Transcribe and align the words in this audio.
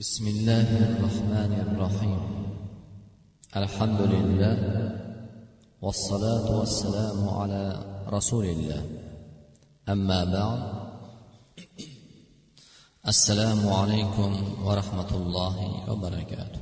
بسم 0.00 0.26
الله 0.26 0.68
الرحمن 0.88 1.52
الرحيم 1.66 2.20
الحمد 3.56 4.00
لله 4.14 4.56
والصلاة 5.84 6.46
والسلام 6.58 7.28
على 7.28 7.64
رسول 8.08 8.44
الله 8.54 8.80
أما 9.88 10.20
بعد 10.36 10.60
السلام 13.12 13.60
عليكم 13.80 14.30
ورحمة 14.66 15.10
الله 15.20 15.56
وبركاته 15.90 16.60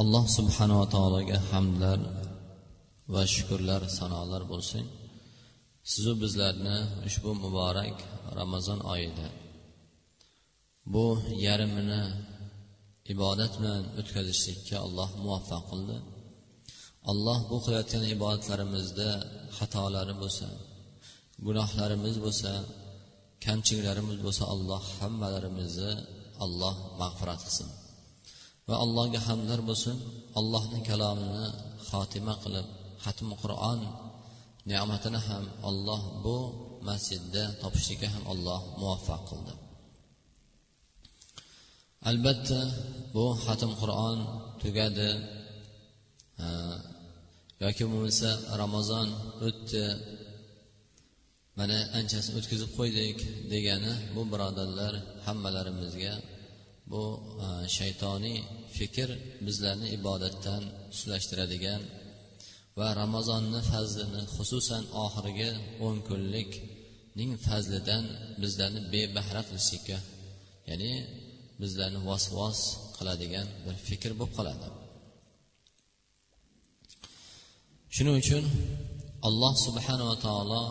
alloh 0.00 0.24
subhanava 0.38 0.86
taologa 0.94 1.38
hamdlar 1.50 1.98
va 3.14 3.22
shukurlar 3.34 3.82
sanolar 3.98 4.42
bo'lsin 4.52 4.84
sizu 5.90 6.12
bizlarni 6.22 6.76
ushbu 7.08 7.30
muborak 7.44 7.96
ramazon 8.38 8.80
oyida 8.94 9.39
bu 10.93 11.05
yarmini 11.47 12.03
ibodat 13.13 13.53
bilan 13.59 13.83
o'tkazishlikka 13.99 14.77
alloh 14.85 15.09
muvaffaq 15.23 15.63
qildi. 15.71 15.97
Alloh 17.11 17.39
bu 17.49 17.57
qilayotgan 17.65 18.03
ibodatlarimizda 18.15 19.09
xatolari 19.57 20.15
bo'lsa 20.21 20.47
gunohlarimiz 21.45 22.15
bo'lsa 22.25 22.51
kamchiliklarimiz 23.45 24.17
bo'lsa 24.25 24.43
alloh 24.53 24.83
hammalarimizni 24.99 25.93
alloh 26.45 26.75
mag'firat 27.01 27.39
qilsin. 27.45 27.69
Va 28.67 28.75
allohga 28.83 29.19
hamdlar 29.27 29.59
bo'lsin 29.69 29.95
allohni 30.39 30.79
kalomini 30.89 31.47
xotima 31.89 32.33
qilib 32.43 32.67
xatmi 33.05 33.35
qur'on 33.43 33.79
ne'matini 34.69 35.19
ham 35.27 35.45
alloh 35.69 36.01
bu 36.25 36.37
masjidda 36.87 37.43
topishlikka 37.61 38.07
ham 38.13 38.23
alloh 38.33 38.59
muvaffaq 38.81 39.23
qildi. 39.31 39.53
Albatta 42.09 42.59
bu 43.15 43.25
xatm 43.45 43.71
qur'on 43.81 44.17
tugadi. 44.61 45.09
Yoki 47.63 47.83
bo'lmasa 47.91 48.29
ramazon 48.61 49.07
o'tdi. 49.47 49.85
Mana 51.59 51.77
anchasini 51.99 52.35
o'tkazib 52.39 52.71
qo'ydik 52.79 53.17
degani 53.53 53.93
bu 54.15 54.21
birodarlar 54.31 54.93
hammalarimizga 55.25 56.13
bu 56.91 57.03
shaytoniy 57.77 58.39
fikr 58.77 59.09
bizlarni 59.47 59.87
ibodatdan 59.97 60.63
suslashtiradigan 60.95 61.81
va 62.79 62.87
ramazonni 63.01 63.61
fazlini 63.71 64.21
xususan 64.35 64.83
oxirgi 65.05 65.49
o'n 65.85 65.97
kunlikning 66.09 67.31
fazlidan 67.47 68.03
bizlarni 68.41 68.81
bebahra 68.93 69.41
qilishlikka 69.47 69.97
ya'ni 70.69 70.91
bizlarni 71.61 71.99
vasvos 72.09 72.59
qiladigan 72.97 73.47
bir 73.65 73.75
fikr 73.87 74.11
bo'lib 74.19 74.33
qoladi. 74.37 74.67
Shuning 77.95 78.15
uchun 78.23 78.43
alloh 79.27 79.53
subhanava 79.65 80.15
taolo 80.25 80.63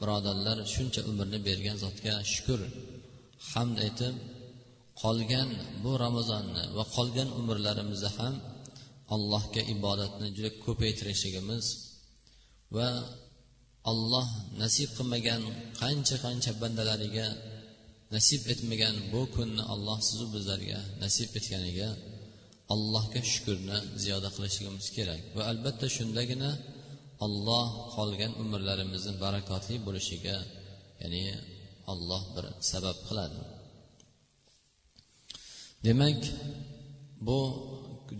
birodarlar 0.00 0.58
shuncha 0.74 1.00
umrni 1.10 1.38
bergan 1.48 1.76
zotga 1.84 2.14
shukur 2.32 2.60
hamd 3.52 3.76
aytib 3.86 4.14
qolgan 5.02 5.48
bu 5.82 5.92
ramazonni 6.04 6.64
va 6.76 6.84
qolgan 6.96 7.28
umrlarimizni 7.40 8.10
ham 8.18 8.34
allohga 9.14 9.62
ibodatni 9.74 10.26
juda 10.36 10.50
ko'paytirishligimiz 10.64 11.64
va 12.76 12.88
alloh 13.90 14.28
nasib 14.62 14.88
qilmagan 14.96 15.42
qancha 15.80 16.16
qancha 16.24 16.50
bandalariga 16.62 17.26
nasib 18.14 18.42
etmagan 18.52 18.94
bu 19.12 19.20
kunni 19.34 19.62
alloh 19.72 19.98
sizu 20.08 20.26
bizlarga 20.34 20.80
nasib 21.02 21.30
etganiga 21.38 21.88
allohga 22.74 23.20
shukurni 23.32 23.78
ziyoda 24.02 24.28
qilishligimiz 24.36 24.88
kerak. 24.96 25.20
Va 25.36 25.42
albatta 25.52 25.86
shundagina 25.96 26.50
olloh 27.24 27.66
qolgan 27.96 28.32
umrlarimizni 28.42 29.14
barakotli 29.24 29.76
bo'lishiga 29.86 30.36
ya'ni 31.02 31.24
olloh 31.92 32.22
bir 32.34 32.44
sabab 32.70 32.98
qiladi. 33.08 33.40
Demak 35.86 36.20
bu 37.26 37.38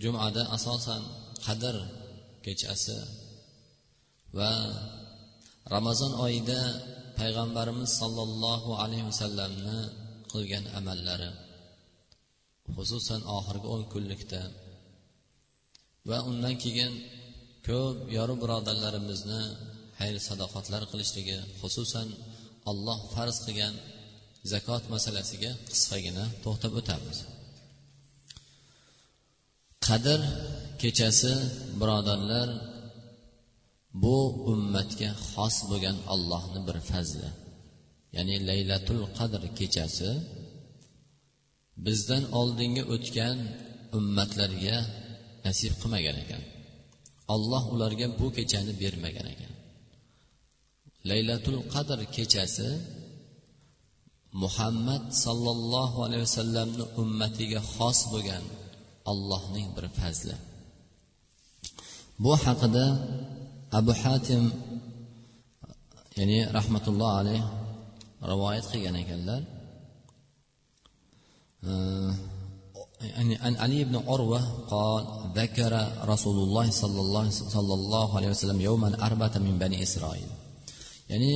jumada 0.02 0.42
asosan 0.56 1.02
qadr 1.46 1.76
kechasi 2.44 2.98
va 4.38 4.50
ramazon 5.74 6.12
oyida 6.24 6.60
payg'ambarimiz 7.20 7.90
sollallohu 8.00 8.70
alayhi 8.82 9.06
vasallamni 9.10 9.78
qilgan 10.32 10.64
amallari 10.78 11.30
xususan 12.76 13.20
oxirgi 13.36 13.68
o'n 13.74 13.82
kunlikda 13.92 14.42
va 16.08 16.18
undan 16.30 16.54
keyin 16.62 16.92
ko'p 17.68 17.96
yori 18.16 18.34
birodarlarimizni 18.42 19.42
xayr 19.98 20.16
sadoqatlar 20.28 20.82
qilishligi 20.90 21.38
xususan 21.60 22.08
olloh 22.70 22.98
farz 23.14 23.36
qilgan 23.46 23.74
zakot 24.52 24.82
masalasiga 24.94 25.50
qisqagina 25.72 26.24
to'xtab 26.44 26.72
o'tamiz. 26.80 27.18
Qadr 29.86 30.20
kechasi 30.82 31.32
birodarlar 31.80 32.48
bu 34.02 34.16
ummatga 34.52 35.10
xos 35.30 35.56
bo'lgan 35.70 35.96
allohni 36.14 36.60
bir 36.68 36.78
fazli. 36.90 37.28
Ya'ni 38.16 38.36
laylatul 38.48 39.02
qadr 39.18 39.42
kechasi 39.58 40.10
bizdan 41.86 42.24
oldingi 42.40 42.82
o'tgan 42.94 43.36
ummatlarga 43.98 44.76
nasib 45.44 45.72
qilmagan 45.80 46.16
ekan. 46.24 46.42
Olloh 47.34 47.64
ularga 47.74 48.06
bu 48.20 48.26
kechani 48.36 48.72
bermagan 48.82 49.26
ekan. 49.34 49.52
Laylatul 51.10 51.60
qadr 51.74 51.98
kechasi 52.16 52.68
muhammad 54.42 55.04
sollallohu 55.24 55.98
alayhi 56.06 56.24
vasallamni 56.28 56.84
ummatiga 57.02 57.60
xos 57.74 57.98
bo'lgan 58.12 58.44
allohning 59.10 59.68
bir 59.76 59.86
fazli. 59.98 60.36
Bu 62.24 62.32
haqida 62.44 62.84
abu 63.79 63.91
hatim 64.01 64.43
ya'ni 66.19 66.37
rahmatulloh 66.57 67.09
alayh 67.19 67.41
rivoyat 68.31 68.65
qilgan 68.71 68.95
ekanlar 69.03 69.41
عن 73.45 73.55
علي 73.63 73.83
بن 73.89 73.95
عروة 74.09 74.41
قال 74.73 75.03
ذكر 75.41 75.73
رسول 76.13 76.37
الله 76.45 76.67
صلى 76.81 77.01
الله 77.05 77.25
صلى 77.29 77.73
الله 77.79 78.07
عليه 78.17 78.29
وسلم 78.33 78.57
يوما 78.61 78.89
أربعة 79.07 79.35
من 79.45 79.55
بني 79.63 79.77
إسرائيل 79.83 80.29
يعني 81.09 81.31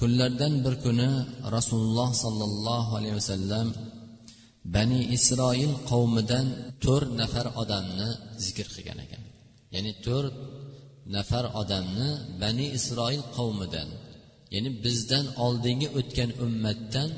kunlardan 0.00 0.64
bir 0.64 0.74
kuni 0.84 1.08
rasululloh 1.56 2.08
sollallohu 2.24 2.90
alayhi 2.98 3.16
vasallam 3.20 3.66
bani 4.76 5.00
isroil 5.16 5.72
qavmidan 5.90 6.46
to'rt 6.84 7.10
nafar 7.20 7.46
odamni 7.62 8.08
zikr 8.44 8.66
qilgan 8.74 8.98
ekan 9.04 9.22
ya'ni 9.74 9.92
to'rt 10.06 10.34
nafar 11.15 11.45
odamni 11.61 12.09
bani 12.41 12.65
isroil 12.77 13.23
qavmidan 13.37 13.89
ya'ni 14.53 14.69
bizdan 14.85 15.25
oldingi 15.45 15.87
o'tgan 15.99 16.29
ummatdan 16.45 17.09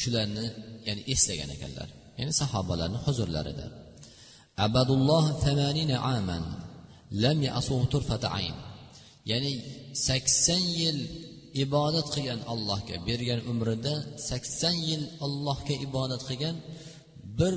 shularni 0.00 0.46
ya'ni 0.86 1.02
eslagan 1.12 1.50
ekanlar. 1.56 1.88
Ya'ni 2.18 2.32
sahobalarni 2.42 2.98
huzurlarida 3.06 3.66
abadulloh 4.66 5.24
aman 6.14 6.44
lam 7.22 7.38
ayn. 8.38 8.56
Ya'ni 9.30 9.52
sakson 10.06 10.62
yil 10.80 10.98
ibodat 11.64 12.06
qilgan 12.14 12.40
allohga 12.52 12.96
bergan 13.08 13.40
umrida 13.52 13.94
sakson 14.28 14.76
yil 14.88 15.02
allohga 15.26 15.74
ibodat 15.86 16.22
qilgan 16.28 16.56
bir 17.38 17.54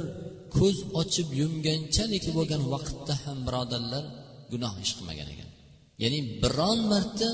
ko'z 0.58 0.78
ochib 1.02 1.28
yumganchalik 1.42 2.26
bo'lgan 2.38 2.62
vaqtda 2.74 3.14
ham 3.24 3.38
birodarlar 3.48 4.04
gunoh 4.52 4.74
ish 4.86 4.94
qilmagan 4.98 5.28
ekan. 5.34 5.45
ya'ni 6.03 6.21
biron 6.43 6.81
marta 6.93 7.29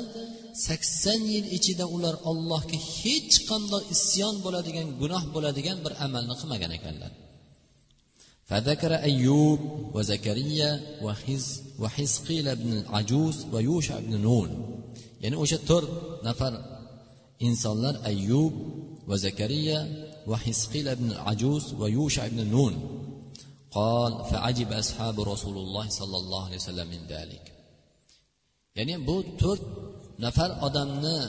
sakson 0.67 1.21
yil 1.35 1.47
ichida 1.59 1.85
ular 1.97 2.15
allohga 2.31 2.79
hech 2.99 3.35
qanday 3.49 3.83
isyon 3.95 4.35
bo'ladigan 4.45 4.87
gunoh 5.01 5.23
bo'ladigan 5.35 5.79
bir 5.85 5.93
amalni 6.07 6.35
qilmagan 6.41 6.73
ekanlar 6.81 7.13
فذكر 8.51 8.93
أيوب 9.11 9.61
وزكريا 9.95 10.71
وحز 11.05 11.47
وحزقيل 11.83 12.47
بن 12.57 12.73
العجوز 12.73 13.37
ويوشع 13.53 13.99
بن 13.99 14.15
نون 14.27 14.51
يعني 15.23 15.37
o'sha 15.43 15.59
to'rt 15.69 15.91
nafar 16.27 16.53
insonlar 17.49 17.95
ayyub 18.11 18.53
va 19.09 19.17
zakariya 19.17 19.79
va 20.31 20.37
hisqil 20.47 20.87
ibn 20.97 21.09
ajuz 21.33 21.65
va 21.81 21.87
yusha 21.97 22.23
ibn 22.31 22.41
nun 22.55 22.75
قال 23.71 24.13
فعجب 24.31 24.73
أصحاب 24.73 25.21
رسول 25.21 25.57
الله 25.59 25.89
صلى 25.89 26.17
الله 26.17 26.45
عليه 26.47 26.57
وسلم 26.57 26.89
من 26.89 27.03
ذلك 27.09 27.45
ya'ni 28.78 28.96
bu 29.08 29.16
to'rt 29.42 29.64
nafar 30.24 30.52
odamni 30.68 31.20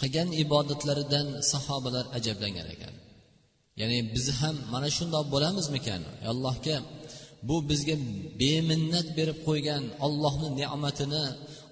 qilgan 0.00 0.28
ibodatlaridan 0.42 1.26
sahobalar 1.52 2.04
ajablangan 2.18 2.66
ekan. 2.74 2.94
Ya'ni 3.80 3.98
biz 4.14 4.26
ham 4.40 4.56
mana 4.72 4.88
shundoq 4.96 5.24
bo'lamizmikan? 5.34 6.02
Allohga 6.32 6.76
bu 7.48 7.56
bizga 7.70 7.96
beminnat 8.40 9.08
berib 9.18 9.38
qo'ygan 9.48 9.82
ollohni 10.06 10.48
ne'matini 10.60 11.24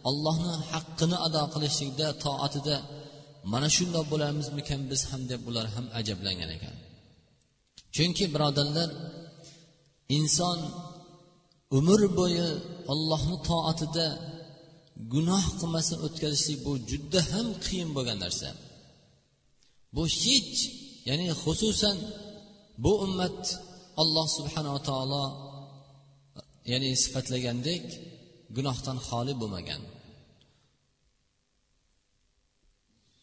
ollohni 0.08 0.54
haqqini 0.70 1.16
ado 1.26 1.42
qilishlikda 1.54 2.06
toatida 2.24 2.76
mana 3.52 3.68
shundoq 3.76 4.06
bo'lamizmikan 4.12 4.80
biz 4.90 5.00
ham 5.10 5.22
deb 5.30 5.40
ular 5.50 5.66
ham 5.74 5.86
ajablangan 6.00 6.50
ekan. 6.56 6.74
Chunki 7.94 8.24
birodarlar 8.34 8.90
inson 10.18 10.58
umr 11.78 12.00
bo'yi 12.18 12.48
ollohni 12.92 13.36
toatida 13.48 14.06
gunoh 15.12 15.44
qilmasdan 15.60 15.98
o'tkazishlik 16.06 16.58
bu 16.66 16.72
juda 16.90 17.20
ham 17.32 17.48
qiyin 17.64 17.90
bo'lgan 17.96 18.18
narsa. 18.24 18.48
Bu 19.94 20.02
hech 20.22 20.58
ya'ni 21.08 21.26
xususan 21.42 21.96
bu 22.84 22.92
ummat 23.06 23.40
alloh 24.02 24.26
subhanava 24.36 24.80
taolo 24.88 25.24
ya'ni 26.70 26.90
sifatlagandek 27.02 27.84
gunohdan 28.56 28.98
xoli 29.08 29.34
bo'lmagan. 29.40 29.82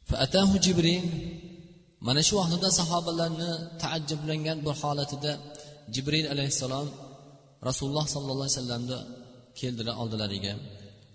Faatahu 0.09 0.55
jibril 0.65 1.05
mana 2.07 2.21
shu 2.27 2.33
vaqtida 2.39 2.69
sahobalarni 2.79 3.51
taajjublangan 3.81 4.57
bir 4.65 4.75
holatida 4.81 5.31
jibril 5.95 6.25
alayhissalom 6.33 6.87
rasululloh 7.67 8.05
sollallohu 8.13 8.47
alayhi 8.47 8.57
vasallamni 8.59 8.99
keldilar 9.59 9.95
oldilariga 10.01 10.53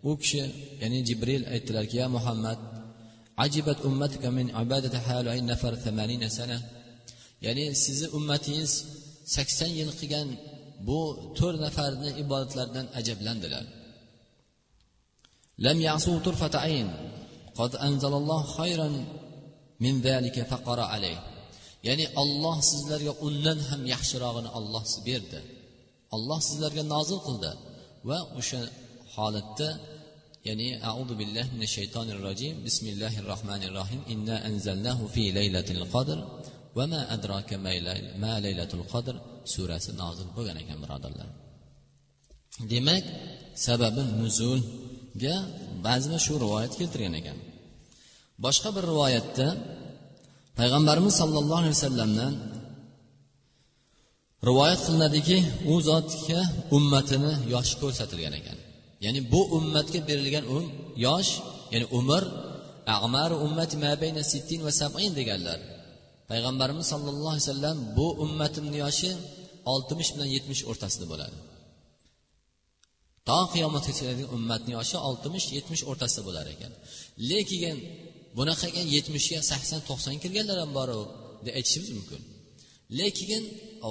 u 0.09 0.11
kishi 0.21 0.43
ya'ni 0.83 0.99
jibril 1.09 1.43
aytdilarki 1.53 1.97
ya 2.03 2.07
muhammad 2.17 2.59
ajibat 3.45 3.79
ummatika 3.89 4.29
min 4.39 4.47
nafar 5.51 5.75
sana. 6.39 6.59
Ya'ni 7.47 7.65
sizni 7.83 8.09
ummatingiz 8.19 8.73
sakson 9.35 9.71
yil 9.79 9.91
qilgan 10.01 10.29
bu 10.87 10.99
to'rt 11.39 11.59
nafarni 11.67 12.11
ibodatlaridan 12.23 12.87
ajablandilar. 12.99 13.65
Lam 15.65 15.79
yasu 15.89 16.13
turfatayn 16.27 16.89
qad 17.59 17.73
anzalalloh 17.87 18.43
khayran 18.57 18.95
min 19.85 19.95
zalika 20.07 20.43
faqara 20.53 20.85
alayh. 20.95 21.19
Ya'ni 21.89 22.07
olloh 22.23 22.57
sizlarga 22.71 23.13
undan 23.27 23.59
ham 23.69 23.83
yaxshirog'ini 23.95 24.51
olloh 24.59 24.85
berdi. 25.07 25.41
Olloh 26.15 26.41
sizlarga 26.49 26.83
nozil 26.95 27.19
qildi 27.27 27.53
va 28.09 28.19
o'sha 28.39 28.61
holatda 29.17 29.69
ya'ni 30.49 30.69
audu 30.93 31.13
billahi 31.21 31.49
minash 31.55 31.73
shaytonir 31.79 32.19
rojim 32.27 32.55
bismillahir 32.67 33.25
rohmanir 33.33 33.73
rohim 33.81 34.01
inna 34.15 34.37
anzalnahu 34.49 35.05
fi 35.15 35.25
laylatil 35.39 35.85
qadr 35.95 36.19
va 36.77 36.85
ma 36.93 37.01
adraka 37.17 37.57
ma 38.25 38.33
laylatul 38.45 38.85
qadr. 38.93 39.15
Surasi 39.53 39.91
nozil 40.03 40.29
bo'lgan 40.37 40.57
ekan 40.63 40.79
birodarlar. 40.85 41.29
Demak 42.73 43.05
sababi 43.67 44.03
nuzulga 44.21 45.37
ba'zilar 45.87 46.21
shu 46.27 46.35
rivoyat 46.45 46.73
keltirgan 46.81 47.15
ekan. 47.21 47.39
Boshqa 48.45 48.69
bir 48.77 48.85
rivoyatda 48.93 49.47
payg'ambarimiz 50.59 51.15
sollallohu 51.21 51.61
alayhi 51.63 51.77
vasallamdan 51.79 52.33
rivoyat 54.49 54.81
qilinadiki 54.87 55.39
u 55.73 55.75
zotga 55.89 56.41
ummatini 56.77 57.33
yoshi 57.55 57.75
ko'rsatilgan 57.83 58.35
ekan. 58.41 58.59
Ya'ni 59.05 59.21
bu 59.33 59.41
ummatga 59.59 60.01
berilgan 60.09 60.45
um 60.57 60.65
yosh 61.07 61.31
ya'ni 61.73 61.87
umr 61.99 62.23
ag'mar 62.97 63.31
ummati 63.47 63.77
mabayna 63.85 64.23
sittin 64.33 64.61
va 64.67 64.73
sabin 64.81 65.13
deganlar. 65.21 65.59
Payg'ambarimiz 66.31 66.87
sollallohu 66.93 67.33
alayhi 67.35 67.47
vasallam 67.49 67.77
bu 67.97 68.07
ummatimni 68.25 68.79
yoshi 68.85 69.11
oltmish 69.73 70.11
bilan 70.15 70.29
yetmish 70.37 70.63
o'rtasida 70.71 71.07
bo'ladi. 71.13 71.37
To 73.29 73.39
qiyomatgacha 73.53 74.05
ummatni 74.37 74.73
yoshi 74.79 74.97
oltmish 75.09 75.47
yetmish 75.57 75.83
o'rtasida 75.91 76.23
bo'lar 76.29 76.47
ekan. 76.55 76.73
Lekin 77.31 77.77
bunaqaga 78.39 78.83
yetmishga 78.95 79.39
sakson 79.51 79.81
to'qsonga 79.89 80.21
kirganlar 80.25 80.57
ham 80.63 80.71
bor 80.79 80.89
deb 81.45 81.55
aytishimiz 81.59 81.91
mumkin. 81.99 82.21
Lekin 83.01 83.43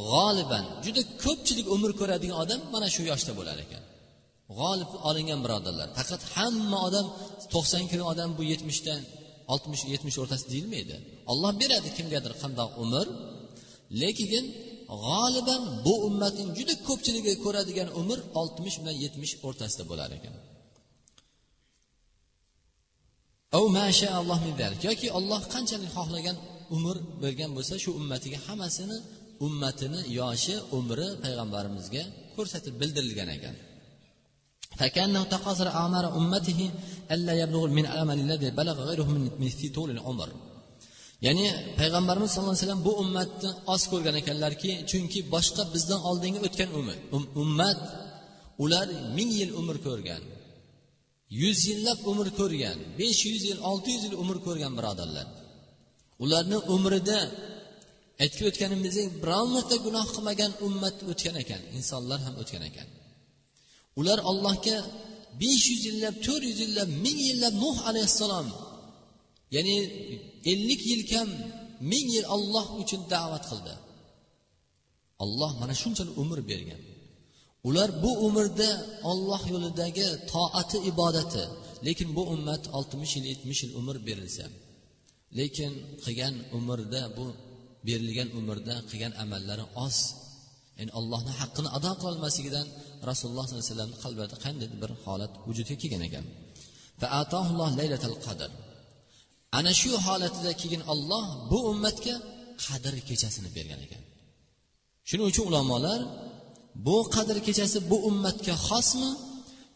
g'oliban 0.09 0.66
juda 0.86 1.01
ko'pchilik 1.24 1.68
umr 1.75 1.92
ko'radigan 2.00 2.38
odam 2.44 2.59
mana 2.74 2.88
shu 2.95 3.01
yoshda 3.12 3.33
bo'lar 3.39 3.57
ekan. 3.66 3.83
G'olib 4.59 4.91
olingan 5.09 5.39
birodarlar. 5.45 5.88
Faqat 5.97 6.21
hamma 6.35 6.79
odam 6.88 7.07
to'qson 7.53 7.83
kun 7.91 8.01
odam 8.11 8.29
bu 8.38 8.44
yetmishdan 8.51 9.01
oltmish 9.53 9.83
yetmish 9.94 10.17
o'rtasida 10.21 10.50
deyilmaydi. 10.53 10.95
Olloh 11.31 11.51
beradi 11.61 11.89
kimgadir 11.97 12.33
qandoq 12.41 12.69
umr 12.83 13.07
lekin 14.01 14.45
g'oliban 15.05 15.61
bu 15.85 15.94
ummatning 16.07 16.50
juda 16.57 16.73
ko'pchiligi 16.88 17.33
ko'radigan 17.45 17.89
umr 18.01 18.19
oltmish 18.41 18.77
bilan 18.81 18.95
yetmish 19.03 19.33
o'rtasida 19.47 19.83
bo'lar 19.91 20.09
ekan. 20.17 20.35
Yoki 24.88 25.07
olloh 25.17 25.41
qanchalik 25.53 25.91
xohlagan 25.97 26.38
umr 26.75 26.95
bergan 27.23 27.51
bo'lsa 27.57 27.73
shu 27.83 27.89
ummatiga 27.99 28.39
hammasini 28.47 28.97
ummatini 29.45 30.01
yoshi 30.19 30.56
umri 30.77 31.07
payg'ambarimizga 31.23 32.03
ko'rsatib 32.35 32.73
bildirilgan 32.81 33.29
ekan. 33.38 33.56
فكأنه 34.78 35.22
تقاصر 35.34 35.69
أعمار 35.69 36.05
أمته 36.19 36.70
ألا 37.12 37.34
يبلغ 37.43 37.66
من 37.66 37.84
الأمل 37.87 38.19
الذي 38.20 38.50
بلغ 38.50 38.76
غيره 38.88 39.08
من 39.43 39.49
في 39.49 39.69
طول 39.69 39.90
العمر 39.90 40.28
ya'ni 41.26 41.46
payg'ambarimiz 41.78 42.28
sallallohu 42.31 42.55
alayhi 42.55 42.64
vasallam 42.64 42.84
bu 42.88 42.93
ummatni 43.02 43.50
oz 43.75 43.82
ko'rgan 43.93 44.14
ekanlarki 44.22 44.70
chunki 44.90 45.20
boshqa 45.34 45.62
bizdan 45.75 46.00
oldingi 46.10 46.38
o'tgan 46.46 46.70
ummat 47.43 47.81
ular 48.64 48.87
ming 49.16 49.31
yil 49.40 49.50
umr 49.60 49.76
ko'rgan 49.87 50.22
yuz 51.43 51.58
yillab 51.70 51.99
umr 52.10 52.28
ko'rgan 52.40 52.78
besh 52.99 53.20
yuz 53.31 53.43
yil 53.49 53.60
olti 53.70 53.88
yuz 53.94 54.02
yil 54.06 54.16
umr 54.22 54.37
ko'rgan 54.46 54.72
birodarlar 54.78 55.26
ularni 56.25 56.58
umrida 56.75 57.20
aytib 58.22 58.44
o'tganimizdek 58.50 59.06
biron 59.22 59.49
marta 59.55 59.76
gunoh 59.87 60.06
qilmagan 60.14 60.52
ummat 60.66 60.96
o'tgan 61.10 61.37
ekan 61.43 61.62
insonlar 61.78 62.19
ham 62.26 62.34
o'tgan 62.43 62.62
ekan 62.70 62.88
Ular 64.00 64.19
allohga 64.31 64.78
besh 65.42 65.66
yuz 65.72 65.81
yillab 65.90 66.16
to'rt 66.25 66.44
yuz 66.50 66.60
yillab 66.66 66.90
ming 67.06 67.19
yillab 67.30 67.54
nuh 67.63 67.78
alayhissalom 67.90 68.48
ya'ni 69.56 69.75
ellik 70.51 70.81
yil 70.92 71.04
kam 71.12 71.30
ming 71.92 72.07
yil 72.16 72.25
olloh 72.36 72.66
uchun 72.81 73.01
da'vat 73.13 73.44
qildi. 73.51 73.75
Olloh 75.24 75.51
mana 75.62 75.74
shunchalik 75.81 76.16
umr 76.24 76.40
bergan. 76.52 76.81
Ular 77.68 77.90
bu 78.04 78.12
umrda 78.28 78.69
olloh 79.12 79.42
yo'lidagi 79.54 80.07
toati 80.31 80.78
ibodati 80.92 81.44
lekin 81.88 82.09
bu 82.18 82.23
ummat 82.33 82.64
oltmish 82.78 83.14
yil 83.18 83.26
yetmish 83.31 83.62
yil 83.64 83.73
umr 83.80 83.95
berilsa 84.07 84.45
lekin 85.40 85.71
qilgan 86.04 86.35
umrda 86.57 87.02
bu 87.18 87.26
berilgan 87.88 88.30
umrda 88.40 88.76
qilgan 88.90 89.14
amallari 89.23 89.66
oz. 89.85 89.97
Ya'ni 90.78 90.92
allohni 91.00 91.31
haqqini 91.40 91.69
ado 91.78 91.92
qilolmasligidan 92.00 92.68
rasululloh 93.10 93.45
sollallohu 93.48 93.62
alayhi 93.62 93.72
vasallamni 93.72 93.98
qalbida 94.04 94.36
qandaydir 94.45 94.78
bir 94.83 94.92
holat 95.04 95.33
vujudga 95.48 95.76
kelgan 95.81 96.04
ekan. 96.10 96.26
Qadr. 98.28 98.50
Ana 99.57 99.72
shu 99.81 99.92
holatida 100.06 100.52
keyin 100.62 100.81
olloh 100.94 101.26
bu 101.52 101.57
ummatga 101.72 102.16
qadr 102.66 102.94
kechasini 103.10 103.50
bergan 103.57 103.80
ekan. 103.86 104.02
Shuning 105.10 105.28
uchun 105.31 105.45
ulamolar 105.50 106.02
bu 106.88 106.98
qadr 107.16 107.38
kechasi 107.48 107.78
bu 107.92 107.98
ummatga 108.10 108.56
xosmi 108.68 109.12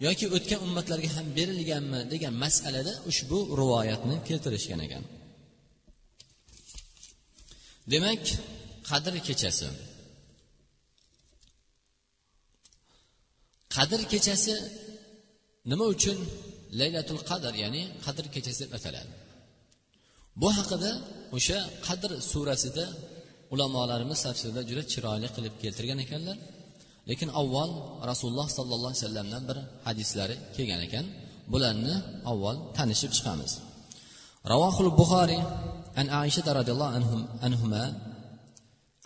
yoki 0.05 0.25
o'tgan 0.35 0.59
ummatlarga 0.65 1.09
ham 1.15 1.27
berilganmi 1.37 1.99
degan 2.13 2.33
masalada 2.43 2.93
ushbu 3.09 3.39
rivoyatni 3.59 4.15
keltirishgan 4.27 4.79
ekan. 4.87 5.03
Demak 7.91 8.23
qadr 8.89 9.13
kechasi. 9.27 9.67
Qadr 13.77 13.99
kechasi 14.11 14.55
nima 15.71 15.85
uchun 15.93 16.17
laylatul 16.79 17.21
qadr 17.29 17.53
ya'ni 17.63 17.81
qadr 18.05 18.25
kechasi 18.33 18.59
deb 18.63 18.71
ataladi? 18.77 19.11
Bu 20.41 20.47
haqida 20.57 20.91
o'sha 21.37 21.59
qadr 21.87 22.11
surasida 22.31 22.85
ulamolarimiz 23.53 24.19
tafsirda 24.27 24.61
juda 24.69 24.83
chiroyli 24.91 25.27
qilib 25.35 25.55
keltirgan 25.63 25.99
ekanlar. 26.05 26.37
Lekin 27.09 27.29
avval 27.41 27.71
rasululloh 28.11 28.47
sollallohu 28.57 28.91
alayhi 28.91 29.03
vasallamdan 29.03 29.43
bir 29.49 29.57
hadislari 29.87 30.35
kelgan 30.55 30.81
ekan. 30.87 31.05
Bularni 31.51 31.95
avval 32.31 32.55
tanishib 32.77 33.11
chiqamiz. 33.17 33.51
Ravohul 34.53 34.91
buxoriy 34.99 35.41
an 36.01 36.07
aisha 36.21 36.41
roziyallohu 36.59 36.93
anhuma 37.47 37.83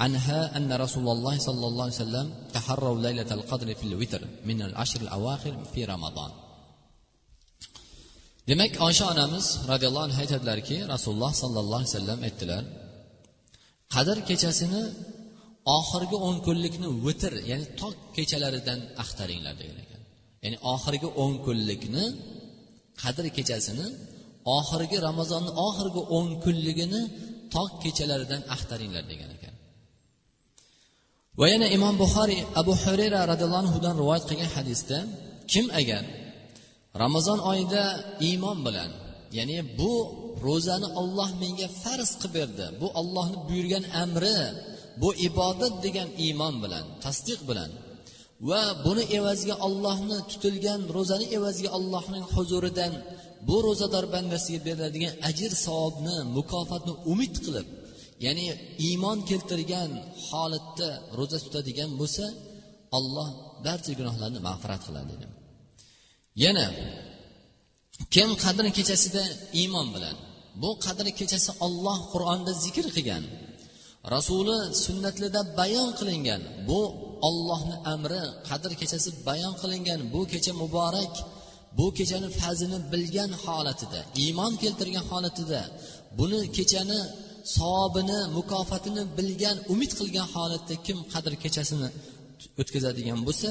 عنها 0.04 0.56
أن 0.56 0.71
رسول 0.85 1.09
الله 1.09 1.38
صلى 1.38 1.66
الله 1.66 1.85
عليه 1.85 2.02
وسلم 2.04 2.26
تحروا 2.56 3.00
ليلة 3.06 3.30
القدر 3.38 3.68
في 3.75 3.85
الوتر 3.88 4.23
من 4.45 4.59
العشر 4.62 5.00
الأواخر 5.00 5.54
في 5.75 5.85
رمضان 5.85 6.30
demak 8.50 8.73
oysha 8.87 9.04
onamiz 9.12 9.47
roziyallohu 9.73 10.06
anhu 10.09 10.18
aytadilarki 10.25 10.76
rasululloh 10.95 11.33
sollallohu 11.42 11.80
alayhi 11.80 11.92
vasallam 11.95 12.18
aytdilar 12.28 12.62
qadr 13.95 14.16
kechasini 14.28 14.83
oxirgi 15.76 16.16
o'n 16.26 16.37
kunlikni 16.47 16.88
vitr 17.06 17.33
ya'ni 17.50 17.66
tok 17.80 17.97
kechalaridan 18.16 18.78
axtaringlar 19.02 19.54
degan 19.61 19.78
ekan 19.85 20.02
ya'ni 20.45 20.56
oxirgi 20.73 21.09
o'n 21.23 21.35
kunlikni 21.47 22.04
qadr 23.02 23.25
kechasini 23.37 23.87
oxirgi 24.59 24.97
ramazonni 25.09 25.52
oxirgi 25.66 26.02
o'n 26.16 26.28
kunligini 26.45 27.00
tok 27.54 27.71
kechalaridan 27.85 28.40
axtaringlar 28.54 29.04
degan 29.12 29.30
ekan 29.37 29.39
Va 31.39 31.45
yana 31.51 31.67
imom 31.77 31.95
buxoriy 32.03 32.41
abu 32.61 32.73
hurayra 32.83 33.19
roziyallohu 33.31 33.63
anhudan 33.65 33.93
rivoyat 34.01 34.23
qilgan 34.29 34.51
hadisda 34.57 34.97
kim 35.51 35.65
agar 35.81 36.03
ramazon 37.01 37.39
oyida 37.51 37.83
iymon 38.27 38.57
bilan 38.67 38.89
ya'ni 39.38 39.57
bu 39.79 39.93
ro'zani 40.45 40.88
olloh 41.01 41.29
menga 41.41 41.67
farz 41.81 42.11
qilib 42.21 42.33
berdi 42.38 42.65
bu 42.81 42.88
ollohni 43.01 43.38
buyurgan 43.47 43.85
amri 44.03 44.39
bu 45.01 45.09
ibodat 45.27 45.73
degan 45.85 46.09
iymon 46.25 46.55
bilan 46.63 46.85
tasdiq 47.03 47.39
bilan 47.50 47.71
va 48.50 48.61
buni 48.85 49.03
evaziga 49.19 49.55
ollohni 49.67 50.17
tutilgan 50.31 50.81
ro'zani 50.95 51.27
evaziga 51.38 51.69
allohning 51.77 52.25
huzuridan 52.33 52.93
bu 53.47 53.55
ro'zador 53.67 54.05
bandasiga 54.15 54.59
beriladigan 54.67 55.13
ajr 55.29 55.51
savobni 55.65 56.15
mukofotni 56.38 56.93
umid 57.11 57.35
qilib 57.45 57.67
ya'ni 58.25 58.46
iymon 58.88 59.20
keltirgan 59.30 59.92
holatda 60.28 60.90
ro'za 61.20 61.38
tutadigan 61.46 61.92
bo'lsa 62.00 62.25
alloh 62.98 63.30
barcha 63.66 63.92
gunohlarni 64.00 64.40
mag'firat 64.48 64.82
qiladi 64.88 65.13
yana 66.44 66.66
kim 68.13 68.30
qadr 68.44 68.66
kechasida 68.78 69.24
iymon 69.62 69.88
bilan 69.96 70.16
bu 70.62 70.70
qadr 70.86 71.06
kechasi 71.20 71.51
olloh 71.66 71.98
qur'onda 72.13 72.51
zikr 72.63 72.86
qilgan 72.96 73.24
rasuli 74.13 74.58
sunnatlarda 74.84 75.42
bayon 75.60 75.90
qilingan 76.00 76.42
bu 76.70 76.82
ollohni 77.28 77.75
amri 77.94 78.24
qadr 78.50 78.72
kechasi 78.82 79.10
bayon 79.28 79.54
qilingan 79.62 80.00
bu 80.13 80.22
kecha 80.32 80.51
muborak 80.62 81.13
bu 81.78 81.86
kechani 81.98 82.30
fazini 82.42 82.78
bilgan 82.92 83.32
holatida 83.44 84.00
iymon 84.24 84.54
keltirgan 84.63 85.06
holatida 85.12 85.62
buni 86.18 86.40
kechani 86.58 87.00
savobini 87.57 88.19
mukofotini 88.38 89.03
bilgan 89.17 89.57
umid 89.74 89.91
qilgan 90.00 90.27
holatda 90.33 90.75
kim 90.86 90.98
qadr 91.13 91.33
kechasini 91.43 91.89
o'tkazadigan 92.62 93.19
bo'lsa 93.27 93.50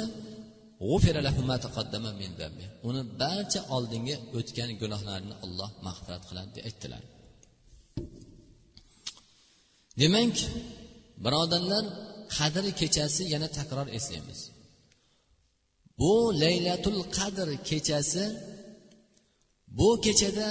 uni 2.88 3.02
barcha 3.20 3.60
oldingi 3.76 4.14
o'tgan 4.38 4.70
gunohlarini 4.82 5.34
olloh 5.44 5.70
mag'firat 5.86 6.22
qiladi 6.28 6.50
deb 6.56 6.64
aytdilar. 6.68 7.02
Demak 10.00 10.36
birodarlar 11.24 11.84
qadr 12.36 12.64
kechasi 12.80 13.22
yana 13.34 13.48
takror 13.58 13.88
eslaymiz. 13.98 14.40
Bu 16.00 16.12
laylatul 16.42 17.00
qadr 17.16 17.48
kechasi 17.68 18.24
bu 19.78 19.88
kechada 20.04 20.48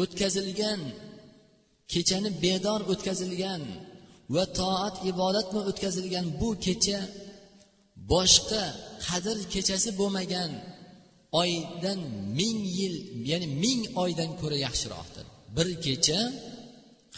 o'tkazilgan 0.00 0.80
kechani 1.92 2.30
bedor 2.44 2.80
o'tkazilgan 2.92 3.62
va 4.34 4.44
toat 4.58 4.96
ibodat 5.10 5.46
bilan 5.52 5.66
o'tkazilgan 5.70 6.26
bu 6.40 6.48
kecha 6.66 7.00
boshqa 8.12 8.64
qadr 9.06 9.36
kechasi 9.54 9.90
bo'lmagan 10.00 10.50
oydan 11.42 12.00
ming 12.38 12.60
yil 12.78 12.94
ya'ni 13.30 13.46
ming 13.64 13.82
oydan 14.02 14.30
ko'ra 14.40 14.58
yaxshiroqdir. 14.66 15.26
Bir 15.56 15.68
kecha 15.86 16.20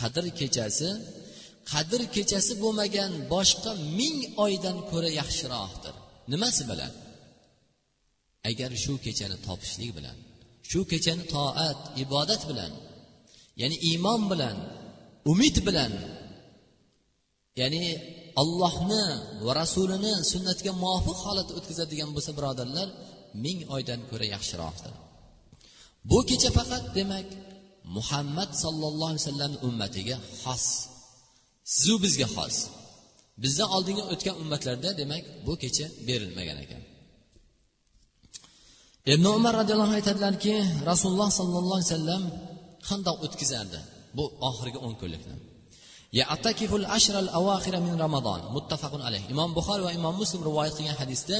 qadr 0.00 0.24
kechasi 0.40 0.90
qadr 1.72 2.00
kechasi 2.16 2.52
bo'lmagan 2.62 3.12
boshqa 3.34 3.72
ming 3.98 4.18
oydan 4.44 4.76
ko'ra 4.90 5.10
yaxshiroqdir. 5.20 5.94
Nimasi 6.32 6.62
bilan? 6.70 6.92
Agar 8.50 8.70
shu 8.84 8.92
kechani 9.06 9.36
topishlik 9.46 9.90
bilan 9.98 10.16
shu 10.70 10.80
kechani 10.92 11.24
toat 11.34 11.80
ibodat 12.04 12.42
bilan 12.50 12.72
ya'ni 13.60 13.76
iymon 13.90 14.22
bilan 14.30 14.56
umid 15.32 15.56
bilan 15.66 15.92
ya'ni 17.60 17.84
allohni 18.42 19.04
va 19.46 19.52
rasulini 19.62 20.12
sunnatiga 20.32 20.72
muvofiq 20.82 21.18
holatda 21.26 21.52
o'tkazadigan 21.58 22.10
bo'lsa 22.16 22.30
birodarlar 22.38 22.88
ming 23.44 23.58
oydan 23.76 24.00
ko'ra 24.10 24.26
yaxshiroqdir. 24.34 24.92
Bu 26.10 26.18
kecha 26.28 26.50
faqat 26.58 26.84
demak 26.98 27.28
muhammad 27.96 28.50
sollallohu 28.62 29.10
alayhi 29.12 29.24
vasallamni 29.24 29.58
ummatiga 29.68 30.16
xos 30.42 30.66
sizu 31.74 31.94
bizga 32.04 32.28
xos. 32.36 32.56
Bizdan 33.42 33.68
oldingi 33.76 34.04
o'tgan 34.12 34.36
ummatlarda 34.42 34.90
demak 35.00 35.24
bu 35.46 35.54
kecha 35.62 35.86
berilmagan 36.08 36.58
ekan. 36.64 36.82
Ibn 39.12 39.24
umar 39.38 39.52
roziyallohu 39.60 39.88
anhu 39.88 39.98
aytadilarki 40.00 40.54
rasululloh 40.90 41.30
sollallohu 41.40 41.78
alayhi 41.78 41.90
vasallam 41.92 42.22
qandoq 42.88 43.16
o'tkazardi? 43.26 43.80
Bu 44.16 44.24
oxirgi 44.48 44.78
o'n 44.86 44.94
kunlikni. 45.00 45.36
Min 47.86 47.96
ramazon 48.04 48.40
muttafaqun 48.56 49.02
alayh. 49.08 49.22
Imom 49.34 49.50
buxoriy 49.58 49.84
va 49.88 49.92
imom 50.00 50.14
muslim 50.22 50.40
rivoyat 50.48 50.74
qilgan 50.78 50.96
hadisda 51.02 51.38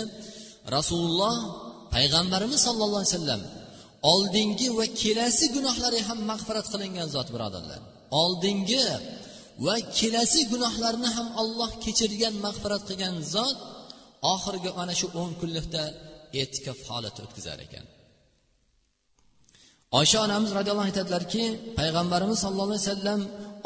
rasululloh 0.77 1.37
payg'ambarimiz 1.95 2.61
sollallohu 2.67 3.03
alayhi 3.03 3.15
vasallam 3.15 3.43
oldingi 4.13 4.69
va 4.79 4.87
kelasi 5.03 5.47
gunohlari 5.57 6.01
ham 6.09 6.19
mag'firat 6.31 6.67
qilingan 6.73 7.09
zot 7.15 7.29
birodarlar. 7.35 7.81
Oldingi 8.23 8.85
va 9.67 9.77
kelasi 9.99 10.41
gunohlarni 10.53 11.11
ham 11.17 11.29
olloh 11.43 11.71
kechirgan 11.85 12.35
mag'firat 12.47 12.83
qilgan 12.89 13.15
zot 13.35 13.59
oxirgi 14.35 14.71
ana 14.83 14.95
shu 15.01 15.07
o'n 15.23 15.33
kunlikda 15.41 15.83
e'tikof 16.41 16.79
holati 16.89 17.19
o'tkazar 17.27 17.59
ekan. 17.67 17.85
Oysha 19.99 20.19
onamiz 20.27 20.51
roziyallohu 20.59 20.85
anhu 20.85 20.93
aytadilarki 20.93 21.43
payg'ambarimiz 21.79 22.39
sallallohu 22.45 22.71
alayhi 22.71 22.85
vasallam 22.87 23.21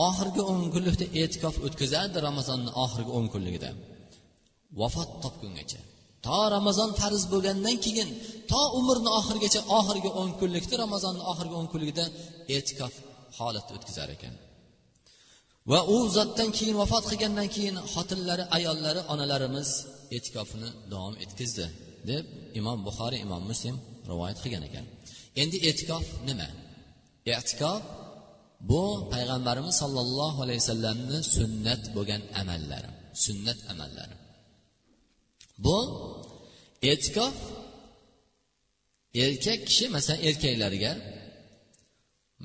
oxirgi 0.08 0.42
o'n 0.52 0.62
kunlikda 0.74 1.06
e'tikof 1.20 1.54
o'tkazardi 1.66 2.18
ramazonni 2.28 2.70
oxirgi 2.84 3.10
o'n 3.18 3.26
kunligida. 3.34 3.70
Vafot 4.80 5.10
topgungacha. 5.24 5.80
To 6.26 6.38
ramazon 6.56 6.90
farz 7.00 7.22
bo'lgandan 7.32 7.76
keyin 7.84 8.08
to 8.50 8.60
umrni 8.78 9.10
oxirigacha 9.18 9.60
oxirgi 9.78 10.10
o'n 10.20 10.30
kunlikda 10.40 10.74
ramazonni 10.84 11.22
oxirgi 11.30 11.54
o'n 11.60 11.68
kunligida 11.72 12.04
e'tikof 12.56 12.92
holatda 13.38 13.72
o'tkazar 13.76 14.08
ekan. 14.16 14.34
Va 15.70 15.80
u 15.94 15.96
zotdan 16.16 16.48
keyin 16.56 16.76
vafot 16.82 17.04
qilgandan 17.10 17.48
keyin 17.54 17.76
xotinlari 17.92 18.44
ayollari 18.56 19.00
onalarimiz 19.12 19.68
e'tikofini 20.16 20.68
davom 20.92 21.14
etkazdi 21.24 21.66
deb 22.10 22.24
imom 22.60 22.78
buxoriy 22.86 23.20
imom 23.26 23.42
muslim 23.50 23.76
rivoyat 24.10 24.38
qilgan 24.44 24.64
ekan. 24.68 24.86
Endi 25.42 25.58
e'tikof 25.68 26.06
nima? 26.28 26.48
E'tikof 27.32 27.82
bu 28.70 28.82
payg'ambarimiz 29.12 29.74
sollallohu 29.82 30.38
alayhi 30.44 30.60
vasallamni 30.62 31.18
sunnat 31.36 31.82
bo'lgan 31.96 32.22
amallari 32.40 32.90
sunnat 33.24 33.58
amallari 33.72 34.16
bu 35.64 35.78
e'tikof 36.90 37.36
erkak 39.24 39.60
kishi 39.68 39.86
masalan 39.96 40.20
erkaklarga 40.28 40.92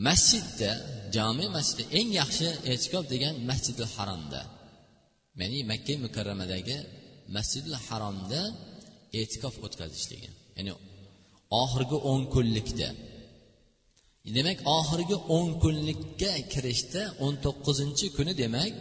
masjidda 0.07 0.71
jami 1.15 1.45
masjidda 1.57 1.83
eng 1.99 2.09
yaxshi 2.21 2.47
e'tikof 2.71 3.03
degan 3.13 3.35
masjidil 3.49 3.89
haromda 3.95 4.41
ya'ni 5.39 5.59
makka 5.71 5.93
mukarramadagi 6.05 6.77
masjidil 7.35 7.75
haromda 7.87 8.41
e'tikof 9.19 9.55
o'tkazishligi 9.65 10.29
ya'ni 10.57 10.71
oxirgi 11.61 11.97
o'n 12.11 12.21
kunlikda. 12.33 12.89
Demak 14.35 14.59
oxirgi 14.77 15.17
o'n 15.35 15.49
kunlikka 15.63 16.31
kirishda 16.53 17.03
o'n 17.25 17.33
to'qqizinchi 17.45 18.07
kuni 18.17 18.33
demak 18.41 18.73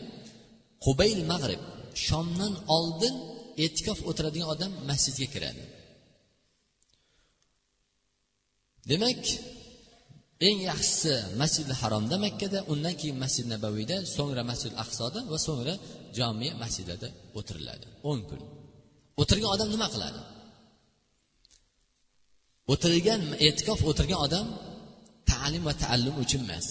qubayl 0.85 1.21
mag'rib 1.33 1.62
shomdan 2.06 2.52
oldin 2.76 3.14
e'tikof 3.64 3.99
o'tiradigan 4.11 4.49
odam 4.54 4.73
masjidga 4.90 5.26
kiradi. 5.35 5.62
Demak 8.90 9.23
eng 10.49 10.59
yaxshisi 10.71 11.14
masjidi 11.40 11.75
haromda 11.80 12.16
makkada 12.26 12.59
undan 12.73 12.94
keyin 13.00 13.18
masjid 13.25 13.47
nabaviyda 13.54 13.97
so'ngra 14.16 14.42
masjid 14.50 14.73
aqsoda 14.85 15.21
va 15.33 15.38
so'ngra 15.47 15.75
jomiy 16.18 16.52
masjidlarda 16.62 17.09
o'tiriladi. 17.38 17.87
O'n 18.11 18.21
kun. 18.28 18.40
O'tirgan 19.21 19.50
odam 19.54 19.68
nima 19.75 19.88
qiladi? 19.94 20.21
O'tirgan 22.73 23.21
e'tikof 23.47 23.80
o'tirgan 23.90 24.21
odam 24.26 24.47
ta'lim 25.30 25.62
va 25.68 25.75
taallum 25.83 26.16
uchun 26.25 26.42
emas. 26.47 26.66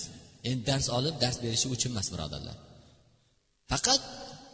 Endi 0.50 0.62
dars 0.70 0.88
olib 0.98 1.16
dars 1.24 1.38
berishi 1.44 1.68
uchun 1.76 1.90
emas 1.94 2.08
birodarlar. 2.14 2.58
Faqat 3.72 4.02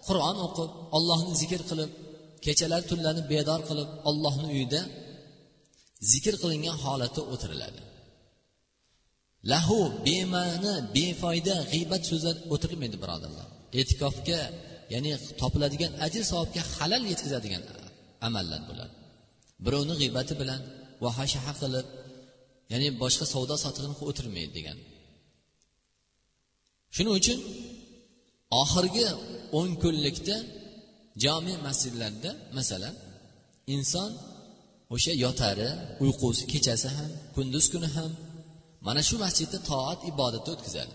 qur'on 0.08 0.38
o'qib 0.46 0.69
ollohni 0.98 1.34
zikr 1.41 1.62
qilib 1.69 1.91
kechalar 2.46 2.81
tunlarni 2.89 3.24
bedor 3.34 3.60
qilib 3.69 3.89
ollohni 4.10 4.48
uyida 4.55 4.81
zikr 6.12 6.36
qilingan 6.41 6.77
holatda 6.86 7.22
o'tiriladi. 7.34 7.81
Lahu 9.51 9.79
bema'ni 10.08 10.74
befoyda 10.96 11.55
g'iybat 11.72 12.01
so'zlar 12.10 12.36
o'tirilmaydi 12.53 12.98
birodarlar. 13.03 13.48
E'tikofga 13.79 14.41
ya'ni 14.93 15.12
topiladigan 15.41 15.91
ajr 16.05 16.24
savobga 16.31 16.62
halal 16.75 17.03
yetkazadigan 17.12 17.63
amallar 18.27 18.62
bo'ladi 18.69 18.93
birovni 19.65 19.96
g'iybati 20.01 20.34
bilan 20.41 20.62
va 21.03 21.09
hashaha 21.19 21.53
qilib 21.61 21.87
ya'ni 22.71 22.87
boshqa 23.01 23.25
savdo 23.33 23.55
sotiqni 23.63 23.93
qilib 23.97 24.09
o'tirmaydi 24.11 24.51
degan. 24.57 24.77
Shuning 26.95 27.15
uchun 27.19 27.39
oxirgi 28.61 29.07
o'n 29.59 29.69
kunlikda 29.83 30.37
jami 31.23 31.53
masjidlarda 31.67 32.31
masalan 32.57 32.95
inson 33.75 34.11
o'sha 34.95 35.13
yotari 35.23 35.69
uyqusi 36.03 36.43
kechasi 36.51 36.87
ham 36.95 37.11
kunduz 37.35 37.65
kuni 37.73 37.89
ham 37.95 38.11
mana 38.87 39.01
shu 39.07 39.15
masjidda 39.25 39.57
toat 39.69 39.99
ibodatni 40.11 40.49
o'tkazadi. 40.55 40.93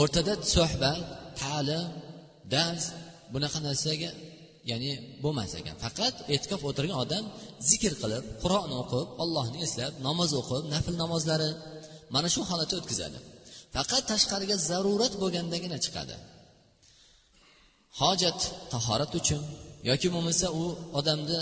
O'rtada 0.00 0.34
suhbat 0.54 1.00
ta'lim 1.40 1.86
dars 2.54 2.84
bunaqa 3.32 3.58
narsaga 3.68 4.10
ya'ni 4.70 4.92
bo'lmas 5.24 5.52
ekan. 5.60 5.76
Faqat 5.84 6.14
e'tikof 6.34 6.60
o'tirgan 6.68 6.98
odam 7.04 7.24
zikr 7.70 7.92
qilib 8.02 8.24
qur'on 8.42 8.70
o'qib 8.80 9.06
ollohni 9.22 9.58
eslab 9.66 9.92
namoz 10.08 10.30
o'qib 10.40 10.62
nafl 10.74 10.94
namozlari 11.02 11.50
mana 12.14 12.28
shu 12.34 12.40
holatda 12.50 12.74
o'tkazadi. 12.80 13.18
Faqat 13.76 14.04
tashqariga 14.12 14.56
zarurat 14.70 15.14
bo'lgandagina 15.22 15.78
chiqadi. 15.84 16.14
Hojat 18.00 18.40
tahorat 18.72 19.12
uchun 19.20 19.42
yoki 19.90 20.08
bo'lmasa 20.14 20.46
u 20.62 20.64
odamni 20.98 21.40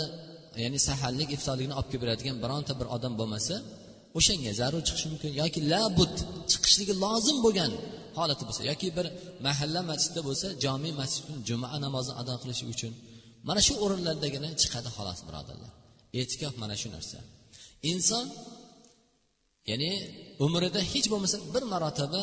ya'ni 0.63 0.79
saharlik 0.87 1.29
iftorlikni 1.37 1.73
olib 1.79 1.89
kelib 1.91 2.03
beradigan 2.05 2.37
bironta 2.43 2.73
bir 2.79 2.87
odam 2.95 3.13
bo'lmasa 3.19 3.55
o'shanga 4.17 4.51
zarur 4.61 4.81
chiqishi 4.87 5.07
mumkin 5.13 5.31
yoki 5.41 5.59
labud 5.73 6.13
chiqishligi 6.51 6.93
lozim 7.03 7.37
bo'lgan 7.45 7.71
holati 8.17 8.43
bo'lsa 8.47 8.61
yoki 8.71 8.87
bir 8.97 9.05
mahalla 9.47 9.81
masjidda 9.91 10.21
bo'lsa 10.27 10.47
jomiy 10.63 10.93
masjid 11.01 11.23
juma 11.49 11.67
namozini 11.85 12.15
ado 12.21 12.33
qilish 12.41 12.63
uchun 12.73 12.93
mana 13.47 13.61
shu 13.67 13.73
o'rinlardagina 13.83 14.49
chiqadi 14.61 14.89
xolos 14.97 15.19
birodarlar. 15.27 15.71
E'tikof 16.19 16.53
mana 16.63 16.75
shu 16.81 16.87
narsa. 16.95 17.19
Inson 17.91 18.25
ya'ni 19.69 19.91
umrida 20.45 20.81
hech 20.91 21.07
bo'lmasa 21.13 21.37
bir 21.53 21.63
marotaba 21.73 22.21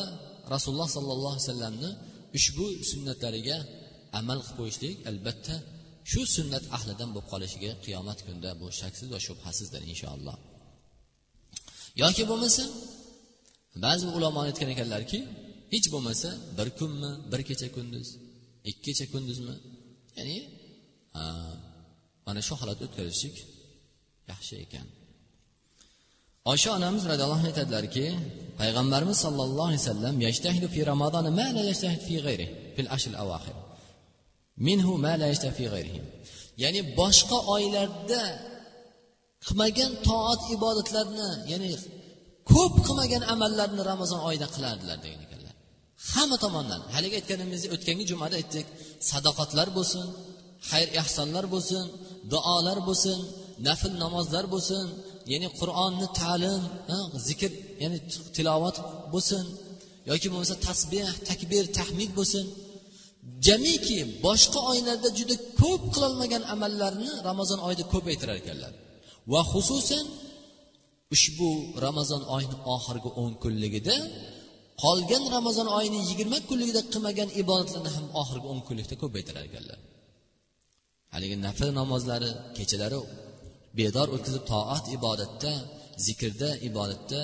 rasululloh 0.53 0.89
sollallohu 0.97 1.33
alayhi 1.35 1.47
vasallamni 1.49 1.89
ushbu 2.37 2.65
sunnatlariga 2.91 3.57
amal 4.19 4.39
qilib 4.45 4.57
qo'yishlik 4.59 4.95
albatta 5.09 5.55
shu 6.11 6.21
sunnat 6.35 6.63
ahlidan 6.77 7.09
bo'lib 7.13 7.27
qolishiga 7.33 7.71
qiyomat 7.85 8.19
kunida 8.25 8.51
bu 8.61 8.67
shaksiz 8.81 9.07
va 9.13 9.19
shubhasizdir 9.27 9.81
inshaalloh. 9.91 10.37
Yoki 12.03 12.23
bo'lmasa 12.31 12.63
ba'zi 13.85 14.05
ulamo 14.17 14.39
aytgan 14.47 14.69
ekanlarki 14.75 15.19
hech 15.73 15.87
bo'lmasa 15.93 16.29
bir 16.57 16.67
kunmi 16.79 17.11
bir 17.31 17.41
kecha 17.49 17.67
kunduz 17.75 18.07
ikki 18.69 18.81
kecha 18.87 19.05
kunduzmi? 19.13 19.55
Ya'ni 20.17 20.37
mana 22.25 22.41
shu 22.47 22.53
holatda 22.61 22.83
o'tkazishlik 22.87 23.35
yaxshi 24.31 24.55
ekan. 24.65 24.87
Osha 26.51 26.69
onamiz 26.77 27.03
roziyallohu 27.11 27.39
anhu 27.39 27.49
aytadilarki 27.51 28.05
payg'ambarimiz 28.59 29.17
sollallohu 29.25 29.67
alayhi 29.69 29.83
vasallam 29.83 30.13
fi 30.75 30.81
ramazon 30.91 31.25
ma 31.39 31.47
la 31.55 31.63
fi 32.07 32.15
g'ayri 32.25 32.47
fil 32.75 32.89
ashr 32.95 33.13
awakhir. 33.23 33.55
Minhu 34.67 34.91
ma 35.05 35.13
la 35.21 35.25
yajtahid 35.31 35.55
fi 35.59 35.65
g'ayrihi 35.73 36.01
ya'ni 36.63 36.81
boshqa 36.99 37.37
oylarda 37.55 38.23
qilmagan 39.45 39.91
toat 40.07 40.41
ibodatlarni 40.55 41.29
ya'ni 41.51 41.69
ko'p 42.51 42.73
qilmagan 42.87 43.23
amallarni 43.33 43.81
ramazon 43.91 44.19
oyida 44.29 44.47
qilardilar 44.55 44.97
degan 45.05 45.21
ekanlar. 45.25 45.53
Hamma 46.11 46.37
tomondan. 46.45 46.81
Haligi 46.95 47.15
aytganimizdek 47.19 47.71
o'tgangi 47.75 48.05
jumada 48.11 48.35
aytdik 48.41 48.67
sadoqatlar 49.09 49.67
bo'lsin 49.77 50.05
xayr 50.69 50.89
ehsonlar 51.01 51.45
bo'lsin 51.53 51.85
duolar 52.33 52.79
bo'lsin 52.87 53.19
nafl 53.67 53.93
namozlar 54.03 54.45
bo'lsin 54.53 54.85
ya'ni 55.31 55.47
qur'onni 55.59 56.07
ta'lim 56.21 56.61
zikr 57.27 57.51
ya'ni 57.83 57.97
tilovat 58.35 58.77
bo'lsin 59.13 59.45
yoki 60.09 60.27
bo'lmasa 60.31 60.55
tasbeh 60.67 61.09
takbir 61.29 61.63
tahmid 61.79 62.11
bo'lsin. 62.19 62.45
Jamiki 63.47 63.99
boshqa 64.25 64.59
oylarda 64.71 65.09
juda 65.19 65.35
ko'p 65.61 65.83
qilolmagan 65.93 66.43
amallarni 66.53 67.09
ramazon 67.29 67.59
oyida 67.67 67.83
ko'paytirar 67.93 68.35
ekanlar. 68.41 68.73
Va 69.31 69.41
xususan 69.51 70.05
ushbu 71.15 71.49
ramazon 71.85 72.21
oyini 72.35 72.57
oxirgi 72.75 73.09
o'n 73.21 73.33
kunligida 73.43 73.95
qolgan 74.83 75.23
ramazon 75.35 75.67
oyini 75.77 75.99
yigirma 76.09 76.37
kunligida 76.49 76.81
qilmagan 76.93 77.29
ibodatlarni 77.41 77.91
ham 77.95 78.05
oxirgi 78.21 78.47
o'n 78.53 78.59
kunlikda 78.67 78.95
ko'paytirar 79.03 79.43
ekanlar. 79.49 79.79
Haligi 81.15 81.35
nafl 81.47 81.67
namozlari 81.79 82.29
kechalari 82.57 82.99
bedor 83.79 84.07
o'tkazib 84.15 84.43
toat 84.51 84.85
ibodatda 84.97 85.53
zikrda 86.05 86.49
ibodatda 86.69 87.19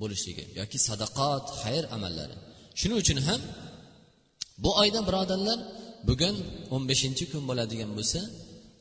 bo'lishligi 0.00 0.44
yoki 0.60 0.78
sadaqat 0.88 1.44
xayr 1.62 1.84
amallari. 1.96 2.36
Shuning 2.80 2.98
uchun 3.04 3.18
ham 3.28 3.40
bu 4.64 4.70
oyda 4.82 5.00
birodarlar 5.08 5.58
bugun 6.08 6.34
o'n 6.74 6.82
beshinchi 6.90 7.24
kun 7.32 7.42
bo'ladigan 7.50 7.90
bo'lsa 7.98 8.20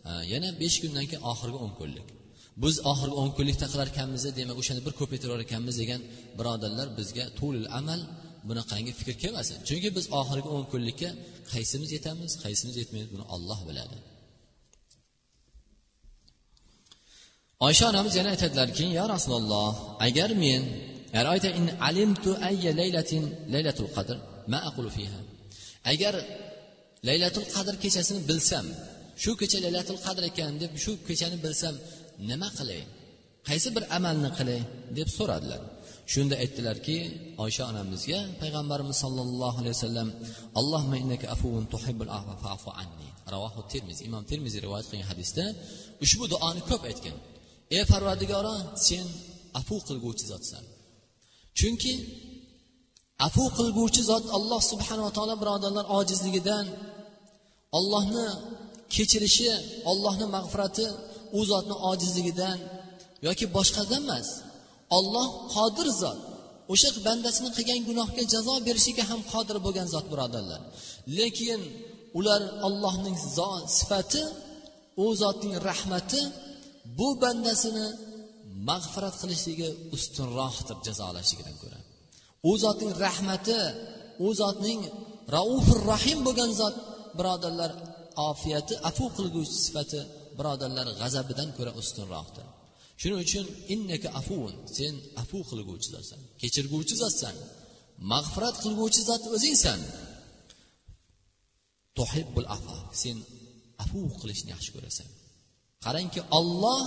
e, 0.09 0.11
yana 0.33 0.49
besh 0.61 0.77
kundan 0.83 1.05
keyin 1.09 1.23
oxirgi 1.31 1.57
o'n 1.65 1.73
kunlik. 1.79 2.07
Biz 2.63 2.75
oxirgi 2.91 3.15
o'n 3.21 3.31
kunlikda 3.37 3.65
qilar 3.71 3.87
ekanmiz 3.93 4.23
demak 4.39 4.57
o'shani 4.61 4.81
bir 4.87 4.93
ko'paytirar 4.99 5.39
ekanmiz 5.47 5.75
degan 5.81 6.01
birodarlar 6.39 6.87
bizga 6.99 7.25
tulil 7.39 7.67
amal 7.79 8.01
bunaqangi 8.49 8.91
fikr 8.99 9.15
kelmasin. 9.23 9.55
Chunki 9.67 9.89
biz 9.97 10.05
oxirgi 10.19 10.49
o'n 10.55 10.65
kunlikka 10.71 11.09
qaysimiz 11.53 11.89
yetamiz 11.97 12.31
qaysimiz 12.43 12.75
yetmaymiz 12.81 13.09
buni 13.15 13.25
olloh 13.35 13.61
biladi. 13.69 13.97
Oysha 17.67 17.85
onamiz 17.91 18.13
yana 18.19 18.29
aytadilarki 18.35 18.85
yo 18.99 19.03
rasululloh 19.15 19.69
agar 20.05 20.29
men 20.43 20.63
in 21.59 21.67
alimtu 21.89 22.31
ayya 22.49 22.71
laylatin 22.79 23.23
laylatul 23.53 23.89
qadr 23.95 24.17
ma 24.51 24.59
aqulu 24.69 24.89
fiha? 24.97 25.19
Agar 25.91 26.13
laylatul 27.07 27.47
qadr 27.55 27.73
kechasini 27.83 28.21
bilsam 28.29 28.65
shu 29.23 29.31
kecha 29.41 29.57
laylatul 29.65 29.99
qadr 30.05 30.23
ekan 30.31 30.51
deb 30.61 30.71
shu 30.83 30.91
kechani 31.07 31.37
bilsam 31.45 31.75
nima 32.29 32.49
qilay? 32.57 32.81
Qaysi 33.47 33.69
bir 33.75 33.83
amalni 33.97 34.29
qilay? 34.37 34.61
deb 34.97 35.09
so'radilar. 35.17 35.61
Shunda 36.13 36.35
aytdilarki 36.43 36.97
oysha 37.43 37.63
onamizga 37.71 38.19
payg'ambarimiz 38.41 38.97
sollallohu 39.03 39.57
alayhi 39.61 39.75
vasallam 39.77 40.09
allohma 40.59 40.95
innaka 41.03 41.25
afuvun 41.35 41.65
tuhibbul 41.73 42.11
afu 42.55 42.69
anni. 42.83 43.09
Ravohu 43.33 43.61
termiziy 43.73 44.05
imom 44.09 44.23
termiziy 44.31 44.59
rivoyat 44.65 44.85
qilgan 44.89 45.07
hadisda 45.11 45.45
ushbu 46.05 46.23
duoni 46.33 46.61
ko'p 46.69 46.83
aytgan. 46.91 47.17
Ey 47.77 47.83
parvardigoro 47.91 48.55
sen 48.85 49.05
afu 49.59 49.75
qilguvchi 49.87 50.25
zotsan. 50.31 50.63
Chunki 51.59 51.93
afu 53.27 53.43
qilguvchi 53.57 54.01
zot 54.09 54.23
alloh 54.37 54.61
subhanava 54.71 55.11
taolo 55.17 55.35
birodarlar 55.41 55.85
ojizligidan 55.99 56.65
ollohni 57.77 58.27
kechirishi 58.93 59.49
ollohni 59.91 60.25
mag'firati 60.35 60.85
u 61.37 61.39
zotni 61.51 61.75
ojizligidan 61.91 62.57
yoki 63.27 63.45
boshqadan 63.55 64.03
emas. 64.07 64.27
Olloh 64.97 65.27
qodir 65.55 65.87
zot. 66.01 66.19
O'sha 66.73 66.89
bandasini 67.07 67.49
qilgan 67.57 67.79
gunohga 67.89 68.23
jazo 68.33 68.53
berishiga 68.67 69.03
ham 69.09 69.21
qodir 69.31 69.57
bo'lgan 69.65 69.87
zot 69.93 70.05
birodarlar. 70.11 70.61
Lekin 71.17 71.61
ular 72.19 72.41
ollohning 72.67 73.17
sifati 73.77 74.23
u 75.03 75.05
zotning 75.21 75.53
rahmati 75.69 76.21
bu 76.97 77.07
bandasini 77.23 77.87
mag'firat 78.69 79.15
qilishligi 79.21 79.69
ustunroqdir 79.95 80.77
jazolashligidan 80.87 81.55
ko'ra. 81.61 81.79
U 82.49 82.51
zotning 82.63 82.91
rahmati 83.05 83.59
u 84.25 84.27
zotning 84.41 84.81
raufur 85.35 85.79
rahim 85.91 86.19
bo'lgan 86.27 86.51
zot 86.61 86.75
birodarlar 87.17 87.71
ofiyati 88.29 88.73
afu 88.89 89.05
qilguvchi 89.17 89.57
sifati 89.65 89.99
birodarlar 90.37 90.87
g'azabidan 91.01 91.49
ko'ra 91.57 91.71
ustunroqdir. 91.81 92.45
Shuning 92.99 93.19
uchun 93.25 93.45
innaka 93.73 94.09
afuvun 94.19 94.55
sen 94.77 94.93
afu 95.21 95.37
qilguvchi 95.51 95.89
zotsan 95.95 96.19
kechirguvchi 96.41 96.95
zotsan 97.03 97.35
mag'firat 98.11 98.55
qilguvchi 98.63 99.01
zot 99.09 99.23
o'zingsan. 99.35 99.79
Tuhibbul 101.97 102.47
afa 102.57 102.77
sen 103.01 103.17
afu 103.83 103.99
qilishni 104.21 104.49
yaxshi 104.55 104.71
ko'rasan. 104.75 105.09
Qarangki 105.83 106.21
olloh 106.39 106.81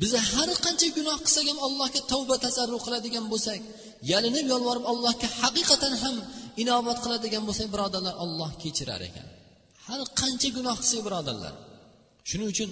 biza 0.00 0.20
har 0.32 0.48
qancha 0.64 0.88
gunoh 0.98 1.18
qilsak 1.26 1.46
ham 1.50 1.58
allohga 1.66 2.00
tavba 2.12 2.36
tasarruf 2.46 2.80
qiladigan 2.86 3.24
bo'lsak 3.32 3.60
yalinib 4.10 4.46
yolvorib 4.52 4.84
allohga 4.92 5.28
haqiqatan 5.40 5.94
ham 6.02 6.16
inobat 6.62 6.98
qiladigan 7.04 7.42
bo'lsak 7.48 7.68
birodarlar 7.74 8.14
olloh 8.24 8.50
kechirar 8.62 9.00
ekan. 9.08 9.26
Har 9.86 10.00
qancha 10.20 10.48
gunoh 10.56 10.76
qilsak 10.82 11.00
birodarlar. 11.06 11.54
Shuning 12.28 12.48
uchun 12.54 12.70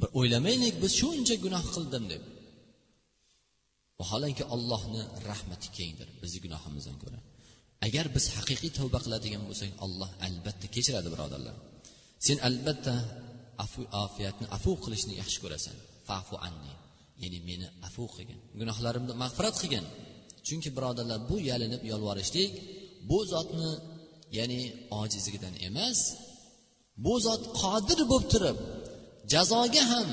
bir 0.00 0.08
o'ylamaylik 0.18 0.74
biz 0.82 0.92
shuncha 1.00 1.34
gunoh 1.44 1.64
qildim 1.74 2.04
deb. 2.12 2.22
Vaholanki 4.00 4.44
allohni 4.54 5.02
rahmati 5.30 5.68
kengdir 5.76 6.08
bizni 6.22 6.38
gunohimizdan 6.44 6.96
ko'ra. 7.02 7.18
Agar 7.86 8.06
biz 8.16 8.24
haqiqiy 8.36 8.70
tavba 8.78 8.98
qiladigan 9.04 9.42
bo'lsak 9.48 9.70
alloh 9.84 10.10
albatta 10.26 10.66
kechiradi 10.74 11.08
birodarlar. 11.14 11.56
Sen 12.26 12.38
albatta 12.48 12.94
afu 13.64 13.80
afiyatni 14.04 14.46
afu 14.56 14.70
qilishni 14.84 15.14
yaxshi 15.20 15.38
ko'rasan. 15.44 15.76
Fafu 16.08 16.36
anni. 16.46 16.72
Ya'ni 17.22 17.38
meni 17.48 17.66
afu 17.88 18.02
qilgin. 18.14 18.38
Gunohlarimni 18.60 19.12
mag'firat 19.22 19.56
qilgin. 19.62 19.84
Chunki 20.46 20.68
birodarlar 20.76 21.18
bu 21.30 21.36
yalinib 21.50 21.82
yolvorishlik 21.92 22.50
bu 23.08 23.18
zotni 23.32 23.70
ya'ni 24.38 24.60
ojizligidan 25.00 25.54
emas 25.68 25.98
bu 27.04 27.14
zot 27.26 27.42
qodir 27.60 28.00
bo'lib 28.10 28.26
turib 28.32 28.58
jazoga 29.32 29.82
ham 29.92 30.08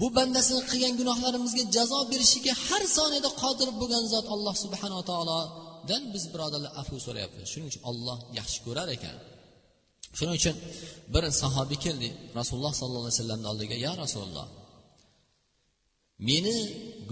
bu 0.00 0.06
bandasini 0.16 0.62
qilgan 0.70 0.94
gunohlarimizga 1.00 1.64
jazo 1.76 1.98
berishiga 2.12 2.52
har 2.66 2.82
soniyada 2.96 3.30
qodir 3.42 3.68
bo'lgan 3.80 4.04
zot 4.12 4.26
alloh 4.34 4.54
subhanava 4.64 5.04
taolodan 5.10 6.02
biz 6.14 6.24
birodarlar 6.32 6.72
afu 6.80 6.94
so'rayapmiz. 7.06 7.46
Shuning 7.52 7.68
uchun 7.72 7.82
olloh 7.90 8.18
yaxshi 8.38 8.58
ko'rar 8.66 8.88
ekan. 8.96 9.16
Shuning 10.16 10.36
uchun 10.40 10.56
bir 11.14 11.24
sahobiy 11.42 11.78
keldi 11.84 12.08
rasululloh 12.38 12.72
sollallohu 12.80 13.04
alayhi 13.04 13.18
vasallamni 13.18 13.46
oldiga 13.52 13.76
ya 13.86 13.92
rasululloh 14.02 14.46
meni 16.28 16.56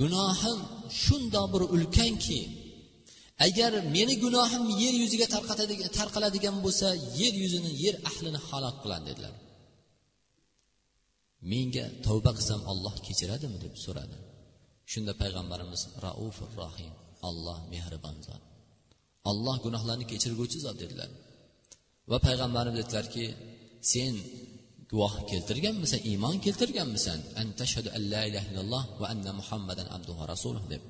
gunohim 0.01 0.59
shundoq 1.05 1.47
bir 1.55 1.63
ulkanki 1.75 2.41
agar 3.47 3.73
meni 3.97 4.15
gunohim 4.25 4.65
yer 4.83 4.95
yuziga 5.03 5.27
tarqaladigan 5.99 6.57
bo'lsa 6.65 6.89
yer 7.21 7.35
yuzini 7.43 7.71
yer 7.85 7.95
ahlini 8.11 8.41
halok 8.49 8.77
qiladi 8.83 9.05
dedilar. 9.11 9.35
Menga 11.53 11.85
tavba 12.07 12.31
qilsam 12.39 12.61
olloh 12.73 12.95
kechiradimi? 13.07 13.59
deb 13.65 13.75
so'radi. 13.85 14.17
Shunda 14.93 15.13
payg'ambarimiz 15.23 15.83
raufur 16.05 16.51
rohim 16.63 16.93
olloh 17.29 17.59
mehribon 17.73 18.17
zot 18.27 18.43
olloh 19.31 19.57
gunohlarni 19.65 20.07
kechirguvchi 20.13 20.59
zot 20.67 20.77
dedilar. 20.83 21.11
Va 22.11 22.19
payg'ambarimiz 22.27 22.79
aytdilarki 22.83 23.27
sen 23.93 24.15
guvoh 24.91 25.15
keltirganmisan 25.31 26.01
iymon 26.11 26.37
keltirganmisan? 26.45 27.19
An 27.41 27.47
tashhadu 27.61 27.89
an 27.97 28.03
la 28.13 28.23
ilaha 28.29 28.47
illalloh 28.51 28.85
va 29.01 29.07
anna 29.13 29.31
muhammadan 29.41 29.87
abduhu 29.97 30.23
rasuluh 30.33 30.65
deb. 30.73 30.83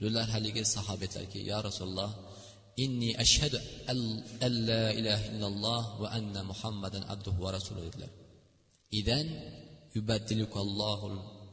Dedilar 0.00 0.28
haligi 0.34 0.62
sahoba 0.74 1.02
aytdilarki 1.06 1.40
yo 1.50 1.58
rasululloh 1.68 2.10
inni 2.84 3.10
ashhadu 3.24 3.56
an 3.92 3.98
la 4.68 4.84
ilaha 5.00 5.24
illalloh 5.32 5.82
va 6.02 6.08
anna 6.18 6.40
muhammadan 6.50 7.02
abduhu 7.12 7.38
va 7.44 7.50
rasuluh 7.56 7.82
dedilar. 7.88 8.10
Idan 9.00 9.26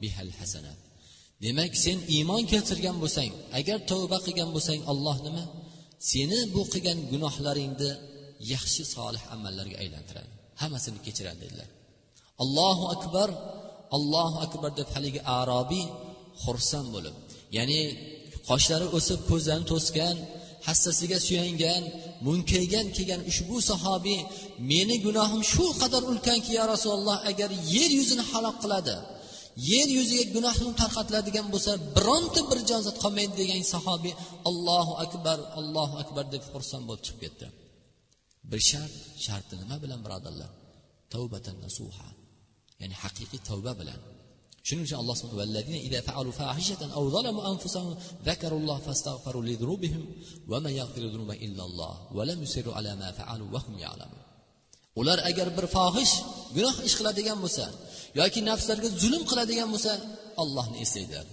bihal 0.01 0.31
hasanat. 0.39 0.79
Demak 1.43 1.71
sen 1.83 1.97
iymon 2.15 2.43
keltirgan 2.51 2.97
bo'lsang 3.03 3.31
agar 3.59 3.77
tavba 3.91 4.17
qilgan 4.25 4.49
bo'lsang 4.55 4.81
olloh 4.91 5.17
nima? 5.25 5.43
Seni 6.11 6.39
bu 6.53 6.61
qilgan 6.73 6.99
gunohlaringni 7.11 7.91
yaxshi 8.53 8.83
solih 8.95 9.23
amallarga 9.35 9.75
aylantiradi. 9.83 10.31
Hammasini 10.61 10.99
kechiradi 11.05 11.39
dedilar. 11.43 11.69
Allohu 12.43 12.83
akbar 12.95 13.29
allohu 13.97 14.37
akbar 14.45 14.71
deb 14.79 14.87
haligi 14.95 15.21
arobiy 15.39 15.85
xursand 16.43 16.87
bo'lib 16.95 17.15
ya'ni 17.57 17.81
qoshlari 18.49 18.87
o'sib 18.97 19.19
ko'zlarini 19.29 19.67
to'sgan 19.73 20.15
hassasiga 20.67 21.17
suyangan 21.27 21.83
munkaygan 22.27 22.87
kelgan 22.95 23.21
ushbu 23.31 23.57
sahobiy 23.71 24.19
meni 24.71 24.95
gunohim 25.05 25.41
shu 25.53 25.65
qadar 25.81 26.01
ulkanki 26.11 26.51
ya 26.59 26.63
rasululloh 26.73 27.17
agar 27.31 27.49
yer 27.75 27.91
yuzini 27.99 28.23
halok 28.31 28.55
qiladi 28.63 28.95
yer 29.71 29.87
yuziga 29.97 30.25
gunohim 30.35 30.69
tarqatiladigan 30.81 31.47
bo'lsa 31.53 31.71
bironta 31.95 32.41
bir 32.49 32.59
jonzot 32.69 32.97
qolmaydi 33.03 33.33
degan 33.41 33.59
sahobiy 33.73 34.13
allohu 34.49 34.93
akbar 35.05 35.37
allohu 35.59 35.95
akbar 36.03 36.23
deb 36.33 36.43
xursand 36.51 36.83
bo'lib 36.87 37.03
chiqib 37.07 37.21
ketdi. 37.25 37.47
Bir 38.51 38.61
shart 38.69 38.93
sharti 39.25 39.53
nima 39.61 39.77
bilan 39.83 39.99
birodarlar? 40.05 40.51
Tavbatan 41.13 41.57
nasuha 41.65 42.07
ya'ni 42.81 42.95
haqiqiy 43.03 43.41
tavba 43.49 43.73
bilan. 43.81 43.99
Shuning 44.67 44.83
uchun 44.87 44.97
alloh 45.01 45.15
subhanahu 45.19 45.41
vallazina 45.43 45.79
idza 45.87 45.99
fa'alu 46.07 46.29
fahishatan 46.39 46.89
aw 46.97 47.03
zalamu 47.15 47.41
anfusahum 47.51 47.93
zakarulloh 48.27 48.77
fastaghfiru 48.87 49.39
li 49.49 49.55
dhunubihim 49.61 50.03
wa 50.51 50.57
man 50.63 50.73
yaghfiru 50.79 51.07
dhunuba 51.13 51.35
illalloh 51.45 51.93
wa 52.17 52.21
lam 52.29 52.37
yusiru 52.45 52.69
ala 52.77 52.91
ma 53.01 53.09
fa'alu 53.19 53.45
wa 53.53 53.59
hum 53.65 53.75
ya'lamun. 53.85 54.21
Ular 54.99 55.19
agar 55.29 55.47
bir 55.57 55.65
fohish 55.75 56.13
gunoh 56.55 56.75
ish 56.87 56.95
qiladigan 56.99 57.37
bo'lsa 57.43 57.65
yoki 58.19 58.39
nafslariga 58.49 58.89
zulm 59.01 59.23
qiladigan 59.31 59.69
bo'lsa 59.73 59.93
ollohni 60.43 60.77
eslaydilar 60.85 61.27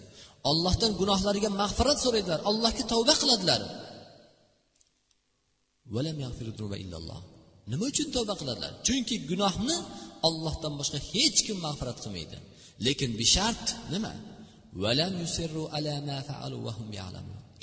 ollohdan 0.50 0.92
gunohlariga 1.00 1.50
mag'firat 1.62 1.98
so'raydilar. 2.04 2.40
Allohga 2.50 2.84
tavba 2.92 3.14
qiladilar. 3.22 3.60
Nima 7.70 7.84
uchun 7.92 8.08
tavba 8.16 8.34
qiladilar? 8.40 8.72
Chunki 8.86 9.16
gunohni 9.30 9.76
ollohdan 10.28 10.72
boshqa 10.80 10.98
hech 11.12 11.38
kim 11.46 11.56
mag'firat 11.66 11.98
qilmaydi. 12.04 12.36
Lekin 12.86 13.10
bishart 13.20 13.64
nima? 13.94 14.12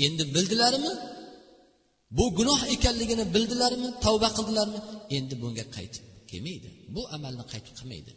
endi 0.06 0.24
bildilarmi? 0.36 0.92
Bu 2.18 2.26
gunoh 2.38 2.62
ekanligini 2.76 3.26
bildilarmi? 3.36 3.88
Tavba 4.06 4.30
qildilarmi? 4.38 4.80
Endi 5.18 5.34
bunga 5.42 5.66
qaytib 5.76 6.04
kelmaydi. 6.30 6.68
Bu 6.96 7.02
amalni 7.16 7.44
qaytib 7.52 7.74
qilmaydi. 7.80 8.12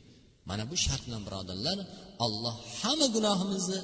Mana 0.48 0.62
bu 0.70 0.76
shart 0.84 1.02
bilan 1.06 1.22
birodarlar 1.26 1.78
olloh 2.24 2.54
hamma 2.80 3.06
gunohimizni 3.16 3.80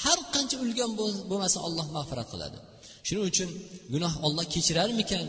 har 0.00 0.18
qancha 0.34 0.56
ulgan 0.64 0.90
bo'lmasa 1.30 1.58
olloh 1.66 1.86
mag'firat 1.96 2.28
qiladi. 2.32 2.58
Shuning 3.06 3.24
uchun 3.32 3.50
gunoh 3.94 4.14
olloh 4.26 4.44
kechirarmikan? 4.54 5.26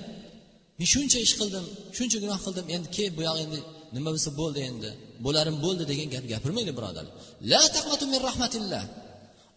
Men 0.77 0.87
shuncha 0.93 1.17
ish 1.25 1.33
qildim 1.39 1.65
shuncha 1.97 2.17
gunoh 2.23 2.39
qildim. 2.45 2.65
Endi 2.75 2.87
ke 2.95 3.03
bu 3.17 3.21
yoq 3.27 3.37
endi 3.45 3.59
nima 3.95 4.09
bo'lsa 4.15 4.29
bo'ldi 4.41 4.59
endi. 4.69 4.89
Bo'larim 5.25 5.55
bo'ldi 5.65 5.83
degan 5.91 6.07
gap 6.13 6.25
gapirmaydi 6.33 6.71
birodarlar 6.77 7.13
la 7.51 7.61
taqnatu 7.75 8.05
min 8.13 8.19
rahmatillah. 8.29 8.83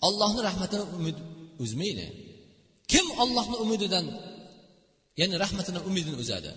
Allohni 0.07 0.41
rahmatini 0.49 0.85
umid 0.99 1.17
uzmaydi. 1.65 2.07
Kim 2.93 3.07
ollohni 3.23 3.57
umididan 3.65 4.07
ya'ni 5.21 5.37
rahmatini 5.45 5.81
umidini 5.89 6.17
uzadi? 6.25 6.51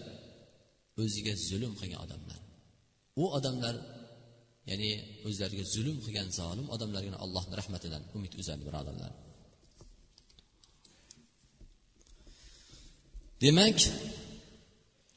O'ziga 1.02 1.34
zulm 1.50 1.74
qilgan 1.80 2.00
odamlar. 2.06 2.40
U 3.22 3.24
odamlar 3.38 3.76
ya'ni 4.70 4.92
o'zlariga 5.28 5.66
zulm 5.76 5.98
qilgan 6.06 6.28
zolim 6.40 6.68
odamlargina 6.76 7.18
allohni 7.26 7.54
rahmatidan 7.62 8.02
umid 8.18 8.34
uzadi 8.42 8.64
birodarlar. 8.70 9.12
Demak 13.44 13.80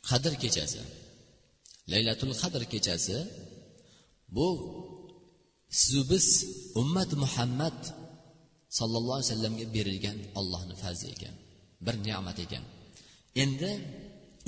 qadr 0.09 0.33
kechasi. 0.43 0.81
Laylatul 1.93 2.35
qadr 2.43 2.63
kechasi. 2.73 3.19
Bu 4.37 4.49
sizu 5.79 6.03
biz 6.11 6.27
ummat 6.83 7.11
muhammad 7.25 7.79
sallallohu 8.79 9.17
alayhi 9.19 9.31
vasallamga 9.31 9.67
berilgan 9.77 10.19
allohni 10.41 10.75
fazli 10.83 11.07
ekan. 11.15 11.35
Bir 11.87 11.95
ne'mat 12.07 12.39
ekan. 12.45 12.65
Endi 13.43 13.71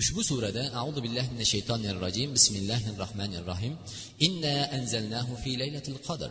ushbu 0.00 0.20
surada 0.30 0.62
audu 0.82 0.98
billahi 1.04 1.28
minash 1.34 1.50
shaytonir 1.54 1.96
rojim 2.04 2.28
bismillahi 2.36 2.88
rohmanir 3.02 3.42
rohim 3.50 3.74
inna 4.26 4.56
anzalnahu 4.76 5.32
fi 5.42 5.50
laylatil 5.62 6.00
qadr. 6.08 6.30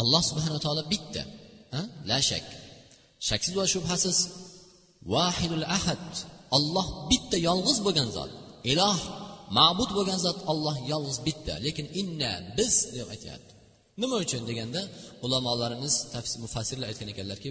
Alloh 0.00 0.22
subhanaa 0.30 0.60
taolo 0.66 0.82
bitta 0.92 1.22
la 2.10 2.18
shak. 2.30 2.46
Shaksiz 3.28 3.54
va 3.60 3.64
shubhasiz. 3.74 4.18
Vahidul 5.14 5.66
ahad. 5.78 6.06
Olloh 6.56 6.86
bitta 7.10 7.36
yolg'iz 7.48 7.78
bo'lgan 7.86 8.08
zot 8.16 8.30
iloh 8.72 8.98
ma'bud 9.58 9.90
bo'lgan 9.96 10.18
zot 10.26 10.38
olloh 10.52 10.76
yolg'iz 10.92 11.18
bitta 11.26 11.54
lekin 11.66 11.86
inna 12.00 12.32
biz 12.58 12.74
deb 12.96 13.08
aytyapti. 13.14 13.52
Nima 14.02 14.16
uchun 14.24 14.42
deganda 14.50 14.80
ulamolarimiz 15.24 15.94
mufassirlar 16.44 16.86
aytgan 16.90 17.08
ekanlarki 17.14 17.48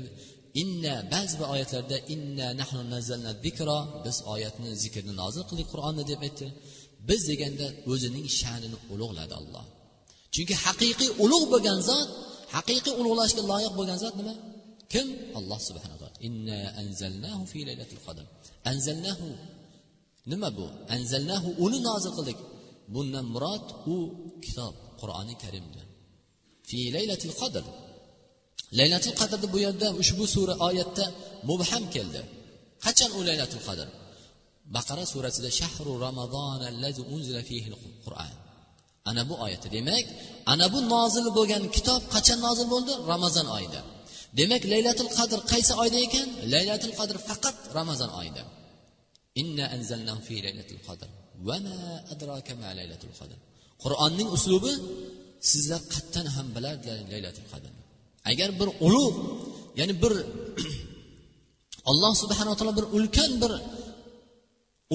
inna 0.62 0.96
ba'zi 1.14 1.36
bir 1.40 1.48
oyatlarda 1.56 1.98
inna 2.14 2.48
nahnu 2.62 2.82
nazzalna 2.94 3.32
zikro 3.46 3.80
biz 4.06 4.18
oyatni 4.34 4.70
zikrni 4.84 5.14
nozil 5.22 5.44
qildik 5.50 5.68
qur'onni 5.74 6.04
deb 6.12 6.20
aytdi. 6.28 6.48
Biz 7.10 7.22
deganda 7.32 7.66
o'zining 7.92 8.28
sha'nini 8.40 8.78
ulug'ladi 8.94 9.34
olloh 9.42 9.66
chunki 10.36 10.56
haqiqiy 10.66 11.10
ulug' 11.24 11.48
bo'lgan 11.54 11.80
zot 11.90 12.08
haqiqiy 12.56 12.94
ulug'lashga 13.02 13.42
loyiq 13.52 13.74
bo'lgan 13.80 13.98
zot 14.04 14.14
nima? 14.20 14.34
Kim? 14.94 15.08
Alloh 15.40 15.60
subhanaa 15.70 16.05
inna 16.28 16.60
anzalnahu 16.82 17.44
fi 17.52 17.60
laylatil 17.70 18.02
qadr. 18.08 18.26
Anzalnahu 18.72 19.28
nima 20.32 20.50
bu? 20.58 20.66
Anzalnahu 20.96 21.50
uni 21.66 21.80
nozil 21.88 22.14
qildik. 22.18 22.40
Bundan 22.94 23.26
murod 23.34 23.66
u 23.94 23.96
kitob 24.46 24.76
qur'oni 25.00 25.36
karimdir 25.44 25.86
fi 26.70 26.80
laylatil 26.96 27.36
qadr. 27.42 27.64
Laylatul 28.80 29.16
qadrni 29.22 29.48
bu 29.54 29.58
yerda 29.66 29.88
ushbu 30.02 30.24
sura 30.36 30.54
oyatda 30.68 31.06
mubham 31.50 31.84
keldi. 31.96 32.22
Qachon 32.86 33.12
u 33.18 33.22
laylatul 33.30 33.64
qadr? 33.68 33.88
Baqara 34.76 35.06
surasida 35.14 35.50
shahru 35.60 35.92
ramazon 36.06 36.62
allazi 36.72 37.02
unzila 37.14 37.42
fihi 37.50 37.70
qur'an 38.06 38.34
ana 39.10 39.22
bu 39.30 39.36
oyatda 39.46 39.70
demak 39.76 40.06
ana 40.54 40.66
bu 40.74 40.80
nozil 40.94 41.28
bo'lgan 41.38 41.64
kitob 41.76 42.02
qachon 42.14 42.40
nozil 42.48 42.68
bo'ldi? 42.74 42.94
Ramazon 43.12 43.48
oyida. 43.58 43.82
Demak 44.40 44.64
laylatul 44.74 45.12
qadr 45.18 45.40
qaysi 45.52 45.74
oyda 45.84 45.98
ekan? 46.08 46.28
Laylatul 46.54 46.94
qadr 47.00 47.16
faqat 47.30 47.58
ramazon 47.78 48.12
oyida. 48.20 48.44
Inna 49.42 49.66
anzalnahu 49.76 50.20
fi 50.28 50.36
laylatul 50.46 50.82
qadr. 50.88 51.08
Va 51.48 51.58
ma 51.66 51.78
adraka 52.14 52.54
ma 52.62 52.70
laylatul 52.80 53.14
qadr. 53.20 53.38
Qur'onning 53.84 54.30
uslubi 54.38 54.74
sizlar 55.52 55.82
qattan 55.94 56.26
ham 56.36 56.48
biladilar 56.56 56.98
laylatul 57.14 57.48
qadrni 57.54 57.82
agar 58.32 58.50
bir 58.60 58.70
ulug' 58.88 59.18
ya'ni 59.80 59.94
bir 60.04 60.14
alloh 61.92 62.12
subhanaa 62.22 62.56
taolo 62.60 62.74
bir 62.80 62.86
ulkan 62.98 63.32
bir 63.42 63.52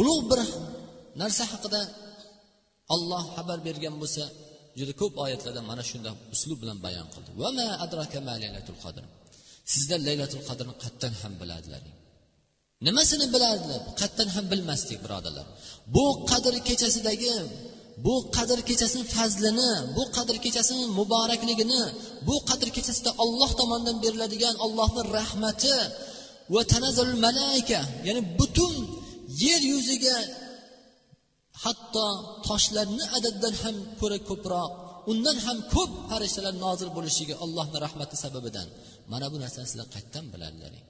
ulug' 0.01 0.25
bir 0.31 0.41
narsa 1.21 1.45
haqida 1.53 1.81
olloh 2.95 3.23
xabar 3.37 3.59
bergan 3.67 3.95
bo'lsa 4.03 4.25
juda 4.79 4.93
ko'p 5.01 5.15
oyatlarda 5.25 5.63
mana 5.71 5.83
shunday 5.91 6.13
uslub 6.35 6.59
bilan 6.63 6.79
bayon 6.87 7.07
qildi. 7.15 7.31
Va 7.41 7.49
ma 7.59 7.67
adraka 7.85 8.19
ma 8.29 8.35
laylatul 8.43 8.79
qadr. 8.85 9.05
Sizlar 9.73 10.01
laylatul 10.09 10.43
qadrni 10.49 10.75
qatdan 10.85 11.13
ham 11.21 11.33
biladilaring 11.41 11.97
nimasini 12.87 13.27
biladilar? 13.35 13.81
Qatdan 14.01 14.29
ham 14.35 14.45
bilmasdik 14.53 14.99
birodarlar. 15.05 15.47
Bu 15.95 16.05
qadr 16.31 16.55
kechasidagi 16.69 17.35
bu 18.05 18.15
qadr 18.37 18.59
kechasini 18.69 19.05
fazlini 19.15 19.73
bu 19.97 20.03
qadr 20.17 20.37
kechasini 20.45 20.85
muborakligini 20.99 21.83
bu 22.27 22.35
qadr 22.49 22.69
kechasida 22.77 23.11
olloh 23.25 23.51
tomonidan 23.61 23.97
beriladigan 24.05 24.57
ollohni 24.65 25.03
rahmati 25.19 25.77
va 26.55 26.63
tanazzul 26.73 27.15
malaika 27.27 27.81
ya'ni 28.07 28.23
butun 28.39 28.75
yer 29.45 29.63
yuziga 29.73 30.19
hatto 31.63 32.07
toshlarni 32.47 33.05
adadidan 33.17 33.55
ham 33.63 33.77
ko'ra 34.01 34.19
ko'proq 34.29 34.73
undan 35.13 35.37
ham 35.47 35.59
ko'p 35.75 35.93
farishtalar 36.11 36.55
nozil 36.65 36.91
bo'lishiga 36.97 37.35
allohni 37.45 37.79
rahmati 37.87 38.17
sababidan. 38.25 38.69
Mana 39.13 39.27
bu 39.33 39.37
narsani 39.45 39.67
sizlar 39.71 39.89
qayerdan 39.95 40.27
biladilaring 40.33 40.87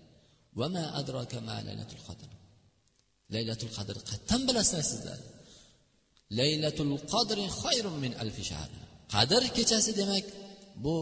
laylatul 3.35 3.73
qadr? 3.79 3.95
Qayerdan 4.09 4.41
bilasizlar 4.49 4.85
sizlar? 4.93 5.19
Laylatul 6.39 6.95
qadri 7.13 7.45
xayrun 7.63 7.97
min 8.05 8.13
alfi 8.23 8.43
shahr. 8.51 8.71
Qadr 9.15 9.43
kechasi 9.57 9.91
demak 10.01 10.27
bu 10.85 10.97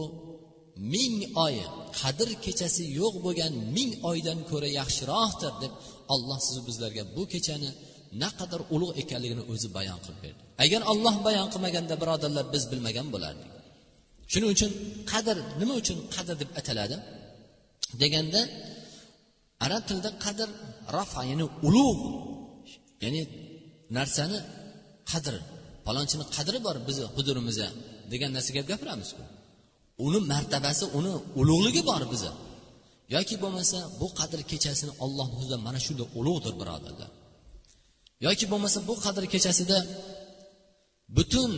ming 0.93 1.15
oy 1.45 1.55
qadr 1.99 2.29
kechasi 2.45 2.83
yo'q 2.99 3.15
bo'lgan 3.25 3.53
ming 3.75 3.91
oydan 4.11 4.39
ko'ra 4.49 4.69
yaxshiroqdir 4.79 5.53
deb 5.63 5.73
olloh 6.13 6.39
sizu 6.45 6.61
bizlarga 6.69 7.03
bu 7.15 7.23
kechani 7.33 7.69
naqadar 8.23 8.61
ulug' 8.75 8.93
ekanligini 9.01 9.43
o'zi 9.53 9.67
bayon 9.77 9.99
qilib 10.05 10.19
berdi. 10.25 10.43
Agar 10.63 10.81
olloh 10.91 11.15
bayon 11.27 11.47
qilmaganda 11.53 11.95
birodarlar 12.01 12.45
biz 12.53 12.63
bilmagan 12.71 13.07
bo'lardik. 13.13 13.49
Shuning 14.31 14.49
uchun 14.55 14.71
qadr 15.11 15.37
nima 15.61 15.73
uchun 15.81 15.97
qadr 16.15 16.35
deb 16.41 16.49
ataladi? 16.59 16.95
Deganda 18.01 18.41
arab 19.65 19.83
tilida 19.87 20.11
qadr 20.25 20.49
rafa 20.97 21.21
ya'ni 21.31 21.45
ulug' 21.67 22.03
ya'ni 23.03 23.21
narsani 23.97 24.37
qadri 25.11 25.39
palonchini 25.85 26.25
qadri 26.35 26.57
bor 26.65 26.75
bizni 26.87 27.05
huzurimizda 27.15 27.67
degan 28.11 28.29
narsa 28.37 28.51
gap 28.57 28.65
gapiramizku. 28.71 29.23
Uni 30.05 30.19
martabasi 30.31 30.85
uni 30.99 31.13
ulug'ligi 31.41 31.81
bor 31.89 32.01
bizni 32.13 32.31
yoki 33.15 33.35
bo'lmasa 33.43 33.77
bu 33.99 34.07
qadr 34.19 34.39
kechasini 34.51 34.93
olloh 35.03 35.27
huzurida 35.35 35.57
mana 35.67 35.79
shunday 35.85 36.07
ulug'dir 36.19 36.53
birodarlar. 36.61 37.09
Yoki 38.27 38.45
bo'lmasa 38.51 38.79
bu 38.89 38.93
qadr 39.05 39.23
kechasida 39.33 39.77
butun 41.15 41.51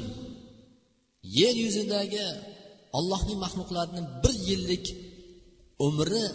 yer 1.39 1.55
yuzidagi 1.65 2.25
ollohning 2.97 3.39
maxluqlarini 3.45 4.01
bir 4.23 4.35
yillik 4.49 4.85
umri 5.87 6.25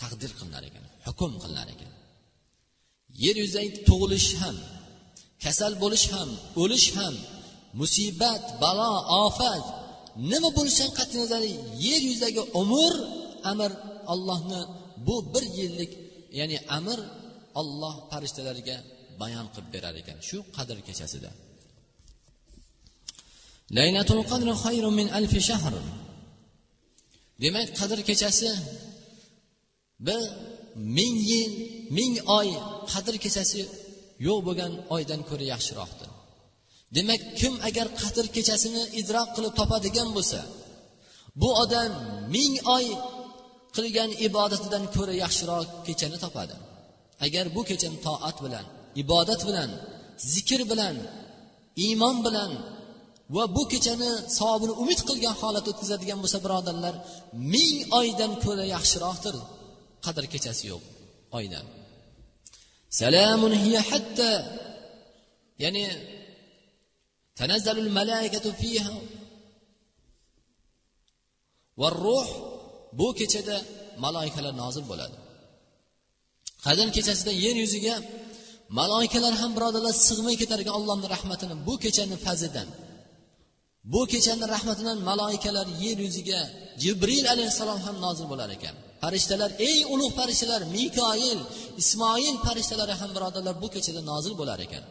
taqdir 0.00 0.30
qilinar 0.38 0.62
ekan 0.68 0.84
hukm 1.06 1.32
qilinar 1.42 1.68
ekan. 1.74 1.92
Yer 3.24 3.36
yuzidagi 3.42 3.70
tug'ilish 3.88 4.30
ham 4.40 4.56
kasal 5.44 5.72
bo'lish 5.82 6.06
ham 6.14 6.30
o'lish 6.62 6.88
ham 6.96 7.14
musibat 7.80 8.44
balo 8.62 8.92
ofat 9.24 9.64
nima 10.30 10.50
bo'lishidan 10.58 10.92
qat'iy 10.98 11.18
nazar 11.22 11.42
yer 11.86 12.00
yuzidagi 12.08 12.42
umr 12.62 12.94
amr 13.50 13.70
ollohni 14.12 14.60
bu 15.06 15.16
bir 15.32 15.44
yillik 15.58 15.92
ya'ni 16.38 16.58
amr 16.78 16.98
olloh 17.60 17.94
farishtalarga 18.10 18.76
bayon 19.20 19.46
qilib 19.54 19.70
berar 19.74 19.94
ekan 20.02 20.18
shu 20.28 20.38
qadr 20.56 20.76
kechasida. 20.88 21.30
Laylatul 23.78 24.22
qadri 24.30 24.52
xayrun 24.64 24.94
min 25.00 25.08
alfi 25.18 25.40
shahr 25.48 25.74
demak 27.42 27.68
qadr 27.78 27.98
kechasi 28.08 28.50
bir 30.06 30.22
ming 30.96 31.16
yil 31.30 31.52
ming 31.96 32.14
oy 32.38 32.48
qadr 32.92 33.14
kechasi 33.24 33.60
yo'q 34.26 34.40
bo'lgan 34.46 34.72
oydan 34.94 35.20
ko'ra 35.28 35.44
yaxshiroqdir. 35.52 36.08
Demak 36.96 37.20
kim 37.40 37.54
agar 37.68 37.86
qadr 38.02 38.24
kechasini 38.36 38.82
idrok 39.00 39.28
qilib 39.36 39.52
topadigan 39.60 40.08
bo'lsa 40.16 40.40
bu 41.40 41.48
odam 41.62 41.90
ming 42.34 42.54
oy 42.76 42.86
qilgan 43.76 44.10
ibodatidan 44.26 44.84
ko'ra 44.94 45.14
yaxshiroq 45.24 45.68
kechani 45.86 46.18
topadi. 46.24 46.56
Agar 47.26 47.44
bu 47.56 47.62
kechani 47.70 47.98
toat 48.06 48.36
bilan 48.44 48.66
ibodat 49.02 49.40
bilan 49.48 49.70
zikr 50.32 50.60
bilan 50.70 50.96
iymon 51.84 52.16
bilan 52.26 52.50
va 53.34 53.44
bu 53.56 53.62
kechani 53.72 54.10
savobini 54.38 54.74
umid 54.82 55.00
qilgan 55.08 55.34
holatda 55.40 55.68
o'tkazadigan 55.72 56.18
bo'lsa 56.22 56.38
birodarlar 56.44 56.94
ming 57.54 57.76
oydan 58.00 58.32
ko'ra 58.44 58.64
yaxshiroqdir. 58.74 59.36
Qadr 60.04 60.24
kechasi 60.32 60.64
yo'q 60.72 60.82
oydan 61.38 61.64
salamun 63.00 63.52
hiya 63.64 63.80
hatta 63.90 64.30
ya'ni 65.64 65.84
tanazzalul 67.38 67.90
malaikatu 67.98 68.50
fiha. 68.60 68.94
Va 71.80 71.88
ruh 72.04 72.28
bu 72.98 73.08
kechada 73.20 73.56
maloikalar 74.04 74.54
nozil 74.62 74.84
bo'ladi. 74.90 75.16
Qadr 76.66 76.86
kechasida 76.96 77.32
yer 77.44 77.56
yuziga 77.64 77.94
maloikalar 78.78 79.34
ham 79.40 79.50
birodarlar 79.56 79.94
sig'may 80.08 80.36
ketar 80.42 80.58
ekan 80.62 80.74
allohni 80.78 81.06
rahmatini 81.14 81.54
bu 81.66 81.74
kechani 81.84 82.16
fazlidan 82.26 82.68
bu 83.92 84.00
kechani 84.12 84.46
rahmatidan 84.54 84.98
maloikalar 85.08 85.66
yer 85.84 85.98
yuziga 86.06 86.40
jibril 86.82 87.24
alayhissalom 87.32 87.80
ham 87.86 87.96
nozil 88.04 88.26
bo'lar 88.32 88.50
ekan. 88.56 88.74
Farishtalar 89.02 89.50
eng 89.68 89.82
ulug' 89.94 90.14
farishtalar 90.18 90.62
mikoil 90.76 91.40
ismoil 91.82 92.36
farishtalari 92.46 92.94
ham 93.00 93.10
birodarlar 93.16 93.54
bu 93.62 93.68
kechada 93.74 94.00
nozil 94.10 94.34
bo'lar 94.40 94.58
ekan. 94.66 94.84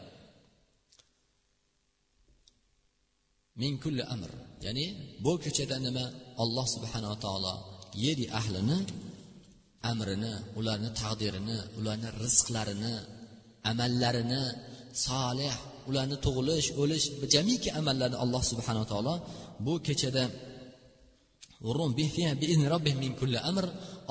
Min 3.60 3.72
kulli 3.82 4.04
amr. 4.14 4.30
Ya'ni 4.66 4.86
bu 5.24 5.32
kechada 5.44 5.76
nima? 5.86 6.04
Alloh 6.42 6.66
subhanava 6.74 7.16
taolo 7.24 7.54
yer 8.04 8.18
ahlini 8.40 8.78
amrini 9.90 10.32
ularni 10.58 10.90
taqdirini 11.00 11.58
ularni 11.78 12.08
rizqlarini 12.22 12.94
amallarini 13.70 14.42
solih 15.06 15.56
ularni 15.88 16.16
tug'ilish 16.24 16.68
o'lish 16.82 17.06
jamiki 17.34 17.68
amallarni 17.80 18.16
alloh 18.24 18.42
subhanava 18.50 18.86
taolo 18.92 19.14
bu 19.66 19.74
kechada 19.86 20.24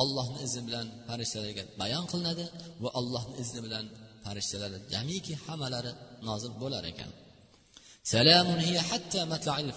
ollohni 0.02 0.40
izni 0.46 0.62
bilan 0.68 0.88
farishtalarga 1.08 1.64
bayon 1.82 2.06
qilinadi 2.12 2.46
va 2.84 2.90
allohni 3.00 3.36
izni 3.44 3.60
bilan 3.66 3.86
farishtalar 4.26 4.72
jamiki 4.94 5.34
hammalari 5.46 5.92
nozil 6.28 6.54
bo'lar 6.62 6.84
ekan. 6.92 7.12
Salamun 8.14 8.60
hiya 8.68 8.82
hatta 8.92 9.22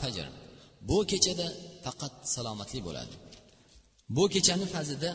fajr. 0.02 0.26
Bu 0.88 0.98
kechada 1.11 1.46
faqat 1.85 2.14
salomatlik 2.35 2.83
bo'ladi. 2.88 3.14
Bu 4.16 4.24
kechani 4.35 4.66
fazida 4.74 5.11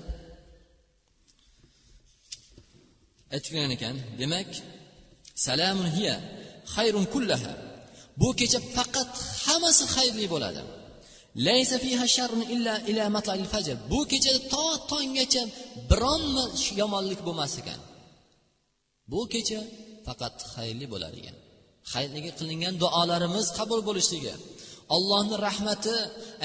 aytilgan 3.36 3.72
ekan 3.78 3.96
demak 4.22 4.50
salamun 5.46 5.90
hiya 5.98 6.16
xayrun 6.76 7.06
kullaha. 7.14 7.54
Bu 8.22 8.30
kecha 8.40 8.60
faqat 8.76 9.12
hammasi 9.46 9.84
xayrli 9.96 10.26
bo'ladi. 10.34 10.62
Laysa 11.48 11.76
fiha 11.84 12.06
sharrun 12.16 12.44
illa 12.54 12.74
ila 12.92 13.04
matla'il 13.16 13.50
fajr. 13.54 13.76
Bu 13.92 14.00
kechada 14.12 14.40
to 14.54 14.66
tonggacha 14.92 15.44
biron 15.90 16.24
yomonlik 16.82 17.20
bo'lmas 17.28 17.54
ekan. 17.62 17.80
Bu 19.12 19.22
kecha 19.34 19.60
faqat 20.08 20.36
xayrli 20.54 20.86
bo'lar 20.94 21.12
ekan. 21.20 21.36
Xayrligi 21.94 22.32
qilingan 22.40 22.74
duolarimiz 22.84 23.46
qabul 23.60 23.80
bo'lishligi 23.90 24.34
allohni 24.96 25.36
rahmati 25.48 25.96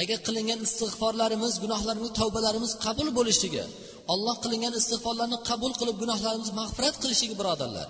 agar 0.03 0.19
qilingan 0.27 0.61
istig'forlarimiz 0.67 1.55
gunohlarimiz 1.65 2.11
tavbalarimiz 2.21 2.73
qabul 2.85 3.09
bo'lishligi 3.19 3.65
olloh 4.13 4.37
qilingan 4.45 4.75
istig'forlarni 4.81 5.39
qabul 5.51 5.73
qilib 5.81 5.97
gunohlarimizni 6.03 6.55
mag'firat 6.61 6.97
qilishligi 7.03 7.35
birodarlar. 7.41 7.89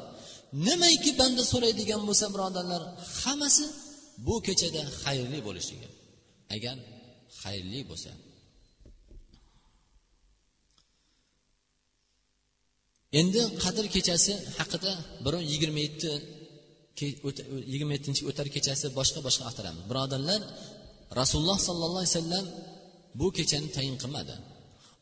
nimaiki 0.67 1.11
banda 1.21 1.43
so'raydigan 1.53 2.03
bo'lsa 2.09 2.27
birodarlar 2.35 2.83
hammasi 3.23 3.65
bu 4.27 4.37
kechada 4.47 4.83
xayrli 5.03 5.39
bo'lishligi 5.47 5.89
agar 6.57 6.77
xayrli 7.41 7.81
bo'lsa. 7.91 8.11
Endi 13.21 13.41
qadr 13.63 13.85
kechasi 13.95 14.33
haqida 14.59 14.93
birov 15.25 15.43
yigirma 15.53 15.81
yetti 15.87 16.11
yigirma 17.73 17.93
yettinchi 17.97 18.23
o'tar 18.31 18.47
kechasi 18.55 18.87
boshqa 18.99 19.21
boshqa 19.27 19.45
aytilamiz 19.51 19.85
birodarlar 19.91 20.41
rasululloh 21.21 21.59
sollallohu 21.69 22.03
alayhi 22.03 22.15
vasallam 22.17 22.47
bu 23.21 23.27
kechani 23.39 23.69
tayin 23.77 23.97
qilmadi. 24.03 24.35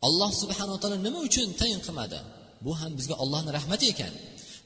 Alloh 0.06 0.30
subhanaa 0.42 0.78
taolo 0.82 0.96
nima 1.06 1.18
uchun 1.28 1.48
tayin 1.60 1.80
qilmadi? 1.86 2.18
Bu 2.64 2.72
ham 2.80 2.92
bizga 2.98 3.14
ollohni 3.22 3.50
rahmati 3.58 3.86
ekan. 3.94 4.12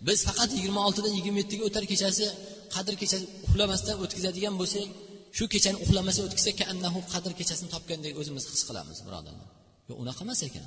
Biz 0.06 0.18
faqat 0.28 0.50
yigirma 0.56 0.80
oltidan 0.86 1.12
yigirma 1.18 1.38
yettiga 1.42 1.62
o'tar 1.68 1.84
kechasi 1.92 2.26
qadr 2.74 2.94
kechasi 3.00 3.24
uxlamasdan 3.46 3.96
o'tkazadigan 4.04 4.54
bo'lsak 4.60 4.88
shu 5.36 5.44
kechani 5.54 5.78
uxlamasa 5.84 6.20
o'tkazsak 6.26 6.58
annahu 6.72 6.98
qadr 7.12 7.32
kechasini 7.40 7.68
topgandek 7.74 8.14
o'zimiz 8.20 8.44
his 8.52 8.62
qilamiz 8.68 8.98
birodarlar. 9.06 9.48
Yo'q 9.88 9.98
unaqa 10.02 10.22
emas 10.26 10.40
ekan. 10.48 10.66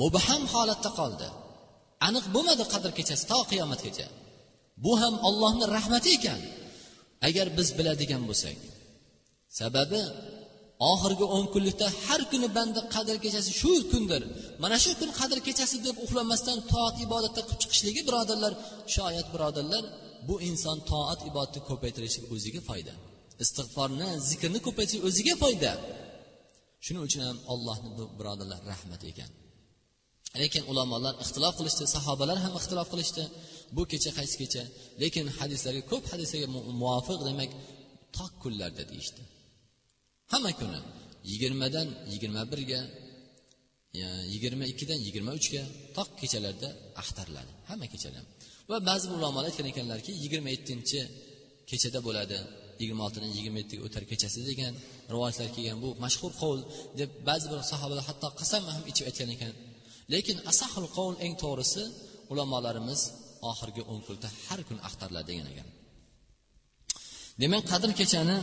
Mubham 0.00 0.42
holatda 0.52 0.90
qoldi. 1.00 1.28
Aniq 2.08 2.24
bo'lmadi 2.34 2.64
qadr 2.74 2.90
kechasi 2.98 3.24
to 3.30 3.38
qiyomatgacha 3.50 4.08
bu 4.84 4.92
ham 5.02 5.14
ollohni 5.28 5.64
rahmati 5.76 6.10
ekan. 6.18 6.40
Agar 7.28 7.46
biz 7.58 7.68
biladigan 7.78 8.22
bo'lsak 8.28 8.58
sababi 9.60 10.00
oxirgi 10.90 11.24
o'n 11.36 11.46
kunlikda 11.54 11.86
har 12.04 12.20
kuni 12.30 12.48
banda 12.56 12.80
qadr 12.94 13.16
kechasi 13.24 13.50
shu 13.60 13.72
kundir. 13.92 14.22
Mana 14.62 14.76
shu 14.84 14.90
kun 15.00 15.10
qadr 15.20 15.38
kechasi 15.46 15.76
deb 15.86 15.96
uxlamasdan 16.04 16.58
toat 16.72 16.96
ibodatda 17.06 17.40
qilib 17.46 17.60
chiqishligi 17.62 18.02
birodarlar 18.08 18.52
shoyat 18.94 19.26
birodarlar 19.34 19.84
bu 20.28 20.34
inson 20.50 20.78
toat 20.90 21.20
ibodatni 21.30 21.60
ko'paytirishi 21.68 22.20
o'ziga 22.34 22.60
foyda. 22.68 22.94
Istig'forni 23.44 24.08
zikrni 24.30 24.58
ko'paytirish 24.66 25.04
o'ziga 25.08 25.34
foyda. 25.42 25.72
Shuning 26.84 27.02
uchun 27.08 27.22
ham 27.28 27.38
allohni 27.52 27.90
bu 27.98 28.04
birodarlar 28.18 28.60
rahmati 28.72 29.06
ekan. 29.12 29.30
Lekin 30.42 30.62
ulamolar 30.70 31.14
ixtilof 31.24 31.54
qilishdi 31.60 31.84
sahobalar 31.96 32.38
ham 32.44 32.52
ixtilof 32.60 32.88
qilishdi. 32.92 33.24
Bu 33.76 33.82
kecha 33.92 34.10
qaysi 34.18 34.36
kecha? 34.42 34.62
Lekin 35.02 35.26
hadislarga 35.38 35.82
ko'p 35.92 36.04
hadislarga 36.12 36.48
muvofiq 36.82 37.20
demak 37.28 37.50
tok 38.16 38.32
kunlarda 38.42 38.84
deyishdi. 38.92 39.22
Hamma 40.32 40.52
kuni. 40.60 40.80
Yigirmadan 41.30 41.88
yigirma 42.12 42.42
birga 42.52 42.80
yigirma 44.32 44.64
ikkidan 44.72 44.98
yigirma 45.06 45.32
uchga 45.38 45.62
tok 45.96 46.08
kechalarda 46.20 46.68
axtariladi 47.00 47.52
hamma 47.70 47.86
kechalar 47.92 48.24
va 48.70 48.76
ba'zi 48.88 49.06
ulamolar 49.16 49.46
aytgan 49.50 49.66
ekanlarki 49.72 50.10
yigirma 50.22 50.48
yettinchi 50.54 51.00
kechada 51.70 51.98
bo'ladi 52.06 52.38
yigirma 52.80 53.02
oltidan 53.06 53.30
yigirma 53.36 53.58
yettiga 53.62 53.82
o'tar 53.88 54.02
kechasi 54.10 54.40
degan 54.50 54.74
rivoyatlar 55.12 55.48
kelgan 55.56 55.78
bu 55.84 55.88
mashhur 56.04 56.32
qovul 56.40 56.60
deb 57.00 57.10
ba'zi 57.28 57.46
bir 57.52 57.58
sahobalar 57.72 58.04
hatto 58.10 58.28
qasam 58.40 58.62
ham 58.74 58.84
ichib 58.90 59.04
aytgan 59.10 59.30
ekan. 59.36 59.52
Lekin 60.12 60.36
asahul 60.50 60.86
qovul 60.96 61.16
eng 61.24 61.34
to'g'risi 61.42 61.82
ulamolarimiz 62.32 63.00
oxirgi 63.50 63.82
o'n 63.92 64.00
kunda 64.06 64.28
har 64.46 64.60
kun 64.68 64.78
axtariladi 64.88 65.26
degan 65.30 65.46
ekan. 65.52 65.68
Demak 67.40 67.64
qadr 67.72 67.90
kechani 68.00 68.36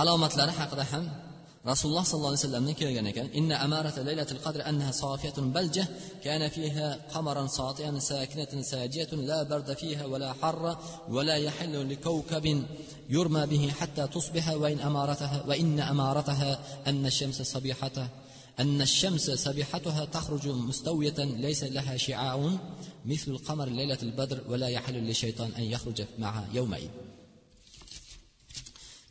alomatlari 0.00 0.52
haqida 0.60 0.84
ham 0.92 1.04
rasululloh 1.70 2.04
sollallohu 2.06 2.32
alayhi 2.32 2.44
vasallamdan 2.44 2.76
kelgan 2.80 3.06
ekan 3.12 3.26
inna 3.40 3.56
amarata 3.66 4.00
laylatil 4.08 4.40
qadri 4.46 4.62
annaha 4.70 4.92
sofiyatun 5.02 5.46
balja 5.56 5.84
kana 6.24 6.46
fiha 6.56 6.86
qamaran 7.12 7.48
satiyan 7.58 7.96
sakinatan 8.10 8.60
sajiyatun 8.72 9.20
la 9.30 9.38
barda 9.50 9.74
fiha 9.82 10.04
wala 10.12 10.30
harra 10.40 10.72
wala 11.14 11.36
yahillu 11.46 11.80
likawkabin 11.92 12.58
yurma 13.14 13.42
bihi 13.52 13.68
hatta 13.78 14.04
tusbiha 14.14 14.52
wa 14.62 14.70
in 14.74 14.78
amarataha 14.88 15.38
wa 15.48 15.54
inna 15.62 15.82
amarataha 15.92 16.50
anna 16.90 17.10
shamsa 17.18 17.42
sabihataha 17.54 18.08
أن 18.58 18.80
الشمس 18.80 19.30
سبيحتها 19.46 20.04
تخرج 20.04 20.48
مستوية 20.48 21.18
ليس 21.18 21.64
لها 21.64 21.96
شعاع 21.96 22.58
مثل 23.06 23.30
القمر 23.30 23.68
ليلة 23.68 23.98
البدر 24.02 24.38
ولا 24.50 24.68
يحل 24.68 24.94
للشيطان 24.94 25.50
أن 25.58 25.62
يخرج 25.62 26.04
معها 26.18 26.44
يومئذ 26.52 26.88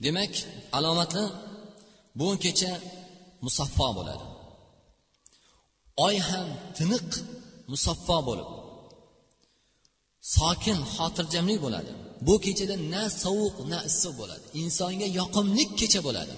demak 0.03 0.33
alomatli 0.77 1.25
bu 2.19 2.27
kecha 2.43 2.73
musaffo 3.45 3.87
bo'ladi. 3.97 4.25
Oy 6.05 6.15
ham 6.29 6.49
tiniq 6.77 7.07
musaffo 7.71 8.17
bo'lib 8.27 8.49
sokin 10.35 10.79
xotirjamlik 10.95 11.59
bo'ladi. 11.65 11.91
Bu 12.27 12.35
kechada 12.45 12.75
na 12.93 13.03
sovuq 13.23 13.55
na 13.71 13.79
issiq 13.89 14.13
bo'ladi. 14.21 14.45
Insonga 14.61 15.07
yoqimli 15.19 15.63
kecha 15.79 15.99
bo'ladi. 16.07 16.35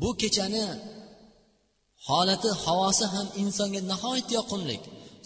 Bu 0.00 0.10
kechani 0.20 0.64
holati 2.06 2.50
havosi 2.64 3.04
ham 3.14 3.26
insonga 3.42 3.80
nihoyat 3.90 4.28
yoqimli 4.38 4.76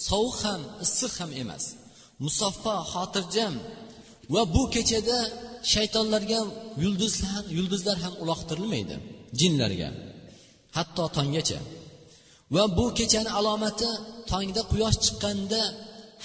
sovuq 0.08 0.36
ham 0.44 0.60
issiq 0.84 1.12
ham 1.20 1.30
emas. 1.42 1.64
Musaffo 2.24 2.74
xotirjam 2.92 3.54
va 4.34 4.42
bu 4.54 4.62
kechada 4.74 5.18
shaytonlarga 5.72 6.40
yulduzlar 6.82 7.42
yulduzlar 7.56 7.96
ham 8.04 8.14
uloqtirilmaydi 8.22 8.96
jinlarga 9.40 9.88
hatto 10.76 11.04
tonggacha. 11.16 11.60
Va 12.54 12.64
bu 12.76 12.84
kechani 12.98 13.30
alomati 13.38 13.90
tongda 14.30 14.62
quyosh 14.70 14.98
chiqqanda 15.04 15.60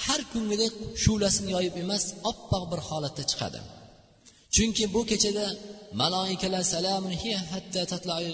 har 0.03 0.21
kungidek 0.31 0.73
shu'lasini 1.03 1.49
yoyib 1.55 1.75
emas 1.83 2.03
oppoq 2.29 2.63
bir 2.71 2.79
holatda 2.89 3.23
chiqadi. 3.31 3.59
Chunki 4.55 4.83
bu 4.93 5.01
kechada 5.11 5.45
maloikalar 6.01 6.63
salamun 6.73 7.13
hiya 7.21 7.39
hatta 7.51 7.81
tatlai 7.91 8.27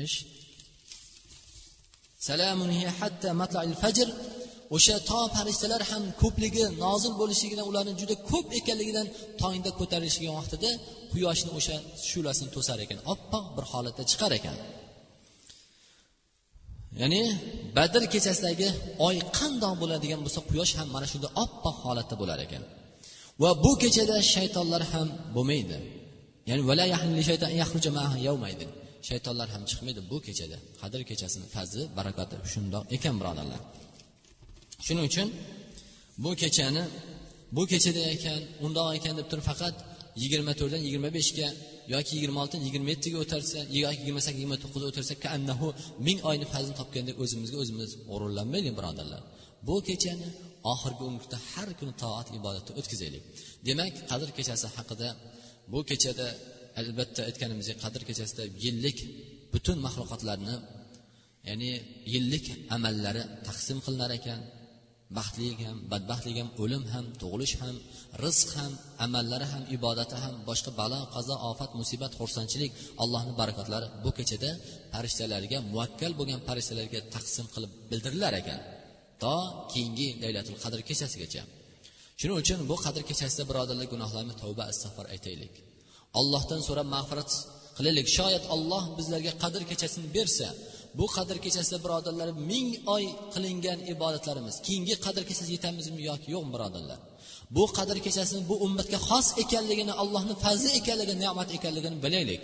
e, 0.00 0.04
salamun 2.28 2.70
hiya 2.78 2.90
hatta 3.00 3.28
matla'il 3.40 3.76
fajr 3.82 4.08
o'sha 4.76 4.96
to 5.08 5.20
farishtalar 5.34 5.82
ham 5.90 6.02
ko'pligi 6.22 6.64
nozil 6.84 7.12
bo'lishligidan 7.20 7.66
ularni 7.70 7.92
juda 8.00 8.14
ko'p 8.30 8.46
ekanligidan 8.58 9.06
tongda 9.42 9.70
ko'tarilishgan 9.80 10.34
vaqtida 10.38 10.70
quyoshni 11.12 11.50
o'sha 11.58 11.76
shu'lasini 12.08 12.50
to'sar 12.56 12.78
ekan. 12.84 12.98
Oppoq 13.12 13.44
bir 13.56 13.64
holatda 13.72 14.02
chiqar 14.10 14.32
ekan. 14.38 14.56
Ya'ni 17.00 17.22
badr 17.76 18.02
kechasidagi 18.14 18.68
oy 19.06 19.16
qandoq 19.38 19.74
bo'ladigan 19.82 20.20
bo'lsa 20.24 20.40
quyosh 20.50 20.72
ham 20.78 20.88
mana 20.94 21.06
shunday 21.12 21.30
oppoq 21.44 21.76
holatda 21.84 22.14
bo'lar 22.22 22.38
ekan. 22.46 22.62
Va 23.42 23.50
bu 23.64 23.72
kechada 23.82 24.16
shaytonlar 24.34 24.82
ham 24.92 25.08
bo'lmaydi. 25.36 25.76
Ya'ni 26.50 26.62
shaytonlar 29.08 29.48
ham 29.54 29.62
chiqmaydi 29.70 30.00
bu 30.10 30.16
kechada. 30.26 30.56
Qadr 30.80 31.00
kechasini 31.10 31.46
fazli 31.54 31.82
barakati 31.98 32.36
shundoq 32.52 32.84
ekan 32.96 33.14
birodarlar. 33.20 33.60
Shuning 34.86 35.06
uchun 35.10 35.28
bu 36.24 36.30
kechani 36.42 36.82
bu 37.56 37.62
kechada 37.70 38.02
ekan 38.14 38.40
undoq 38.64 38.88
ekan 38.98 39.14
deb 39.18 39.26
turib 39.30 39.44
faqat 39.50 39.74
yigirma 40.22 40.52
to'rtdan 40.60 40.80
yigirma 40.86 41.10
beshga 41.18 41.48
yoki 41.94 42.10
yigirma 42.16 42.38
oltidan 42.42 42.62
yigirma 42.66 42.88
yettiga 42.94 43.18
o'tarsa 43.24 43.58
yoki 43.84 43.98
yigirma 44.02 44.20
sakkiz 44.26 44.40
yigirma 44.40 44.58
to'qqizga 44.62 44.86
o'tarsa 44.92 45.14
annahu 45.36 45.68
ming 46.06 46.18
oyni 46.30 46.46
fazlini 46.52 46.76
topgandek 46.80 47.16
o'zimizga 47.22 47.56
o'zimiz 47.62 47.90
g'ururlanmaylik 48.10 48.74
birodarlar. 48.78 49.22
Bu 49.68 49.76
kechani 49.88 50.28
oxirgi 50.72 51.02
umrda 51.10 51.36
har 51.50 51.68
kuni 51.78 51.94
toat 52.02 52.26
ibodatda 52.38 52.70
o'tkazaylik. 52.80 53.22
Demak 53.68 53.94
qadr 54.10 54.28
kechasi 54.38 54.66
haqida 54.76 55.08
bu 55.72 55.80
kechada 55.90 56.26
albatta 56.80 57.20
aytganimizdek 57.28 57.76
qadr 57.84 58.02
kechasida 58.08 58.44
yillik 58.64 58.98
butun 59.52 59.78
maxluqotlarni 59.86 60.56
ya'ni 61.48 61.70
yillik 62.14 62.46
amallari 62.76 63.22
taqsim 63.46 63.78
qilinar 63.84 64.10
ekan. 64.18 64.40
Baxtlilik 65.16 65.60
ham 65.68 65.78
badbaxtlik 65.92 66.36
ham 66.40 66.48
o'lim 66.62 66.84
ham 66.92 67.04
tug'ilish 67.20 67.54
ham 67.62 67.76
rizq 68.24 68.48
ham 68.58 68.72
amallari 69.04 69.46
ham 69.52 69.62
ibodati 69.76 70.16
ham 70.24 70.34
boshqa 70.48 70.70
balo 70.80 71.00
qazo 71.14 71.34
ofat 71.50 71.70
musibat 71.80 72.12
xursandchilik 72.18 72.72
allohni 73.02 73.32
barakotlari 73.40 73.86
bu 74.04 74.10
kechada 74.18 74.50
farishtalarga 74.92 75.58
muvakkal 75.70 76.12
bo'lgan 76.18 76.40
farishtalarga 76.48 77.00
taqsim 77.14 77.46
qilib 77.54 77.72
bildirilar 77.90 78.32
ekan. 78.40 78.60
To 79.22 79.34
keyingi 79.72 80.08
laylatul 80.22 80.58
qadr 80.62 80.80
kechasigacha. 80.88 81.42
Shuning 82.18 82.38
uchun 82.42 82.58
bu 82.70 82.76
qadr 82.84 83.02
kechasida 83.10 83.44
birodarlar 83.50 83.86
gunohlarni 83.94 84.34
tavba 84.42 84.64
istig'for 84.72 85.06
aytaylik. 85.14 85.54
Ollohdan 86.20 86.60
so'rab 86.66 86.88
mag'firat 86.96 87.30
qilaylik 87.76 88.06
shoyat 88.16 88.44
olloh 88.54 88.84
bizlarga 88.98 89.32
qadr 89.42 89.62
kechasini 89.70 90.08
bersa 90.16 90.48
bu 90.98 91.06
qadr 91.16 91.36
kechasida 91.44 91.78
birodarlar 91.84 92.28
ming 92.50 92.68
oy 92.94 93.04
qilingan 93.34 93.78
ibodatlarimiz 93.94 94.56
keyingi 94.66 94.94
qadr 95.06 95.22
kechasi 95.28 95.50
yetamizmi 95.56 96.00
yoki 96.10 96.28
yo'qmi 96.34 96.50
birodarlar? 96.56 96.98
Bu 97.56 97.64
qadr 97.76 97.96
kechasini 98.06 98.42
bu 98.50 98.54
ummatga 98.66 98.98
xos 99.08 99.28
ekanligini 99.42 99.92
allohni 100.02 100.34
fazli 100.44 100.70
ekanligini 100.80 101.20
ne'mat 101.24 101.48
ekanligini 101.56 101.98
bilaylik. 102.04 102.42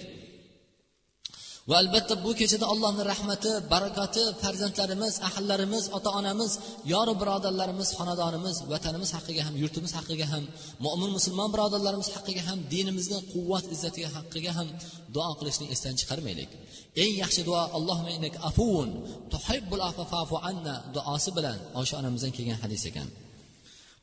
Va 1.70 1.76
albatta 1.82 2.14
bu 2.24 2.30
kechada 2.40 2.66
allohni 2.72 3.02
rahmati 3.12 3.52
barakati 3.72 4.22
farzandlarimiz 4.42 5.14
ahllarimiz 5.28 5.84
ota 5.96 6.10
onamiz 6.18 6.52
yoru 6.92 7.12
birodarlarimiz 7.20 7.88
xonadonimiz 7.98 8.56
vatanimiz 8.72 9.10
haqqiga 9.16 9.42
ham 9.46 9.54
yurtimiz 9.62 9.92
haqqiga 9.98 10.26
ham 10.32 10.44
mo'min 10.84 11.10
musulmon 11.16 11.48
birodarlarimiz 11.54 12.08
haqqiga 12.16 12.42
ham 12.48 12.58
dinimizni 12.74 13.18
quvvat 13.32 13.66
izzatiga 13.74 14.08
haqqiga 14.16 14.52
ham 14.58 14.68
duo 15.14 15.32
qilishni 15.38 15.66
esdan 15.74 15.94
chiqarmaylik. 16.00 16.50
Eng 17.02 17.12
yaxshi 17.22 17.40
duo 17.48 17.62
allohumma 17.76 18.28
afuvun 18.48 18.90
tuhibbul 19.32 19.82
anna 20.50 20.74
duosi 20.94 21.30
bilan 21.36 21.58
osha 21.80 21.94
onamizdan 22.00 22.32
kelgan 22.36 22.58
hadis 22.64 22.82
ekan. 22.90 23.08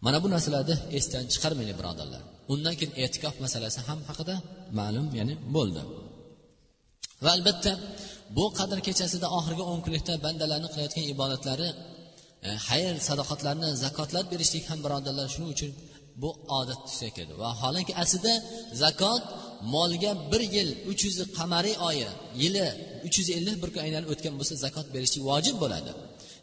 Mana 0.05 0.17
bu 0.23 0.27
narsalarni 0.35 0.75
esdan 0.99 1.23
chiqarmaylik 1.33 1.75
birodarlar. 1.79 2.21
Undan 2.53 2.73
keyin 2.79 2.93
e'tikof 3.03 3.35
masalasi 3.45 3.79
ham 3.87 3.99
haqida 4.09 4.35
ma'lum 4.79 5.07
ya'ni 5.19 5.33
bo'ldi. 5.55 5.83
Va 7.23 7.29
albatta 7.37 7.71
bu 8.37 8.45
qadr 8.59 8.77
kechasida 8.87 9.27
oxirgi 9.37 9.63
o'n 9.71 9.79
kunlikda 9.85 10.13
bandalarni 10.25 10.67
qilayotgan 10.73 11.05
ibodatlari 11.13 11.69
e, 12.47 12.49
xayr 12.67 12.93
sadoqatlarni 13.07 13.69
zakotlar 13.83 14.23
berishlik 14.31 14.63
ham 14.69 14.79
birodarlar 14.85 15.27
shuning 15.33 15.51
uchun 15.55 15.71
bu 16.21 16.29
odat 16.59 16.79
tusiga 16.87 17.11
kirdi 17.17 17.33
va 17.41 17.49
holanki 17.61 17.93
aslida 18.03 18.33
zakot 18.83 19.23
molga 19.75 20.11
bir 20.31 20.41
yil 20.55 20.69
uch 20.91 21.01
yuz 21.07 21.17
qamariy 21.37 21.75
oyi 21.89 22.09
yili 22.41 22.67
uch 23.07 23.15
yuz 23.19 23.29
ellik 23.37 23.57
bir 23.63 23.69
kun 23.73 23.81
aylanib 23.87 24.09
o'tgan 24.13 24.33
bo'lsa 24.39 24.55
zakot 24.65 24.87
berishlik 24.95 25.23
vojib 25.29 25.55
bo'ladi. 25.63 25.91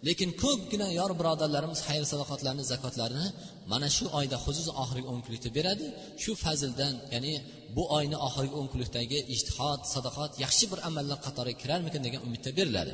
Lekin 0.06 0.30
ko'pgina 0.42 0.88
yor 1.00 1.12
birodarlarimiz 1.20 1.80
xayr 1.88 2.04
sadoqatlarni 2.12 2.64
zakotlarini 2.72 3.28
mana 3.72 3.88
shu 3.96 4.04
oyda 4.20 4.36
xususan 4.44 4.74
oxirgi 4.82 5.06
o'n 5.12 5.20
kunlikda 5.24 5.50
beradi. 5.58 5.86
Shu 6.22 6.32
fazildan 6.44 6.94
ya'ni 7.14 7.34
bu 7.76 7.82
oyni 7.98 8.16
oxirgi 8.26 8.54
o'n 8.60 8.68
kunlikdagi 8.72 9.18
ijtihod 9.34 9.80
sadoqat 9.94 10.32
yaxshi 10.44 10.64
bir 10.72 10.78
amallar 10.88 11.18
qatoriga 11.26 11.58
kirarmikin 11.62 12.02
degan 12.06 12.20
umidda 12.26 12.50
beriladi. 12.58 12.92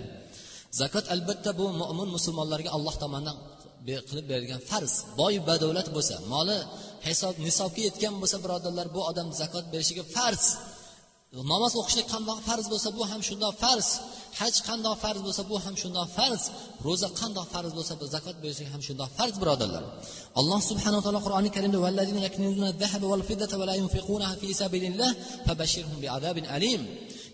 Zakot 0.81 1.05
albatta 1.15 1.51
bu 1.61 1.67
mo'min 1.81 2.09
musulmonlarga 2.17 2.71
alloh 2.77 2.95
tomonidan 3.03 3.37
qilib 4.09 4.27
berilgan 4.33 4.61
farz. 4.71 4.93
Boy 5.21 5.35
badavlat 5.49 5.89
bo'lsa 5.97 6.15
moli 6.33 6.59
hisob 7.07 7.35
nisobga 7.47 7.81
yetgan 7.89 8.15
bo'lsa 8.23 8.37
birodarlar 8.45 8.87
bu 8.97 9.01
odam 9.11 9.29
zakot 9.41 9.65
berishiga 9.73 10.05
farz. 10.15 10.45
Namoz 11.53 11.73
o'qishlik 11.81 12.07
qandoq 12.15 12.39
farz 12.49 12.67
bo'lsa 12.73 12.89
bu 12.97 13.03
ham 13.11 13.21
shundoq 13.29 13.55
farz. 13.63 13.89
Haj 14.41 14.55
qandoq 14.69 14.97
farz 15.05 15.21
bo'lsa 15.27 15.43
bu 15.51 15.57
ham 15.65 15.75
shundoq 15.83 16.09
farz. 16.17 16.43
Ro'za 16.87 17.09
qandoq 17.21 17.47
farz 17.55 17.71
bo'lsa 17.77 17.95
bu 18.01 18.05
zakot 18.15 18.37
berishlik 18.43 18.69
ham 18.75 18.83
shundoq 18.89 19.11
farz 19.19 19.35
birodarlar. 19.43 19.85
Alloh 20.41 20.61
subhanaa 20.71 21.03
taolo 21.05 21.21
qur'oni 21.27 21.51
karimda 21.57 21.79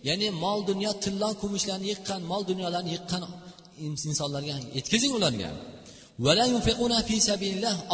ya'ni 0.08 0.28
mol 0.44 0.58
dunyo 0.70 0.90
tillo 1.04 1.28
kumushlarni 1.42 1.86
yiqqan 1.92 2.20
mol 2.30 2.42
dunyolarni 2.50 2.90
yiqqan 2.96 3.22
insonlarga 4.10 4.56
yetkazing 4.78 5.12
ularga 5.18 5.50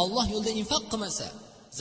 olloh 0.03 0.25
yo'lida 0.33 0.51
infoq 0.61 0.83
qilmasa 0.91 1.27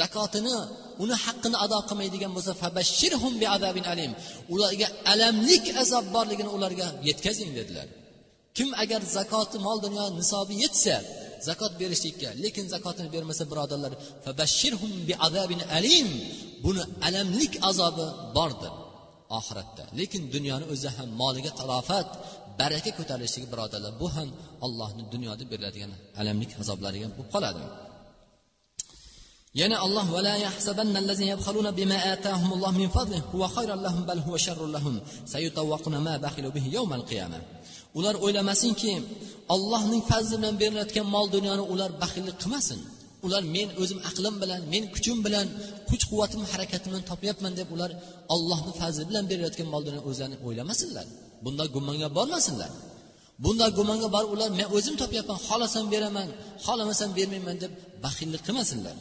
zakotini 0.00 0.56
uni 1.02 1.14
haqqini 1.24 1.56
ado 1.64 1.78
qilmaydigan 1.88 2.32
bo'lsa 2.36 2.52
fabashshirhum 2.62 3.32
bi 3.40 3.46
azabin 3.56 3.84
alim. 3.92 4.12
Ularga 4.54 4.86
alamlik 5.12 5.64
azob 5.82 6.04
borligini 6.16 6.50
ularga 6.56 6.86
yetkazing 7.08 7.50
dedilar. 7.58 7.88
Kim 8.56 8.68
agar 8.82 9.00
zakoti 9.16 9.56
mol 9.66 9.78
dunyo 9.86 10.04
nisobi 10.20 10.54
yetsa 10.64 10.96
zakot 11.48 11.72
berishlikka 11.80 12.28
lekin 12.44 12.64
zakotini 12.74 13.08
bermasa 13.14 13.44
birodarlar 13.50 13.92
fabashshirhum 14.24 14.92
bi 15.08 15.14
azabin 15.26 15.60
alim. 15.78 16.08
Buni 16.64 16.82
alamlik 17.08 17.52
azobi 17.70 18.06
bordir 18.36 18.72
oxiratda. 19.38 19.84
Lekin 20.00 20.22
dunyoni 20.34 20.64
o'zi 20.72 20.88
ham 20.96 21.08
moliga 21.22 21.52
talofat 21.60 22.08
baraka 22.60 22.90
ko'tarilishligi 22.98 23.48
birodarlar 23.52 23.92
bu 24.02 24.08
ham 24.16 24.28
allohni 24.66 25.02
dunyoda 25.14 25.44
beriladigan 25.52 25.92
alamlik 26.20 26.50
azoblariga 26.62 27.06
bo'lib 27.16 27.30
qoladi. 27.34 27.62
Yana 29.60 29.76
alloh 29.86 30.06
vala 30.16 30.32
yahsabanna 30.46 30.98
allazina 31.02 31.28
yabkhaluna 31.34 31.70
bima 31.80 31.98
atahumulloh 32.14 32.72
min 32.80 32.88
fadlihi 32.96 33.22
huwa 33.32 33.46
khayran 33.56 33.80
lahum 33.86 34.02
bal 34.08 34.20
huwa 34.26 34.38
sharrun 34.46 34.70
lahum 34.76 34.94
sayutawwaquna 35.32 35.98
ma 36.06 36.14
bakhilu 36.24 36.48
bihi 36.56 36.68
yawmal 36.76 37.04
qiyamah. 37.10 37.40
Ular 37.98 38.14
o'ylamasinki 38.24 38.92
ollohning 39.54 40.02
fazli 40.10 40.36
bilan 40.40 40.54
berilayotgan 40.62 41.06
mol 41.14 41.26
dunyoni 41.34 41.64
ular 41.72 41.90
baxillik 42.02 42.36
qilmasin. 42.42 42.80
Ular 43.26 43.42
men 43.54 43.68
o'zim 43.82 44.00
aqlim 44.10 44.34
bilan 44.42 44.60
men 44.72 44.84
kuchim 44.94 45.16
bilan 45.26 45.46
kuch 45.88 46.04
quvvatim 46.10 46.40
harakatim 46.52 46.88
bilan 46.92 47.04
topyapman 47.10 47.52
deb 47.58 47.68
ular 47.74 47.90
ollohni 48.34 48.72
fazli 48.80 49.02
bilan 49.10 49.24
berilayotgan 49.30 49.68
mol 49.72 49.82
dunyoni 49.86 50.04
o'zlarini 50.10 50.38
o'ylamasinlar. 50.46 51.06
Bunda 51.44 51.64
gumonga 51.74 52.08
bormasinlar. 52.18 52.70
Bunday 53.44 53.70
gumonga 53.78 54.08
borib 54.14 54.30
ular 54.36 54.50
men 54.58 54.66
o'zim 54.76 54.94
topyapman 55.02 55.38
xohlasam 55.46 55.84
beraman 55.92 56.28
xohlamasam 56.64 57.10
bermayman 57.18 57.56
deb 57.62 57.72
baxillik 58.04 58.42
qilmasinlar. 58.46 58.96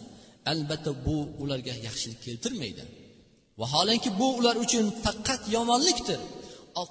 Albatta 0.52 0.92
bu 1.06 1.18
ularga 1.44 1.74
yaxshilik 1.88 2.20
keltirmaydi. 2.26 2.84
Vaholanki 3.62 4.10
bu 4.20 4.28
ular 4.40 4.56
uchun 4.66 4.86
faqat 5.04 5.42
yomonlikdir. 5.56 6.20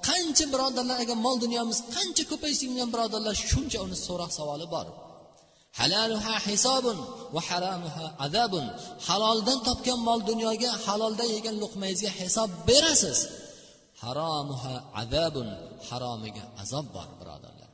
Qancha 0.08 0.44
birodarlar 0.52 0.98
agar 1.04 1.18
mol 1.26 1.36
dunyomiz 1.44 1.78
qancha 1.94 2.24
ko'payishlik 2.30 2.70
bilan 2.74 2.88
birodarlar 2.94 3.34
shuncha 3.50 3.78
uni 3.86 3.96
so'roq 4.06 4.30
savoli 4.38 4.66
bor. 4.74 4.86
Halaluha 5.78 6.34
hisobun 6.46 6.98
va 7.34 7.40
haramuha 7.48 8.06
azabun. 8.26 8.64
Haloldan 9.06 9.58
topgan 9.68 10.00
mol 10.08 10.20
dunyoga 10.30 10.70
haloldan 10.86 11.28
yegan 11.36 11.56
luqmangizga 11.62 12.10
hisob 12.20 12.50
berasiz. 12.68 13.18
Haromuha 14.02 14.74
azabun. 15.02 15.48
Haromiga 15.88 16.44
azob 16.62 16.86
bor 16.96 17.08
birodarlar. 17.20 17.70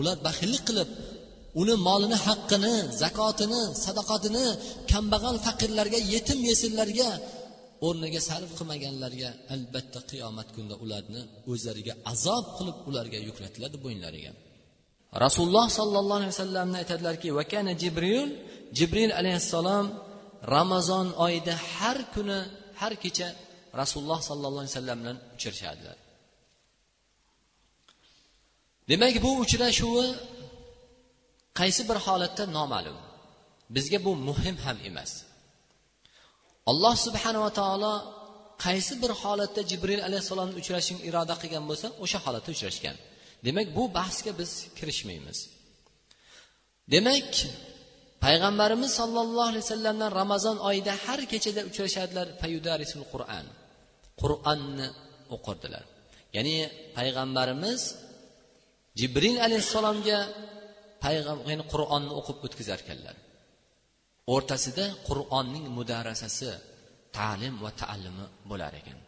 Ular 0.00 0.16
baxillik 0.26 0.62
qilib 0.68 0.88
uni 1.60 1.74
molini 1.86 2.16
haqqini 2.26 2.74
zakotini 3.02 3.60
sadoqatini 3.84 4.44
kambag'al 4.90 5.36
faqirlarga 5.46 5.98
yetim 6.12 6.38
yesinlarga 6.50 7.10
o'rniga 7.86 8.20
sarf 8.28 8.50
qilmaganlarga 8.58 9.28
albatta 9.54 10.00
qiyomat 10.10 10.48
kunida 10.54 10.76
ularni 10.84 11.20
o'zlariga 11.52 11.94
azob 12.12 12.44
qilib 12.56 12.76
ularga 12.88 13.18
yuklatiladi 13.28 13.76
bo'ynlariga 13.84 14.32
rasululloh 15.24 15.66
sollallohu 15.78 16.18
alayhi 16.20 16.34
vasallamni 16.36 16.76
aytadilarki 16.82 17.28
vakana 17.38 17.72
jibril? 17.82 18.28
Jibril 18.78 19.12
alayhissalom 19.20 19.86
ramazon 20.54 21.06
oyida 21.24 21.54
har 21.74 21.98
kuni 22.14 22.38
har 22.80 22.92
kecha 23.02 23.28
rasululloh 23.80 24.20
sollallohu 24.28 24.62
alayhi 24.64 24.74
vasallam 24.74 24.98
bilan 25.02 25.18
uchrashadilar 25.36 25.96
demak 28.90 29.14
bu 29.24 29.30
uchrashuvi 29.44 30.06
qaysi 31.58 31.82
bir 31.90 31.98
holatda 32.06 32.44
noma'lum. 32.58 32.98
Bizga 33.74 33.98
bu 34.06 34.12
muhim 34.28 34.56
ham 34.64 34.78
emas. 34.88 35.12
Alloh 36.70 36.94
subhanava 37.06 37.50
taolo 37.60 37.94
qaysi 38.64 38.94
bir 39.02 39.12
holatda 39.22 39.60
jibril 39.70 40.02
alayhissalomni 40.08 40.54
uchrashishni 40.60 41.00
iroda 41.08 41.34
qilgan 41.42 41.64
bo'lsa 41.70 41.86
o'sha 42.04 42.18
holatda 42.24 42.50
uchrashgan. 42.56 42.96
Demak 43.46 43.66
bu 43.76 43.82
bahsga 43.98 44.32
biz 44.40 44.50
kirishmaymiz. 44.78 45.38
Demak 46.94 47.30
payg'ambarimiz 48.24 48.90
sollallohu 49.00 49.48
alayhi 49.50 49.64
vasallamdan 49.66 50.10
ramazon 50.20 50.56
oyida 50.68 50.92
har 51.04 51.20
kechada 51.32 51.60
uchrashadilar 51.70 52.26
payudarisul 52.42 53.04
qur'an. 53.12 53.46
Qur'onni 54.22 54.88
o'qirdilar. 55.34 55.84
Ya'ni 56.36 56.56
payg'ambarimiz 56.96 57.80
jibril 59.00 59.36
alayhissalomga 59.46 60.18
payg'ambar 61.02 61.44
ya'ni 61.52 61.64
qur'onni 61.72 62.12
o'qib 62.20 62.38
o'tkazar 62.46 62.78
ekanlar. 62.84 63.16
O'rtasida 64.34 64.86
qur'onning 65.08 65.66
mudarasasi 65.78 66.50
ta'lim 67.18 67.54
va 67.64 67.70
taallimi 67.80 68.26
bo'lar 68.50 68.72
ekan. 68.80 68.98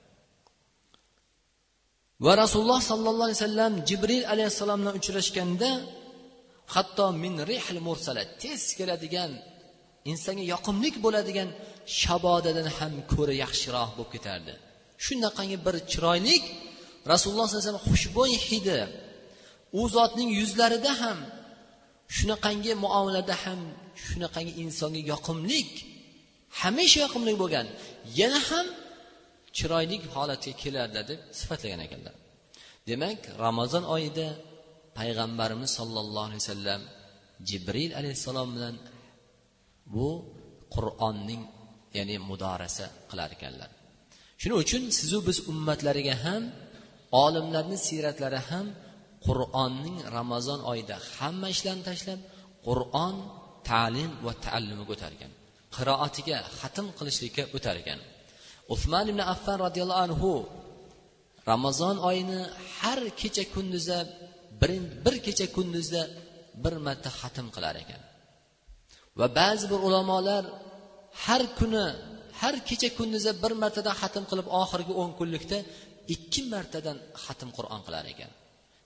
Va 2.24 2.32
rasululloh 2.42 2.80
sollallohu 2.90 3.26
alayhi 3.28 3.40
vasallam 3.42 3.72
jibril 3.88 4.24
alayhissalom 4.32 4.78
bilan 4.82 4.95
uchrashganda 5.01 5.70
hatto 6.74 7.07
min 7.22 7.34
rihl 7.51 7.78
mursala 7.88 8.22
tez 8.42 8.62
keladigan 8.78 9.32
insonga 10.11 10.45
yoqimli 10.55 10.88
bo'ladigan 11.05 11.49
shabodadan 12.01 12.68
ham 12.76 12.92
ko'ra 13.12 13.34
yaxshiroq 13.45 13.90
bo'lib 13.97 14.11
ketardi. 14.14 14.55
Shunaqangi 15.05 15.59
bir 15.66 15.76
chiroylik 15.92 16.45
rasululloh 17.12 17.47
sallallohu 17.47 17.62
alayhi 17.62 17.70
vasallam 17.70 17.88
xushbo'y 17.92 18.34
hidi 18.49 18.80
u 19.80 19.82
zotning 19.97 20.30
yuzlarida 20.40 20.92
ham 21.03 21.18
shunaqangi 22.17 22.73
muomalada 22.85 23.35
ham 23.45 23.61
shunaqangi 24.07 24.53
insonga 24.63 25.01
yoqimlik 25.13 25.71
hamisha 26.61 26.99
yoqimli 27.05 27.33
bo'lgan 27.43 27.67
yana 28.21 28.41
ham 28.49 28.67
chiroyli 29.57 29.97
holatga 30.15 30.53
keladi 30.63 31.01
deb 31.11 31.21
sifatlagan 31.39 31.81
ekanlar. 31.87 32.15
Demak 32.89 33.21
ramazon 33.45 33.85
oyida 33.97 34.27
payg'ambarimiz 34.99 35.71
sollallohu 35.79 36.27
alayhi 36.29 36.43
vasallam 36.45 36.83
jibril 37.49 37.91
alayhissalom 38.01 38.49
bilan 38.57 38.77
bu 39.95 40.09
qur'onning 40.75 41.43
ya'ni 41.97 42.17
mudorasa 42.31 42.87
qilar 43.11 43.31
ekanlar. 43.37 43.71
Shuning 44.41 44.59
uchun 44.65 44.83
sizu 44.99 45.19
biz 45.29 45.39
ummatlariga 45.53 46.15
ham 46.25 46.43
olimlarni 47.25 47.79
siyratlari 47.87 48.41
ham 48.51 48.67
qur'onning 49.27 49.99
ramazon 50.16 50.61
oyida 50.72 50.97
hamma 51.16 51.47
ishlarni 51.55 51.85
tashlab 51.91 52.20
qur'on 52.66 53.14
ta'lim 53.70 54.11
va 54.27 54.33
taallimiga 54.45 54.93
o'targan 54.97 55.33
qiroatiga 55.77 56.39
xatm 56.61 56.87
qilishlikka 56.99 57.43
o'targan. 57.57 58.01
Usmon 58.75 59.07
ibn 59.12 59.20
affan 59.35 59.57
roziyallohu 59.64 60.03
anhu 60.07 60.33
ramazon 61.51 61.97
oyini 62.09 62.41
har 62.79 63.01
kecha 63.20 63.45
kunduzda 63.55 63.99
bir, 64.61 64.70
bir 65.05 65.14
kecha 65.27 65.47
kunduzda 65.57 66.03
bir 66.64 66.75
marta 66.87 67.11
xatm 67.20 67.47
qilar 67.55 67.75
ekan. 67.83 68.01
Va 69.18 69.27
ba'zi 69.39 69.64
bir 69.72 69.81
ulamolar 69.89 70.45
har 71.25 71.43
kuni 71.59 71.87
har 72.41 72.55
kecha 72.68 72.89
kunduzda 72.99 73.33
bir 73.43 73.53
martadan 73.62 73.95
xatm 74.03 74.25
qilib 74.31 74.47
oxirgi 74.62 74.93
o'n 75.03 75.11
kunlikda 75.18 75.59
ikki 76.14 76.43
martadan 76.55 76.97
xatm 77.25 77.49
qur'on 77.57 77.81
qilar 77.87 78.05
ekan. 78.14 78.31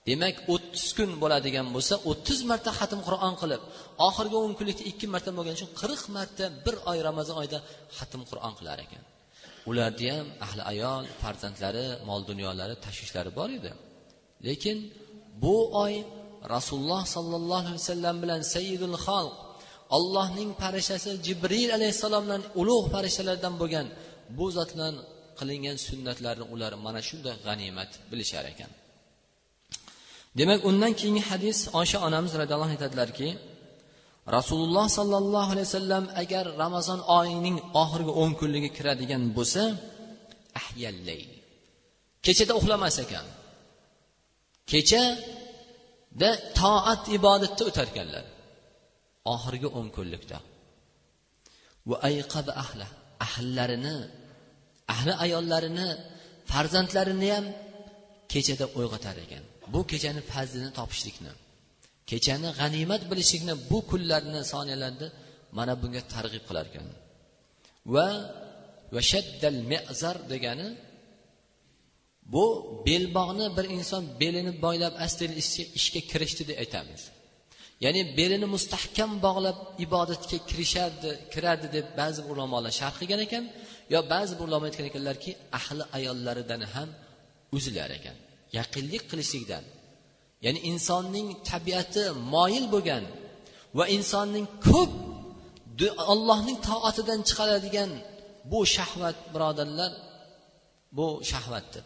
Demak 0.08 0.36
o'ttiz 0.54 0.86
kun 0.96 1.10
bo'ladigan 1.22 1.66
bo'lsa 1.74 1.94
o'ttiz 2.10 2.38
marta 2.50 2.70
xatm 2.78 3.00
qur'on 3.08 3.34
qilib 3.42 3.62
oxirgi 4.08 4.36
o'n 4.44 4.52
kunlikda 4.58 4.84
ikki 4.90 5.06
marta 5.14 5.30
bo'lgani 5.36 5.56
uchun 5.58 5.70
qirq 5.80 6.02
marta 6.16 6.44
bir 6.64 6.76
oy 6.90 6.98
ramazon 7.08 7.36
oyida 7.42 7.58
xatm 7.98 8.22
qur'on 8.30 8.52
qilar 8.58 8.78
ekan. 8.86 9.02
Ularni 9.70 10.08
ham 10.14 10.26
ahli 10.46 10.62
ayol 10.72 11.04
farzandlari 11.22 11.86
mol 12.08 12.20
dunyolari 12.30 12.74
tashvishlari 12.84 13.30
bor 13.38 13.50
edi. 13.58 13.72
Lekin 14.46 14.76
bu 15.42 15.56
oy 15.84 15.94
rasululloh 16.54 17.02
sollallohu 17.16 17.66
alayhi 17.70 17.82
vasallam 17.84 18.16
bilan 18.22 18.40
sayyidul 18.54 18.96
xalq 19.06 19.34
allohning 19.96 20.50
farishtasi 20.60 21.10
jibril 21.26 21.70
alayhissalomdan 21.76 22.42
ulug' 22.60 22.86
farishtalardan 22.94 23.54
bo'lgan 23.60 23.86
bu 24.38 24.46
zot 24.56 24.70
bilan 24.76 24.94
qilingan 25.38 25.76
sunnatlarni 25.88 26.44
ular 26.54 26.72
mana 26.86 27.00
shunday 27.08 27.36
g'animat 27.46 27.90
bilishar 28.10 28.44
ekan. 28.52 28.70
Demak 30.38 30.60
undan 30.70 30.92
keyingi 30.98 31.22
hadis 31.30 31.58
osha 31.80 31.98
onamiz 32.06 32.32
roziyallohu 32.40 32.68
anhu 32.68 32.76
aytadilarki 32.78 33.28
rasululloh 34.36 34.86
sollallohu 34.98 35.50
alayhi 35.52 35.68
vasallam 35.70 36.04
agar 36.22 36.44
ramazon 36.62 37.00
oyining 37.18 37.56
oxirgi 37.82 38.12
o'n 38.22 38.30
kunligi 38.40 38.70
kiradigan 38.76 39.22
bo'lsa 39.36 39.62
ahyallay 40.60 41.22
kechada 42.24 42.52
uxlamas 42.60 42.96
ekan. 43.04 43.26
Kechada 44.70 46.30
toat 46.58 47.02
ibodatda 47.16 47.62
o'tarkanlar 47.70 48.24
oxirgi 49.34 49.68
o'n 49.78 49.88
kunlikda. 49.96 50.38
Va 51.88 51.96
ayqaba 52.08 52.52
ahla 52.62 52.86
ahllarini 53.26 53.96
ahli 54.94 55.12
ayollarini 55.24 55.88
farzandlarini 56.50 57.28
ham 57.34 57.46
kechada 58.32 58.66
uyg'otar 58.78 59.16
ekan. 59.24 59.44
Bu 59.72 59.80
kechani 59.90 60.22
fazlini 60.32 60.70
topishlikni 60.78 61.32
kechani 62.10 62.48
g'animat 62.60 63.02
bilishlikni 63.10 63.54
bu 63.70 63.78
kunlarni 63.90 64.40
soniyalarda 64.52 65.06
mana 65.58 65.72
bunga 65.82 66.02
targ'ib 66.14 66.44
qilar 66.48 66.64
ekan. 66.70 66.86
Va 67.94 68.08
vashaddal 68.96 69.58
mezar 69.72 70.16
degani 70.32 70.68
bu 72.34 72.44
belbog'ni 72.86 73.46
bir 73.56 73.66
inson 73.76 74.04
belini 74.20 74.52
boylab 74.64 74.94
astayli 75.04 75.34
ishga 75.78 76.00
kirishdi 76.10 76.42
deb 76.50 76.58
aytamiz. 76.64 77.02
Ya'ni 77.84 78.02
belini 78.18 78.46
mustahkam 78.54 79.10
bog'lab 79.26 79.58
ibodatga 79.84 80.38
kirishardi 80.48 81.10
kiradi 81.32 81.66
deb 81.76 81.86
ba'zi 82.00 82.20
ulamolar 82.30 82.72
sharh 82.80 82.96
qilgan 83.00 83.20
ekan 83.26 83.44
yo 83.94 84.00
ba'zi 84.12 84.32
bir 84.38 84.44
ulamo 84.48 84.64
aytgan 84.68 84.86
ekanlarki 84.90 85.30
ahli 85.58 85.84
ayollaridan 85.98 86.62
ham 86.74 86.88
uzilar 87.56 87.90
ekan. 87.98 88.16
Yaqinlik 88.56 89.02
qilishlikdan 89.10 89.64
ya'ni 90.44 90.60
insonning 90.70 91.28
tabiati 91.50 92.04
moyil 92.34 92.66
bo'lgan 92.74 93.04
va 93.78 93.84
insonning 93.96 94.46
ko'p 94.68 94.92
allohning 96.12 96.58
toatidan 96.68 97.20
chiqaradigan 97.28 97.90
bu 98.50 98.60
shahvat 98.76 99.16
birodarlar 99.34 99.92
bu 100.98 101.06
shahvatdir. 101.30 101.84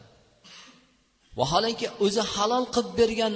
Vaholanki 1.38 1.86
o'zi 2.04 2.22
halol 2.34 2.64
qilib 2.74 2.92
bergan 3.00 3.34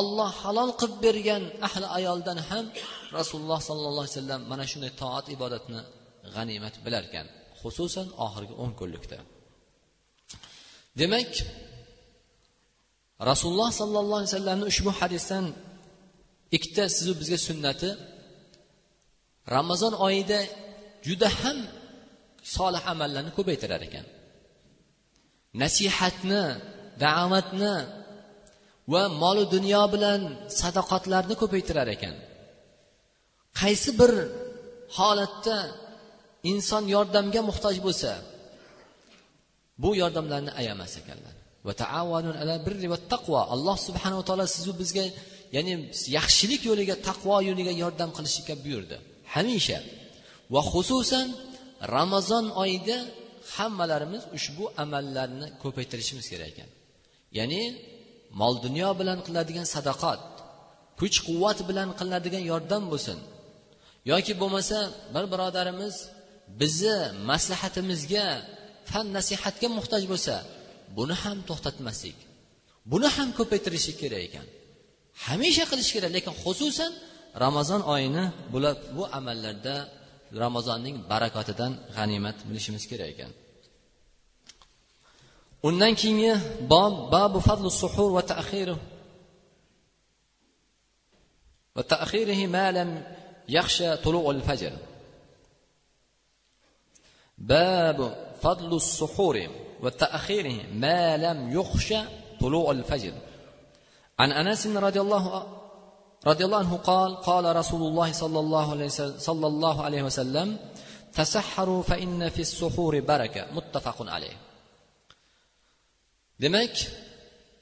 olloh 0.00 0.32
halol 0.42 0.70
qilib 0.80 0.98
bergan 1.06 1.42
ahli 1.66 1.86
ayoldan 1.98 2.38
ham 2.48 2.64
rasululloh 3.18 3.60
sollallohu 3.68 4.04
alayhi 4.04 4.16
vasallam 4.18 4.42
mana 4.52 4.64
shunday 4.70 4.92
toat 5.02 5.26
ibodatni 5.36 5.80
g'animat 6.34 6.74
bilarkan 6.84 7.26
xususan 7.60 8.06
oxirgi 8.24 8.54
o'n 8.62 8.72
kunlikda. 8.80 9.18
Demak 11.00 11.30
rasululloh 13.30 13.70
sollallohu 13.80 14.18
alayhi 14.20 14.32
vasallamni 14.32 14.64
ushbu 14.72 14.90
hadisdan 15.00 15.44
ikkita 16.56 16.84
sizu 16.96 17.12
bizga 17.20 17.38
sunnati. 17.48 17.90
Ramazon 19.54 19.94
oyida 20.06 20.40
juda 21.06 21.28
ham 21.40 21.58
solih 22.56 22.82
amallarni 22.92 23.32
ko'paytirar 23.38 23.82
ekan. 23.88 24.06
Nasihatni 25.62 26.42
da'vatni 27.04 27.74
va 28.92 29.02
molu 29.22 29.44
dunyo 29.54 29.84
bilan 29.94 30.20
sadoqatlarni 30.60 31.34
ko'paytirar 31.42 31.88
ekan. 31.96 32.14
Qaysi 33.60 33.90
bir 34.00 34.12
holatda 34.96 35.58
inson 36.50 36.84
yordamga 36.94 37.40
muhtoj 37.48 37.76
bo'lsa 37.86 38.12
bu 39.82 39.90
yordamlarni 40.02 40.50
ayamas 40.60 40.92
ekanlar. 41.00 41.41
Alloh 43.54 43.76
subhanava 43.86 44.22
taolo 44.28 44.46
sizu 44.56 44.72
bizga 44.80 45.04
ya'ni 45.56 45.74
yaxshilik 46.16 46.62
yo'liga 46.70 46.96
taqvo 47.08 47.36
yo'liga 47.48 47.72
yordam 47.82 48.10
qilishlikka 48.16 48.54
buyurdi. 48.64 48.96
Hamisha. 49.34 49.78
Va 50.54 50.60
xususan 50.72 51.26
ramazon 51.96 52.46
oyida 52.62 52.96
hammalarimiz 53.54 54.22
ushbu 54.36 54.64
amallarni 54.82 55.46
ko'paytirishimiz 55.62 56.26
kerak 56.32 56.48
ekan. 56.52 56.70
Ya'ni 57.38 57.62
mol 58.40 58.54
dunyo 58.64 58.90
bilan 59.00 59.18
qiladigan 59.26 59.66
sadaqat 59.74 60.20
kuch 61.00 61.16
quvvat 61.26 61.58
bilan 61.68 61.88
qilinadigan 61.98 62.44
yordam 62.52 62.82
bo'lsin. 62.92 63.18
Yoki 64.10 64.32
bo'lmasa 64.42 64.78
bir 65.14 65.24
birodarimiz 65.32 65.94
bizni 66.60 66.98
maslahatimizga 67.30 68.26
fan 68.90 69.06
nasihatga 69.16 69.68
muhtoj 69.78 70.02
bo'lsa 70.12 70.34
buni 70.96 71.14
ham 71.22 71.38
to'xtatmaslik 71.48 72.18
buni 72.90 73.08
ham 73.14 73.28
ko'paytirishi 73.38 73.92
kerak 74.00 74.22
ekan. 74.28 74.46
Hamisha 75.24 75.64
qilish 75.70 75.90
kerak 75.94 76.10
lekin 76.16 76.34
xususan 76.42 76.92
ramazon 77.44 77.82
oyini 77.94 78.24
bular 78.52 78.74
bu 78.96 79.04
amallarda 79.18 79.76
ramazonning 80.42 80.96
barakatidan 81.10 81.72
g'animat 81.96 82.36
bilishimiz 82.48 82.84
kerak 82.90 83.08
ekan. 83.14 83.32
Undan 85.68 85.92
keyingi 86.00 86.34
bob 86.72 86.94
babu 87.14 87.38
fadlu 87.48 87.68
suhur 87.82 88.10
va 88.16 88.22
taxiru 88.32 88.76
va 91.76 91.82
taxirihi 91.92 92.44
ma'lam 92.58 92.90
yaxsha 93.56 93.88
tuluul 94.04 94.40
fajr. 94.48 94.72
Babu 97.50 98.06
fadlu 98.42 98.76
suhuri. 98.98 99.46
وتأخيره 99.83 100.57
ما 100.73 101.17
لم 101.17 101.59
يخشى 101.59 101.99
طلوع 102.41 102.71
الفجر 102.71 103.13
عن 104.19 104.31
أنس 104.31 104.67
رضي 104.67 105.01
الله 105.01 105.23
رضي 106.27 106.45
الله 106.45 106.57
عنه 106.57 106.75
قال 106.77 107.15
قال 107.15 107.55
رسول 107.55 107.81
الله 107.81 108.11
صلى 108.11 108.39
الله 108.39 108.71
عليه 108.71 108.85
وسلم, 108.85 109.15
صلى 109.19 109.47
الله 109.47 109.83
عليه 109.83 110.03
وسلم 110.03 110.57
تسحروا 111.13 111.83
فإن 111.83 112.29
في 112.29 112.41
السحور 112.41 112.99
بركة 112.99 113.47
متفق 113.51 114.01
عليه 114.09 114.37
demak 116.43 116.75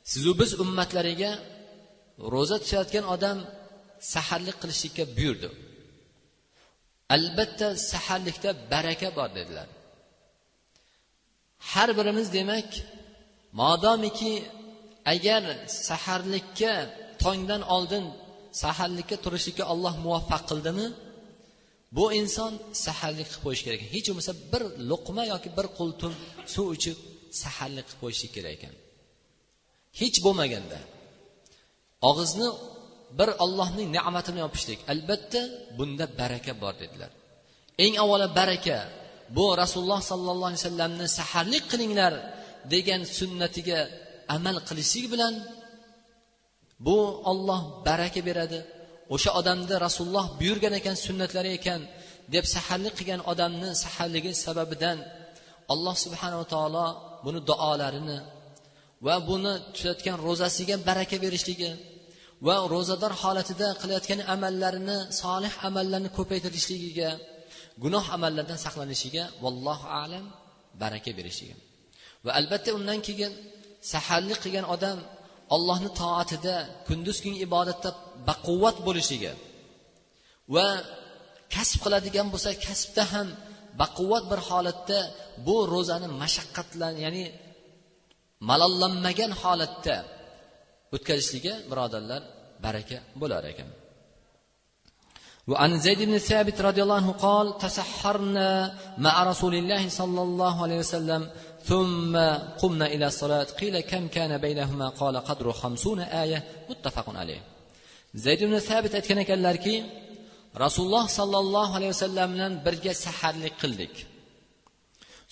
sizu 0.03 0.31
biz 0.39 0.51
ummatlariga 0.63 1.31
ro'za 2.33 2.57
tutayotgan 2.63 3.05
odam 3.15 3.37
saharlik 4.13 4.57
qilishlikka 4.61 5.03
buyurdi 5.17 5.49
albatta 7.15 7.67
saharlikda 7.91 8.49
baraka 8.71 9.07
bor 9.17 9.29
dedilar 9.37 9.67
Har 11.72 11.88
birimiz 11.98 12.28
demak 12.38 12.68
modomiki 13.60 14.34
agar 15.14 15.42
saharlikka 15.88 16.72
tongdan 17.22 17.62
oldin 17.76 18.04
saharlikka 18.62 19.16
turishlikka 19.24 19.64
olloh 19.72 19.94
muvaffaq 20.04 20.42
qildimi 20.50 20.86
bu 21.96 22.04
inson 22.20 22.52
saharlik 22.84 23.26
qilib 23.30 23.42
qo'yishi 23.44 23.64
kerak. 23.66 23.80
Ekan 23.80 23.90
hech 23.94 24.06
bo'lmasa 24.10 24.32
bir 24.52 24.62
luqma 24.90 25.22
yoki 25.32 25.48
bir 25.58 25.66
qultum 25.78 26.12
suv 26.54 26.66
ichib 26.76 26.98
saharlik 27.42 27.84
qilib 27.88 28.00
qo'yishlik 28.02 28.32
kerak 28.36 28.52
ekan. 28.58 28.74
Hech 30.00 30.18
bo'lmaganda 30.26 30.78
og'izni 32.10 32.48
bir 33.18 33.28
ollohning 33.44 33.88
ne'matini 33.96 34.38
yopishlik. 34.44 34.78
Albatta 34.92 35.40
bunda 35.78 36.04
baraka 36.20 36.52
bor 36.62 36.74
dedilar. 36.82 37.10
Eng 37.84 37.94
avvalo 38.02 38.26
baraka 38.40 38.76
bu 39.36 39.44
rasululloh 39.62 40.00
sollallohu 40.10 40.50
alayhi 40.50 40.62
vasallamni 40.64 41.06
saharlik 41.18 41.64
qilinglar 41.72 42.12
degan 42.72 43.02
sunnatiga 43.18 43.80
amal 44.36 44.56
qilishlik 44.68 45.06
bilan 45.12 45.34
bu 46.86 46.98
olloh 47.30 47.60
baraka 47.86 48.20
beradi. 48.28 48.60
O'sha 49.14 49.30
odamni 49.40 49.76
rasululloh 49.86 50.26
buyurgan 50.40 50.74
ekan 50.80 50.96
sunnatlari 51.06 51.50
ekan 51.58 51.80
deb 52.34 52.44
saharlik 52.54 52.94
qilgan 52.98 53.20
odamni 53.32 53.70
saharligi 53.82 54.32
sababidan 54.44 54.98
alloh 55.72 55.94
subhanava 56.04 56.44
taolo 56.54 56.86
buni 57.24 57.40
duolarini 57.48 58.18
va 59.06 59.14
buni 59.28 59.52
tutayotgan 59.74 60.16
ro'zasiga 60.26 60.76
baraka 60.88 61.16
berishligi 61.24 61.70
va 62.46 62.54
ro'zador 62.74 63.12
holatida 63.22 63.68
qilayotgan 63.80 64.20
amallarini 64.34 64.98
solih 65.20 65.52
amallarni 65.68 66.10
ko'paytirishligiga 66.18 67.10
gunoh 67.82 68.04
amallardan 68.16 68.58
saqlanishiga 68.64 69.24
vallohu 69.44 69.86
alam 70.02 70.24
baraka 70.82 71.10
berishiga. 71.18 71.56
Va 72.24 72.30
albatta 72.40 72.70
undan 72.78 72.98
keyin 73.06 73.32
saharlik 73.92 74.38
qilgan 74.44 74.66
odam 74.74 74.98
ollohni 75.54 75.90
toatida 76.00 76.56
kunduz 76.88 77.18
kun 77.24 77.34
ibodatda 77.46 77.90
baquvvat 78.28 78.76
bo'lishiga 78.86 79.32
va 80.54 80.66
kasb 81.54 81.78
qiladigan 81.84 82.26
bo'lsa 82.32 82.50
kasbda 82.66 83.04
ham 83.12 83.28
baquvvat 83.80 84.24
bir 84.30 84.40
holatda 84.48 84.98
bu 85.46 85.56
ro'zani 85.74 86.08
mashaqqatlan 86.22 86.94
ya'ni 87.04 87.24
malollanmagan 88.48 89.32
holatda 89.42 89.96
o'tkazishligi 90.94 91.52
birodarlar 91.70 92.22
baraka 92.64 92.96
bo'lar 93.20 93.42
ekan. 93.52 93.68
وعن 95.47 95.79
زيد 95.79 96.01
بن 96.09 96.17
ثابت 96.17 96.61
رضي 96.61 96.83
الله 96.83 96.95
عنه 96.95 97.11
قال 97.11 97.57
تسحرنا 97.57 98.49
مع 98.97 99.23
رسول 99.23 99.55
الله 99.55 99.89
صلى 99.89 100.21
الله 100.21 100.63
عليه 100.63 100.79
وسلم 100.79 101.29
ثم 101.63 102.17
قمنا 102.61 102.85
إلى 102.85 103.07
الصلاة 103.07 103.43
قيل 103.43 103.79
كم 103.79 104.07
كان 104.07 104.37
بينهما 104.37 104.89
قال 104.89 105.17
قدر 105.17 105.51
خمسون 105.51 105.99
آية 105.99 106.43
متفق 106.69 107.09
عليه 107.15 107.55
zayd 108.23 108.39
ibn 108.45 108.55
sabit 108.69 108.93
aytgan 108.99 109.19
ekanlarki 109.25 109.75
rasululloh 110.63 111.05
sollallohu 111.19 111.71
alayhi 111.77 111.93
vasallam 111.95 112.29
bilan 112.35 112.53
birga 112.65 112.93
saharlik 113.05 113.55
qildik 113.61 113.93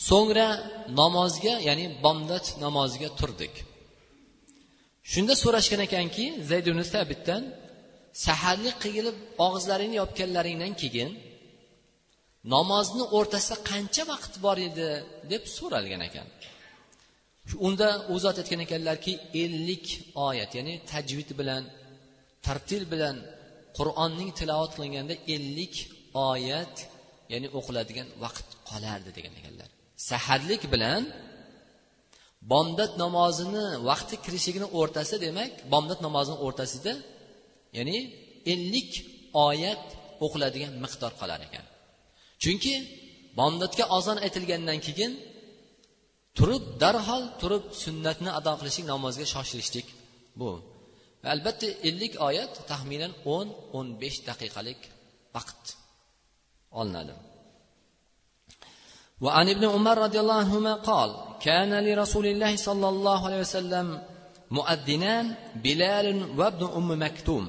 so'ngra 0.09 0.47
namozga 0.99 1.53
ya'ni 1.68 1.86
bomdod 2.05 2.45
namoziga 2.66 3.09
turdik 3.20 3.53
shunda 5.11 5.34
so'rashgan 5.43 5.82
ekanki 5.88 6.26
zayd 6.49 6.66
ibn 6.72 6.82
sabitdan 6.93 7.41
saharlik 8.26 8.76
qilib 8.84 9.16
og'izlaringni 9.46 9.96
yopganlaringdan 10.02 10.74
keyin 10.82 11.11
namozni 12.54 13.04
o'rtasida 13.16 13.56
qancha 13.70 14.02
vaqt 14.12 14.32
bor 14.44 14.59
edi 14.68 14.86
deb 15.32 15.42
so'ralgan 15.56 16.02
ekan. 16.09 16.28
Unda 17.66 17.88
u 18.12 18.14
zot 18.24 18.36
aytgan 18.42 18.61
ekanlarki 18.66 19.12
ellik 19.42 19.86
oyat 20.28 20.50
ya'ni 20.59 20.74
tajvid 20.92 21.30
bilan 21.40 21.62
tartil 22.46 22.84
bilan 22.92 23.16
qur'onning 23.78 24.30
tilovat 24.38 24.72
qilinganda 24.76 25.14
ellik 25.34 25.74
oyat 26.30 26.74
ya'ni 27.32 27.48
o'qiladigan 27.59 28.09
vaqt 28.24 28.48
qolardi 28.70 29.11
degan 29.16 29.34
ekanlar. 29.40 29.68
Saharlik 30.11 30.62
bilan 30.74 31.02
bomdod 32.52 32.92
namozini 33.02 33.66
vaqti 33.90 34.14
kirishligini 34.24 34.68
o'rtasida 34.78 35.18
demak 35.26 35.50
bomdod 35.72 36.00
namozini 36.06 36.38
o'rtasida 36.46 36.92
ya'ni 37.78 37.97
ellik 38.53 38.91
oyat 39.47 39.84
o'qiladigan 40.26 40.74
miqdor 40.84 41.11
qolar 41.20 41.39
ekan 41.47 41.66
chunki 42.43 42.74
bomdodga 43.39 43.86
ozon 43.97 44.18
aytilgandan 44.26 44.80
keyin 44.88 45.11
turib 46.38 46.64
darhol 46.82 47.24
turib 47.41 47.64
sunnatni 47.84 48.30
ado 48.39 48.51
qilishlik 48.59 48.86
namozga 48.93 49.26
shoshilishlik 49.34 49.88
bu 50.39 50.49
albatta 51.34 51.68
ellik 51.89 52.14
oyat 52.28 52.53
taxminan 52.70 53.11
o'n 53.36 53.47
o'n 53.78 53.88
besh 54.01 54.18
daqiqalik 54.30 54.82
vaqt 55.36 55.64
olinadi 56.82 57.16
وعن 59.26 59.47
ابن 59.55 59.66
عمر 59.76 59.97
رضي 60.05 60.20
الله 60.24 60.38
عنهما 60.43 60.74
قال 60.89 61.09
كان 61.47 61.72
لرسول 61.88 62.26
الله 62.34 62.53
صلى 62.68 62.88
الله 62.93 63.20
عليه 63.28 63.41
وسلم 63.45 63.88
مؤذنان 64.51 65.36
بلال 65.55 66.07
وابن 66.39 66.64
ام 66.78 66.89
مكتوم 67.03 67.45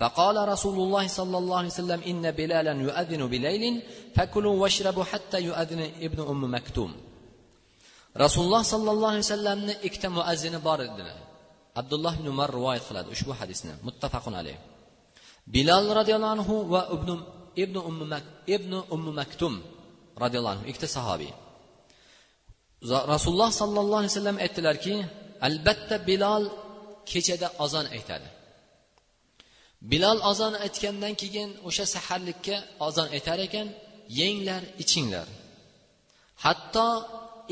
فقال 0.00 0.48
رسول 0.48 0.76
الله 0.84 1.04
صلى 1.08 1.36
الله 1.38 1.58
عليه 1.58 1.74
وسلم 1.74 2.00
ان 2.06 2.24
بلالا 2.30 2.72
يؤذن 2.72 3.22
بليل 3.26 3.82
فكلوا 4.16 4.54
واشربوا 4.62 5.04
حتى 5.04 5.38
يؤذن 5.48 5.80
ابن 6.06 6.18
ام 6.32 6.54
مكتوم 6.54 6.90
رسول 8.16 8.44
الله 8.44 8.62
صلى 8.62 8.90
الله 8.90 9.08
عليه 9.08 9.26
وسلم 9.28 9.58
ikkita 9.86 10.08
muazzini 10.10 10.58
bor 10.66 10.78
edilar 10.86 11.18
abdulloh 11.80 12.12
ibn 12.18 12.26
umar 12.34 12.48
rivoyat 12.58 12.82
qiladi 12.88 13.08
ushbu 13.14 13.32
hadisni 13.40 13.72
muttafaqun 13.86 14.34
alayh 14.40 14.56
bilal 15.54 15.86
roziyallohu 15.98 16.34
anhu 16.36 16.54
va 16.72 16.80
ibn 16.96 17.10
ibn 17.64 17.76
ummu 17.90 18.04
ibn 18.56 18.72
ummu 18.94 19.10
maktum 19.20 19.54
roziyallohu 20.22 20.54
anhu 20.54 20.64
ikkita 20.70 20.88
sahobiy 20.96 21.32
rasululloh 23.14 23.50
sollallohu 23.60 24.00
alayhi 24.00 24.12
vasallam 24.14 24.36
aytdilarki 24.44 24.94
albatta 25.47 25.95
bilol 26.09 26.43
kechada 27.11 27.47
azon 27.63 27.85
aytadi. 27.95 28.29
Bilol 29.91 30.19
azon 30.31 30.53
aytgandan 30.65 31.13
keyin 31.21 31.49
o'sha 31.67 31.85
saharlikka 31.95 32.55
azon 32.87 33.07
aytar 33.15 33.39
ekan 33.47 33.67
yenglar 34.19 34.63
ichinglar. 34.83 35.27
Hatto 36.43 36.87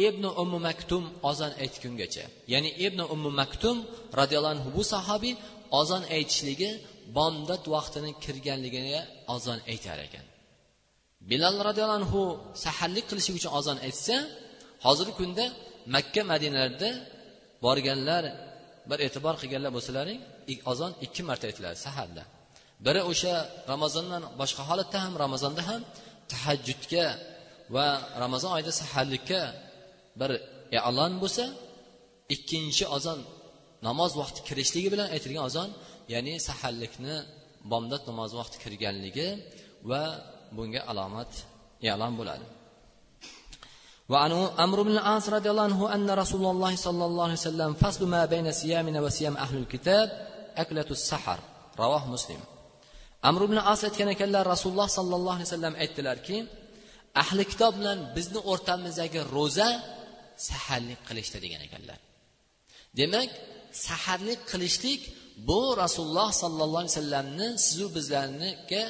ibn 0.07 0.23
ummu 0.41 0.59
maktum 0.67 1.03
ozon 1.29 1.51
aytgungacha 1.63 2.25
ya'ni 2.53 2.69
ibn 2.85 2.99
ummu 3.13 3.29
maktum 3.41 3.77
roziyallohu 4.19 4.53
anhu 4.55 4.69
bu 4.77 4.83
sahobiy 4.93 5.33
ozon 5.79 6.03
aytishligi 6.15 6.71
bomdod 7.17 7.63
vaqtini 7.75 8.11
kirganligiga 8.23 9.01
ozon 9.35 9.59
aytar 9.71 9.97
ekan. 10.07 10.25
Bilal 11.29 11.55
roziyallohu 11.67 11.99
anhu 12.01 12.21
saharlik 12.65 13.05
qilishlik 13.09 13.35
uchun 13.39 13.51
ozon 13.59 13.77
aytsa 13.87 14.15
hozirgi 14.85 15.13
kunda 15.19 15.45
makka 15.95 16.21
madinalarda 16.31 16.89
borganlar 17.65 18.23
bir 18.89 18.99
e'tibor 19.05 19.35
qilganlar 19.41 19.71
bo'lsalaring 19.77 20.19
ozon 20.71 20.91
ikki 21.05 21.21
marta 21.29 21.45
aytiladi 21.49 21.77
saharda. 21.87 22.23
Biri 22.85 23.01
o'sha 23.11 23.33
ramazondan 23.73 24.23
boshqa 24.41 24.61
holatda 24.69 24.97
ham 25.05 25.13
ramazonda 25.23 25.61
ham 25.69 25.81
tahajjudga 26.31 27.05
va 27.75 27.87
ramazon 28.23 28.51
oyida 28.57 28.71
saharlikka 28.81 29.41
bir 30.19 30.31
e'lon 30.79 31.13
bo'lsa 31.23 31.43
ikkinchi 32.35 32.85
ozon 32.97 33.19
namoz 33.87 34.11
vaqti 34.21 34.39
kirishligi 34.47 34.89
bilan 34.93 35.07
aytilgan 35.15 35.43
ozon 35.49 35.69
ya'ni 36.13 36.33
saharlikni 36.47 37.15
bomdod 37.71 38.03
namozi 38.09 38.35
vaqti 38.41 38.57
kirganligi 38.63 39.29
va 39.89 40.03
bunga 40.57 40.81
alomat 40.91 41.31
e'lon 41.91 42.13
bo'ladi. 42.19 42.45
وعن 44.10 44.32
عمرو 44.58 44.82
بن 44.84 44.90
العاص 44.90 45.28
رضي 45.28 45.50
الله 45.50 45.62
عنه 45.62 45.94
أن 45.94 46.10
رسول 46.10 46.44
الله 46.52 46.76
صلى 46.76 47.04
الله 47.04 47.24
عليه 47.24 47.32
وسلم 47.32 47.74
فصل 47.74 48.06
ما 48.06 48.24
بين 48.24 48.52
صيامنا 48.52 49.00
وصيام 49.00 49.36
أهل 49.36 49.56
الكتاب 49.56 50.08
أكلة 50.56 50.86
السحر 50.90 51.38
رواه 51.78 52.10
مسلم 52.10 52.40
amr 53.28 53.42
ibn 53.48 53.58
as 53.72 53.80
aytgan 53.88 54.08
ekanlar 54.14 54.44
rasululloh 54.54 54.88
sollallohu 54.98 55.36
alayhi 55.36 55.48
vasallam 55.50 55.74
aytdilarki 55.82 56.36
ahli 57.22 57.42
kitob 57.52 57.72
bilan 57.78 57.98
bizni 58.16 58.40
o'rtamizdagi 58.52 59.20
ro'za 59.36 59.68
saharlik 60.48 61.00
qilishdi 61.08 61.38
degan 61.44 61.60
ekanlar 61.68 61.98
demak 63.00 63.30
saharlik 63.86 64.40
qilishlik 64.52 65.00
bu 65.48 65.60
rasululloh 65.82 66.28
sollallohu 66.42 66.80
alayhi 66.82 66.94
vasallamni 66.96 67.48
sizu 67.66 67.86
bizlarniga 67.96 68.82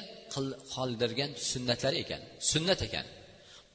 qoldirgan 0.74 1.30
sunnatlari 1.50 1.96
ekan 2.04 2.20
sunnat 2.50 2.80
ekan 2.88 3.06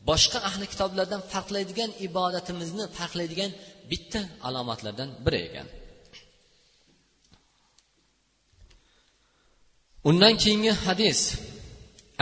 boshqa 0.10 0.40
ahli 0.50 0.66
kitoblardan 0.72 1.22
farqlaydigan 1.32 1.90
ibodatimizni 2.08 2.86
farqlaydigan 2.98 3.52
bitta 3.92 4.22
alomatlardan 4.48 5.10
biri 5.26 5.40
ekan 5.48 5.68
undan 10.10 10.34
keyingi 10.44 10.72
hadis 10.86 11.22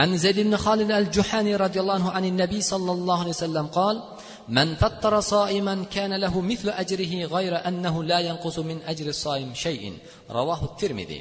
عن 0.00 0.16
زيد 0.24 0.38
بن 0.48 0.56
خالد 0.64 0.90
الجحاني 0.90 1.52
رضي 1.64 1.78
الله 1.80 1.94
عنه 2.00 2.10
عن 2.16 2.24
النبي 2.32 2.60
صلى 2.72 2.92
الله 2.96 3.18
عليه 3.22 3.36
وسلم 3.36 3.66
قال 3.78 3.96
من 4.58 4.68
فطر 4.82 5.20
صائما 5.34 5.74
كان 5.96 6.12
له 6.24 6.34
مثل 6.50 6.68
أجره 6.82 7.12
غير 7.34 7.52
أنه 7.68 7.94
لا 8.10 8.18
ينقص 8.28 8.56
من 8.70 8.78
أجر 8.92 9.06
الصائم 9.14 9.50
شيء 9.54 9.82
رواه 10.38 10.60
الترمذي 10.70 11.20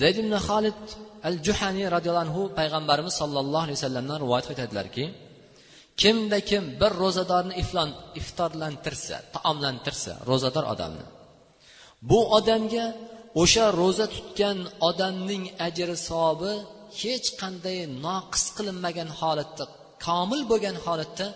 zayd 0.00 0.16
ibn 0.22 0.34
xolid 0.46 0.80
al 1.28 1.36
juhaniy 1.46 1.86
roziyallohu 1.94 2.26
anhu 2.26 2.42
payg'ambarimiz 2.58 3.14
sollallohu 3.20 3.64
alayhi 3.66 3.78
vasallamdan 3.80 4.18
rivoyat 4.24 4.46
etadilarki 4.54 5.04
kimda 6.01 6.39
kim 6.49 6.63
bir 6.81 6.91
ro'zadorni 7.03 7.53
iftorlantirsa 8.21 9.17
taomlantirsa 9.35 10.11
ro'zador 10.29 10.65
odamni. 10.73 11.05
Bu 12.09 12.19
odamga 12.37 12.85
o'sha 13.41 13.65
ro'za 13.81 14.05
tutgan 14.15 14.59
odamning 14.89 15.43
ajri 15.67 15.95
savobi 16.09 16.53
hech 17.01 17.27
qanday 17.41 17.77
noqis 18.05 18.45
qilinmagan 18.57 19.09
holatda 19.19 19.63
komil 20.05 20.41
bo'lgan 20.51 20.77
holatda 20.85 21.27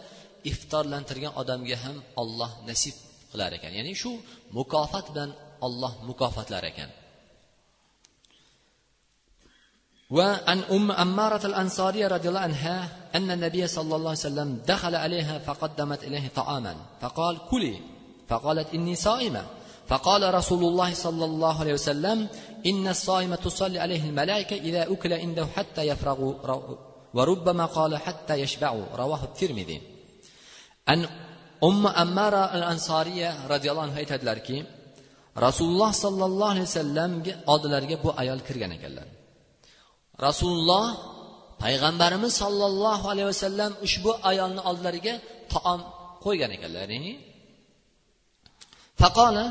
iftorlantirgan 0.51 1.34
odamga 1.41 1.78
ham 1.84 1.97
olloh 2.22 2.51
nasib 2.70 2.95
qilar 3.32 3.51
ekan. 3.57 3.72
Ya'ni 3.80 3.93
shu 4.01 4.11
mukofot 4.57 5.05
bilan 5.13 5.32
olloh 5.66 5.93
mukofotlar 6.09 6.63
ekan. 6.72 6.89
Va 10.18 10.30
an 10.51 10.59
um 10.78 10.86
ammarat 11.05 11.43
al 11.49 11.55
ansoriya 11.63 12.07
roziyallohu 12.16 12.47
anha 12.49 12.78
أن 13.14 13.30
النبي 13.30 13.66
صلى 13.66 13.97
الله 13.97 14.11
عليه 14.11 14.18
وسلم 14.18 14.62
دخل 14.66 14.95
عليها 14.95 15.38
فقدمت 15.38 16.05
إليه 16.05 16.28
طعاما 16.36 16.76
فقال 17.01 17.38
كلي 17.51 17.80
فقالت 18.28 18.74
إني 18.74 18.95
صائمة 18.95 19.47
فقال 19.86 20.34
رسول 20.34 20.64
الله 20.64 20.95
صلى 20.95 21.24
الله 21.24 21.61
عليه 21.61 21.72
وسلم 21.72 22.26
إن 22.66 22.88
الصائم 22.88 23.34
تصلي 23.34 23.78
عليه 23.78 24.03
الملائكة 24.09 24.57
إذا 24.57 24.93
أكل 24.93 25.12
عنده 25.12 25.47
حتى 25.47 25.82
يفرغوا 25.82 26.34
وربما 27.14 27.66
قال 27.66 27.97
حتى 27.97 28.34
يشبعوا 28.34 28.84
رواه 28.95 29.24
الترمذي 29.24 29.80
أن 30.88 31.09
أم 31.64 31.86
أمارة 31.86 32.55
الأنصارية 32.55 33.47
رضي 33.47 33.70
الله 33.70 33.82
عنها 33.82 33.99
aytadilarki 33.99 34.64
rasululloh 35.36 35.93
sollallohu 35.93 36.51
alayhi 36.55 36.66
vasallamga 36.70 37.32
oldilariga 37.53 37.97
bu 38.05 38.11
ayol 38.22 38.41
kirgan 38.49 38.70
ekanlar 38.76 39.07
rasululloh 40.26 40.84
payg'ambarimiz 41.66 42.34
sollallohu 42.43 43.05
alayhi 43.13 43.30
vasallam 43.34 43.72
ushbu 43.86 44.11
ayolni 44.30 44.61
oldilariga 44.70 45.13
taom 45.53 45.82
qo'ygan 46.26 46.51
ekanlar 46.57 46.88
ya'ni. 46.93 47.13
Faqola 49.01 49.45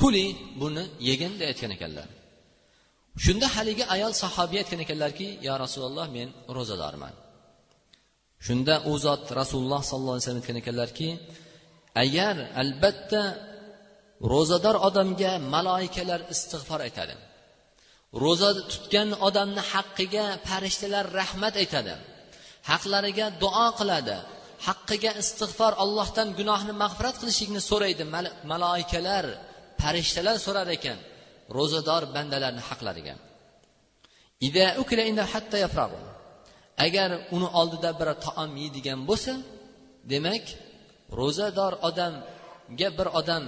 kuli 0.00 0.26
buni 0.60 0.84
yegin 1.08 1.32
deb 1.38 1.46
aytgan 1.52 1.72
ekanlar. 1.76 2.08
Shunda 3.24 3.46
haligi 3.56 3.84
ayol 3.94 4.12
sahobiya 4.22 4.60
aytgan 4.62 4.80
ekanlarki 4.84 5.26
yo 5.46 5.54
rasululloh 5.64 6.06
men 6.16 6.28
ro'zadorman. 6.56 7.14
Shunda 8.46 8.74
u 8.90 8.92
zot 9.04 9.24
rasululloh 9.40 9.82
sollallohu 9.90 10.14
alayhi 10.14 10.24
vasallam 10.26 10.42
aytgan 10.42 10.58
ekanlarki 10.62 11.08
agar 12.04 12.36
albatta 12.62 13.22
ro'zador 14.32 14.76
odamga 14.88 15.32
maloikalar 15.54 16.20
istig'for 16.34 16.80
aytadi 16.88 17.14
ro'za 18.24 18.50
tutgan 18.70 19.10
odamni 19.28 19.62
haqqiga 19.72 20.24
farishtalar 20.48 21.06
rahmat 21.20 21.54
aytadi. 21.62 21.94
Haqlariga 22.70 23.26
duo 23.42 23.66
qiladi. 23.78 24.16
Haqqiga 24.66 25.10
istig'for 25.22 25.72
allohdan 25.84 26.28
gunohni 26.38 26.72
mag'firat 26.82 27.16
qilishlikni 27.20 27.60
so'raydi. 27.70 28.04
Maloikalar 28.52 29.24
farishtalar 29.82 30.36
so'rar 30.46 30.68
ekan 30.76 30.98
ro'zador 31.56 32.02
bandalarni 32.14 32.62
haqlariga. 32.68 33.14
Agar 36.86 37.10
uni 37.36 37.48
oldida 37.60 37.90
bir 38.00 38.08
taom 38.26 38.50
yeydigan 38.62 39.00
bo'lsa 39.10 39.32
demak 40.12 40.44
ro'zador 41.20 41.72
odamga 41.88 42.88
bir 42.98 43.08
odam 43.20 43.44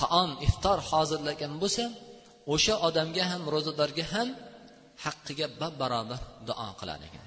taom 0.00 0.30
iftor 0.46 0.78
hozirlagan 0.90 1.52
bo'lsa 1.62 1.84
o'sha 2.54 2.74
odamga 2.88 3.24
ham 3.30 3.42
ro'zadorga 3.54 4.04
ham 4.12 4.28
haqqiga 5.04 5.46
bab 5.60 5.72
barobar 5.80 6.20
duo 6.48 6.68
qilar 6.80 7.00
ekan. 7.08 7.26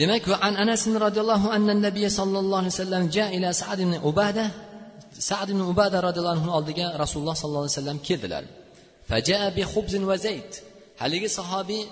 Demak 0.00 0.24
va 0.30 0.36
an 0.46 0.54
anas 0.64 0.82
roziyallohu 1.06 1.48
anna 1.56 1.72
nabiy 1.86 2.06
sollallohu 2.18 2.60
alayhi 2.62 2.74
vasallam 2.76 3.04
ja 3.16 3.26
ila 3.36 3.48
sad 3.60 3.78
ibn 3.84 3.94
ubada 4.10 4.46
sad 5.30 5.48
ibn 5.54 5.62
ubada 5.72 5.96
roziyallohu 6.06 6.36
anhu 6.38 6.50
oldiga 6.58 6.86
rasululloh 7.02 7.36
sollallohu 7.40 7.64
alayhi 7.66 7.78
vasallam 7.78 7.98
keldilar. 8.08 8.44
Fajaa 9.10 9.46
bi 9.56 9.62
xubzin 9.72 10.02
va 10.10 10.16
zayt 10.26 10.52
haligi 11.02 11.28
sahobiy 11.38 11.82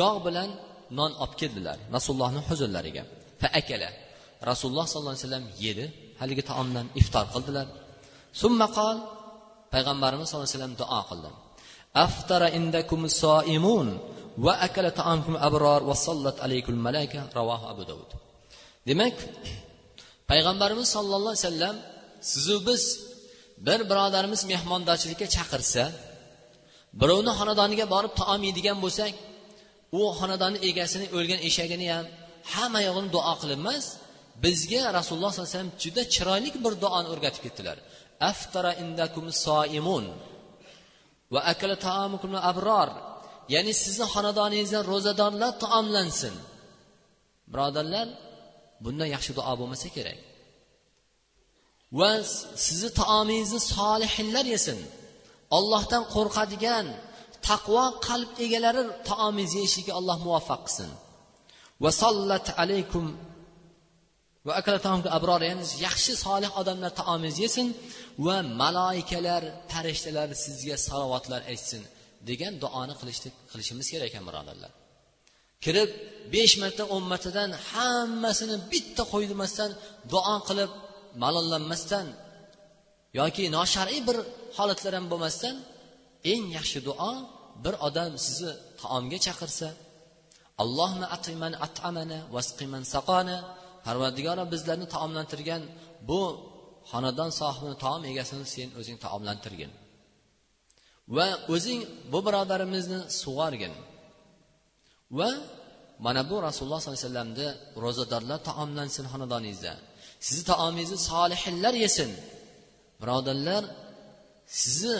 yog' 0.00 0.18
bilan 0.26 0.48
non 0.98 1.12
olib 1.22 1.32
keldilar 1.40 1.78
rasulullohni 1.96 2.40
huzurlariga. 2.48 3.02
Fa 3.40 3.48
akala. 3.60 3.90
Rasululloh 4.50 4.86
sollallohu 4.90 5.14
alayhi 5.14 5.26
vasallam 5.26 5.46
yedi. 5.64 5.84
Haligi 6.22 6.42
taomdan 6.50 6.86
iftor 7.00 7.26
qildilar. 7.34 7.66
Summaqol 8.42 8.96
payg'ambarimiz 9.74 10.26
sallallohu 10.28 10.48
alayhi 10.48 10.58
vasallam 10.58 10.76
duo 10.82 11.00
qildi. 11.10 11.30
Aftara 12.06 12.48
indakum 12.58 13.00
soimun 13.22 13.88
va 14.36 14.52
akala 14.66 14.90
taamkum 15.00 15.34
abror 15.48 15.80
va 15.90 15.94
sallat 16.06 16.36
alaykum 16.44 16.74
malaika 16.86 17.20
ravohi 17.38 17.64
abu 17.72 17.82
davud 17.90 18.10
demak 18.88 19.16
payg'ambarimiz 20.30 20.88
sollallohu 20.96 21.32
alayhi 21.34 21.46
vasallam 21.46 21.76
sizu 22.30 22.56
biz 22.68 22.82
bir 23.66 23.80
birodarimiz 23.90 24.40
mehmondorchilikka 24.52 25.26
chaqirsa 25.36 25.84
birovni 27.00 27.32
xonadoniga 27.38 27.86
borib 27.94 28.12
taom 28.20 28.40
yeydigan 28.48 28.78
bo'lsak 28.84 29.12
u 29.98 30.02
xonadonni 30.18 30.58
egasini 30.68 31.06
o'lgan 31.16 31.40
eshagini 31.48 31.86
ham 31.94 32.06
hamma 32.54 32.80
yog'ini 32.88 33.08
duo 33.16 33.32
qilib 33.40 33.58
emas 33.62 33.84
bizga 34.44 34.82
rasululloh 34.98 35.30
sollallohu 35.32 35.48
alayhi 35.48 35.56
vasallam 35.56 35.74
juda 35.82 36.02
chiroyli 36.14 36.48
bir 36.64 36.74
duoni 36.82 37.08
o'rgatib 37.12 37.42
ketdilar. 37.46 37.78
Aftara 38.30 38.72
indakum 38.82 39.26
soimun 39.44 40.04
va 41.32 41.40
akala 41.52 41.76
taomukum 41.88 42.32
abror. 42.50 42.88
Ya'ni 43.54 43.72
sizni 43.82 44.06
xonadoningizda 44.14 44.80
ro'zadorlar 44.92 45.52
taomlansin. 45.64 46.34
Birodarlar 47.52 48.06
bundan 48.84 49.08
yaxshi 49.14 49.32
duo 49.38 49.52
bo'lmasa 49.60 49.88
kerak. 49.96 50.18
Va 51.98 52.10
sizni 52.66 52.90
taomingizni 53.00 53.60
solihinlar 53.74 54.46
yesin. 54.54 54.78
Ollohdan 55.56 56.02
qo'rqadigan 56.14 56.86
taqvo 57.48 57.84
qalb 58.06 58.30
egalari 58.44 58.82
taomingizni 59.10 59.58
yeyishlikka 59.62 59.92
alloh 59.98 60.16
muvaffaq 60.26 60.60
qilsin. 60.66 60.90
Va 61.82 61.90
sollat 62.02 62.46
alaykum 62.62 63.04
va 64.46 64.52
abror 65.18 65.40
ya'ni 65.50 65.64
yaxshi 65.86 66.12
solih 66.24 66.50
odamlar 66.60 66.90
taomingizni 67.00 67.42
yesin 67.46 67.66
va 68.26 68.36
maloikalar 68.62 69.42
farishtalar 69.72 70.28
sizga 70.44 70.76
salovatlar 70.86 71.40
aytsin 71.52 71.82
degan 72.28 72.52
duoni 72.62 72.94
qilishni 73.00 73.30
qilishimiz 73.50 73.86
kerak 73.92 74.08
ekan 74.10 74.24
birodarlar. 74.28 74.72
Kirib 75.64 75.90
besh 76.34 76.54
marta 76.62 76.82
o'n 76.94 77.04
martadan 77.12 77.50
hammasini 77.70 78.56
bitta 78.72 79.02
qo'ydirmasdan 79.12 79.70
duo 80.12 80.36
qilib 80.48 80.70
malollanmasdan 81.22 82.06
yoki 83.20 83.44
noshar'iy 83.56 84.00
bir 84.08 84.16
holatlar 84.58 84.92
ham 84.98 85.06
bo'lmasdan 85.12 85.54
eng 86.32 86.44
yaxshi 86.58 86.78
duo 86.88 87.12
bir 87.64 87.74
odam 87.88 88.12
sizni 88.26 88.52
taomga 88.80 89.18
chaqirsa 89.26 89.68
allohni 90.62 91.06
atiman 91.16 91.52
atamana 91.66 92.18
vasqiman 92.34 92.84
saqona 92.94 93.36
parvardigora 93.86 94.44
bizlarni 94.52 94.86
taomlantirgan 94.94 95.62
bu 96.08 96.20
xonadon 96.90 97.30
sohibini 97.40 97.76
taom 97.84 98.02
egasini 98.10 98.46
sen 98.54 98.68
o'zing 98.80 98.96
taomlantirgin. 99.04 99.72
Va 101.16 101.26
o'zing 101.54 101.80
bu 102.12 102.18
birodarimizni 102.26 103.00
sug'orgin. 103.20 103.74
Va 105.18 105.30
mana 106.04 106.22
bu 106.30 106.36
rasululloh 106.46 106.80
sollallohu 106.80 106.96
alayhi 106.96 107.08
vasallamni 107.08 107.48
ro'zadorlar 107.84 108.38
taomlansin 108.48 109.04
xonadoningizda. 109.12 109.72
Sizni 110.26 110.44
taomingizni 110.52 110.98
solihinlar 111.10 111.74
yesin. 111.84 112.10
Birodarlar 113.02 113.62
sizni 114.60 114.98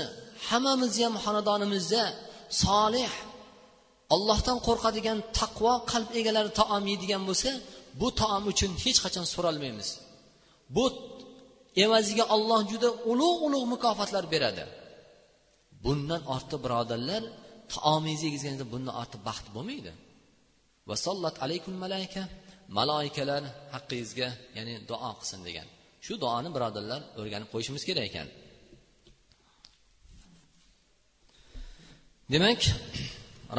hammamizni 0.49 1.03
ham 1.07 1.16
xonadonimizda 1.24 2.03
solih 2.64 3.12
ollohdan 4.14 4.59
qo'rqadigan 4.66 5.18
taqvo 5.39 5.72
qalb 5.93 6.09
egalari 6.20 6.51
taom 6.61 6.85
yeydigan 6.93 7.22
bo'lsa 7.28 7.51
bu 8.01 8.09
taom 8.20 8.45
uchun 8.53 8.72
hech 8.84 8.99
qachon 9.05 9.26
so'ralmaymiz. 9.34 9.88
Bu 10.76 10.84
evaziga 11.84 12.24
olloh 12.34 12.61
juda 12.70 12.88
ulug' 13.12 13.40
ulug' 13.47 13.66
mukofotlar 13.74 14.24
beradi. 14.34 14.64
Bundan 15.84 16.22
ortiq 16.34 16.61
birodarlar 16.64 17.22
taomingizni 17.74 18.26
yegizganingizda 18.28 18.66
bundan 18.74 18.95
ortiq 19.03 19.20
baxt 19.28 19.47
bo'lmaydi. 19.57 19.93
Va 20.88 20.97
sollat 21.07 21.36
alaykum 21.45 21.74
malaika 21.84 22.22
maloikalar 22.78 23.43
haqqingizga 23.74 24.28
ya'ni 24.57 24.74
duo 24.90 25.11
qilsin 25.18 25.40
degan. 25.49 25.66
Shu 26.05 26.12
duoni 26.22 26.51
birodarlar 26.57 27.01
o'rganib 27.20 27.49
qo'yishimiz 27.53 27.82
kerak 27.88 28.05
ekan. 28.11 28.28
Demak 32.32 32.61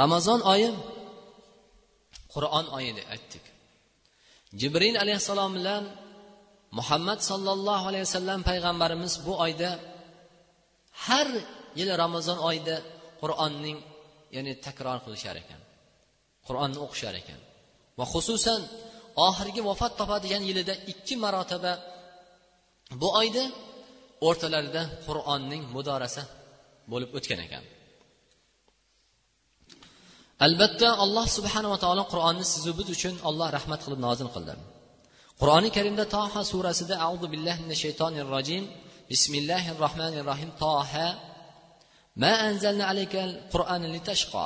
ramazon 0.02 0.40
oyi 0.54 0.70
qur'on 2.34 2.66
oyi 2.78 2.92
deb 2.98 3.08
aytdik. 3.14 3.43
Jibril 4.62 4.96
alayhissalom 5.04 5.52
bilan 5.58 5.84
muhammad 6.78 7.20
sollallohu 7.30 7.86
alayhi 7.90 8.06
vasallam 8.08 8.40
payg'ambarimiz 8.50 9.14
bu 9.26 9.34
oyda 9.46 9.72
har 11.06 11.30
yili 11.80 11.94
ramazon 12.04 12.40
oyida 12.50 12.76
qur'onning 13.22 13.78
ya'ni 14.36 14.54
takror 14.66 14.98
qilishar 15.06 15.36
ekan. 15.44 15.62
Qur'onni 16.48 16.80
o'qishar 16.86 17.16
ekan. 17.22 17.40
Va 18.00 18.06
xususan 18.14 18.62
oxirgi 19.28 19.62
vafot 19.70 19.94
topadigan 20.00 20.44
yilida 20.50 20.74
ikki 20.92 21.16
marotaba 21.24 21.74
bu 23.02 23.08
oyda 23.22 23.44
o'rtalarida 24.28 24.82
qur'onning 25.08 25.64
mudorasi 25.76 26.24
bo'lib 26.92 27.10
o'tgan 27.18 27.40
ekan. 27.48 27.64
Albatta 30.46 30.90
alloh 31.04 31.26
subhanava 31.38 31.78
taolo 31.84 32.04
qur'onni 32.12 32.46
sizu 32.54 32.72
biz 32.80 32.88
uchun 32.96 33.16
olloh 33.30 33.48
rahmat 33.58 33.80
qilib 33.86 34.00
nozil 34.08 34.30
qildi. 34.36 34.54
Qur'oni 35.42 35.70
karimda 35.78 36.06
toha 36.16 36.42
surasida 36.52 36.96
audu 37.08 37.26
billahi 37.34 37.60
minash 37.66 37.82
shaytonir 37.86 38.28
rojim 38.36 38.64
bismillahi 39.12 39.70
rohmanir 39.84 40.24
rohim 40.32 40.52
toha 40.64 41.08
ma 42.22 42.34
anzalna 42.50 42.84
alaykal 42.92 43.32
qur'ana 43.54 43.88
litashqo 43.96 44.46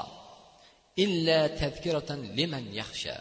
illa 1.04 1.40
tazkiratan 1.62 2.20
liman 2.38 2.66
yaxsha 2.82 3.16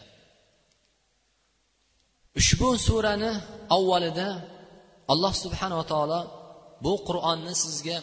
ushbu 2.41 2.68
surani 2.89 3.33
avvalida 3.77 4.29
alloh 5.12 5.33
subhanava 5.45 5.85
taolo 5.93 6.20
bu 6.85 6.93
qur'onni 7.09 7.55
sizga 7.62 7.99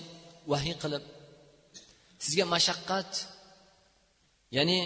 vahiy 0.52 0.76
qilib 0.84 1.04
sizga 2.24 2.46
mashaqqat 2.54 3.12
ya'ni 4.58 4.80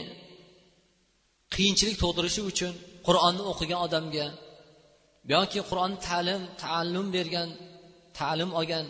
qiyinchilik 1.56 1.98
tug'dirishi 2.04 2.42
uchun 2.52 2.74
qur'onni 3.08 3.44
o'qigan 3.52 3.80
odamga 3.88 4.26
yoki 5.34 5.60
qur'onni 5.70 5.98
ta'lim 6.10 6.42
taallum 6.64 7.08
bergan 7.16 7.50
ta'lim 8.20 8.50
olgan 8.60 8.86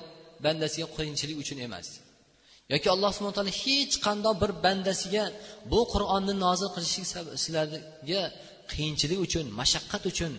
bandasiga 0.46 0.88
qiyinchilik 0.96 1.38
uchun 1.44 1.58
emas. 1.68 1.88
Yoki 2.74 2.88
alloh 2.96 3.10
subhana 3.16 3.36
taolo 3.38 3.54
hech 3.64 3.94
qandoq 4.06 4.36
bir 4.42 4.52
bandasiga 4.66 5.26
bu 5.72 5.80
qur'onni 5.94 6.34
nozil 6.46 6.70
qilishlik 6.76 7.08
sizlarga 7.44 8.22
qiyinchilik 8.72 9.20
uchun 9.28 9.46
mashaqqat 9.60 10.04
uchun 10.12 10.34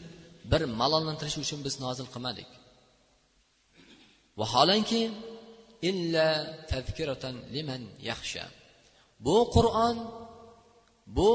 bir 0.51 0.63
malollantirish 0.81 1.37
uchun 1.45 1.59
biz 1.67 1.75
nozil 1.85 2.07
qilmadik. 2.15 2.49
Vaholanki 4.41 5.03
illa 5.91 6.29
tazkiratan 6.71 7.35
liman 7.55 7.83
yaxsha 8.11 8.45
bu 9.27 9.37
qur'on 9.55 9.97
bu 11.17 11.33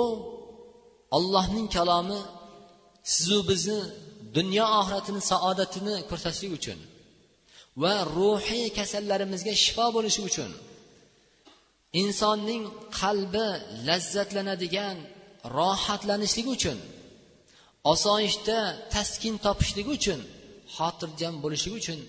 ollohning 1.18 1.68
kalomi 1.76 2.20
sizu 3.14 3.40
bizni 3.50 3.80
dunyo 4.38 4.66
oxiratini 4.80 5.22
saodatini 5.32 5.96
ko'rsatishlik 6.10 6.54
uchun 6.60 6.80
va 7.82 7.94
ruhiy 8.18 8.66
kasallarimizga 8.78 9.54
shifo 9.64 9.86
bo'lishi 9.96 10.22
uchun 10.30 10.52
insonning 12.02 12.64
qalbi 13.00 13.48
lazzatlanadigan 13.88 14.98
rohatlanishligi 15.58 16.52
uchun 16.58 16.78
osoyishta 17.94 18.58
taskin 18.94 19.36
topishligi 19.46 19.92
uchun 19.98 20.20
xotirjam 20.76 21.34
bo'lishligi 21.44 21.78
uchun 21.82 22.00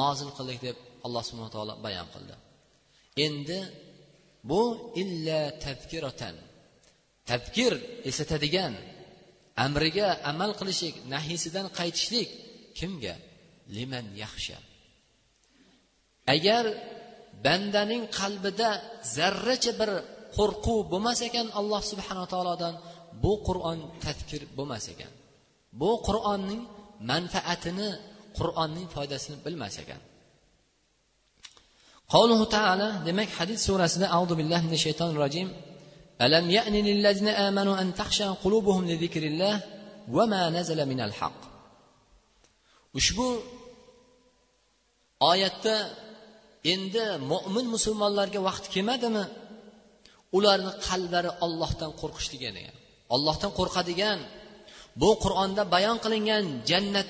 nozil 0.00 0.30
qildik 0.36 0.58
deb 0.66 0.76
alloh 1.06 1.22
subhana 1.28 1.50
taolo 1.56 1.74
bayon 1.84 2.08
qildi. 2.14 2.34
Endi 3.26 3.58
bu 4.50 4.62
illa 5.02 5.40
tadkiratan 5.64 6.34
tadkir 7.30 7.72
eslatadigan 8.08 8.72
amriga 9.66 10.08
amal 10.30 10.50
qilishlik 10.60 10.94
nahiysidan 11.14 11.66
qaytishlik 11.78 12.28
kimga? 12.78 13.14
Liman 13.76 14.06
yaxsha. 14.22 14.58
Agar 16.34 16.64
bandaning 17.44 18.04
qalbida 18.18 18.68
zarracha 19.16 19.72
bir 19.80 19.90
qo'rquv 20.36 20.78
bo'lmas 20.92 21.20
ekan 21.28 21.46
alloh 21.60 21.82
subhanaa 21.92 22.26
taolodan 22.32 22.74
bu 23.22 23.32
qur'on 23.46 23.78
tadkir 24.04 24.42
bo'lmas 24.56 24.84
ekan. 24.92 25.12
Bu 25.80 25.90
qur'onning 26.06 26.62
manfaatini 27.10 27.90
qur'onning 28.38 28.86
foydasini 28.94 29.36
bilmas 29.44 29.74
ekan. 29.82 30.00
Qavluhu 32.12 32.44
taala 32.56 32.88
demak 33.08 33.30
hadid 33.38 33.58
surasida 33.66 34.06
audu 34.16 34.34
billahi 34.40 34.62
minash 34.68 34.84
shaytonir 34.86 35.16
rojim 35.24 35.48
alam 36.20 36.50
يأن 36.50 36.74
للذين 36.74 37.28
amanu 37.28 37.72
an 37.72 37.92
تخشى 37.92 38.36
qulubuhum 38.42 38.84
li 38.84 38.96
zikrillah 39.00 39.60
وما 40.12 40.26
ma 40.28 40.50
nazala 40.50 40.84
minal 40.86 41.12
haq 41.12 41.38
ushbu 42.94 43.28
oyatda 45.20 45.76
endi 46.72 47.04
mo'min 47.32 47.66
musulmonlarga 47.74 48.40
vaqt 48.48 48.64
kelmadimi? 48.74 49.24
Ularni 50.36 50.72
qalblari 50.86 51.30
ollohdan 51.44 51.90
qo'rqishligini 52.00 52.52
degan 52.56 52.76
ollohdan 53.14 53.50
qo'rqadigan 53.58 54.20
bu 55.00 55.10
qur'onda 55.24 55.62
bayon 55.74 55.98
qilingan 56.04 56.44
jannat 56.70 57.08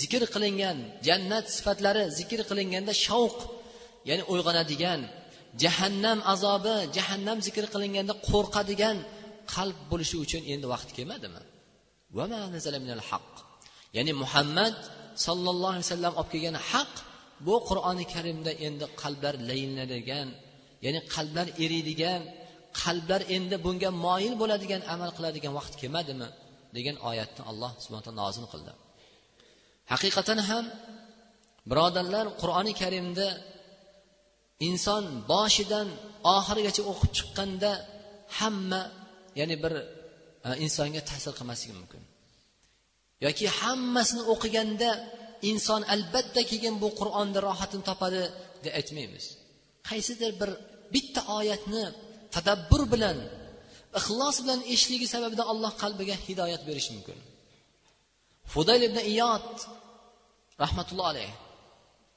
zikr 0.00 0.22
qilingan 0.34 0.78
jannat 1.06 1.46
sifatlari 1.56 2.02
zikr 2.18 2.40
qilinganda 2.50 2.92
shavq 3.06 3.38
ya'ni 4.08 4.24
uyg'onadigan 4.32 5.00
jahannam 5.62 6.18
azobi 6.34 6.76
jahannam 6.96 7.38
zikr 7.46 7.64
qilinganda 7.74 8.14
qo'rqadigan 8.28 8.96
qalb 9.54 9.78
bo'lishi 9.90 10.16
uchun 10.24 10.42
endi 10.52 10.66
vaqt 10.74 10.88
kelmadimi? 10.96 11.42
Ya'ni 13.96 14.12
muhammad 14.22 14.76
sollallohu 15.26 15.74
alayhi 15.74 15.86
vasallam 15.88 16.14
olib 16.20 16.30
kelgan 16.34 16.56
haq 16.70 16.92
bu 17.46 17.54
qur'oni 17.68 18.04
karimda 18.14 18.52
endi 18.66 18.84
qalblar 19.02 19.34
layinlanadigan 19.48 20.28
ya'ni 20.84 21.00
qalblar 21.14 21.46
eriydigan 21.64 22.22
qalblar 22.82 23.20
endi 23.36 23.56
bunga 23.66 23.90
moyil 24.06 24.34
bo'ladigan 24.42 24.82
amal 24.94 25.10
qiladigan 25.16 25.52
vaqt 25.58 25.74
kelmadimi? 25.82 26.28
degan 26.76 26.96
oyatni 27.10 27.42
alloh 27.50 27.70
subhana 27.82 28.04
taolo 28.06 28.20
nozil 28.22 28.46
qildi. 28.52 28.72
Haqiqatan 29.92 30.38
ham 30.48 30.64
birodarlar 31.70 32.26
qur'oni 32.40 32.72
karimda 32.82 33.26
inson 34.68 35.04
boshidan 35.32 35.88
oxirigacha 36.36 36.82
o'qib 36.92 37.10
chiqqanda 37.18 37.70
hamma 38.38 38.80
ya'ni 39.38 39.56
bir 39.62 39.74
e, 40.46 40.48
insonga 40.64 41.00
ta'sir 41.10 41.32
qilmasligi 41.38 41.74
mumkin. 41.80 42.02
Yoki 43.26 43.46
hammasini 43.60 44.22
o'qiganda 44.32 44.90
inson 45.50 45.82
albatta 45.94 46.40
keyin 46.50 46.74
bu 46.82 46.88
qur'onda 47.00 47.38
rohatini 47.48 47.84
topadi 47.90 48.22
deb 48.64 48.72
aytmaymiz. 48.80 49.24
Qaysidir 49.88 50.30
bir 50.40 50.50
bitta 50.94 51.20
oyatni 51.38 51.84
tadabbur 52.34 52.82
bilan 52.92 53.18
ixlos 53.98 54.36
bilan 54.44 54.60
eshitligi 54.72 55.06
sababidan 55.14 55.46
alloh 55.52 55.72
qalbiga 55.82 56.16
hidoyat 56.26 56.62
berishi 56.68 56.90
mumkin. 56.96 57.18
Fudayl 58.52 58.82
ibn 58.88 58.98
iyod 59.12 59.50
rahmatulloh 60.62 61.06
alayh 61.12 61.30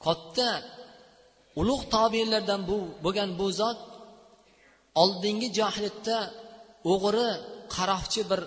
katta 0.06 0.50
ulug' 1.62 1.84
tobiinlardan 1.96 2.62
bu 2.70 2.78
bo'lgan 3.04 3.30
bu 3.40 3.48
zot 3.60 3.80
oldingi 5.02 5.48
johilitda 5.60 6.18
o'g'ri 6.94 7.30
qaroqchi 7.76 8.22
bir 8.32 8.42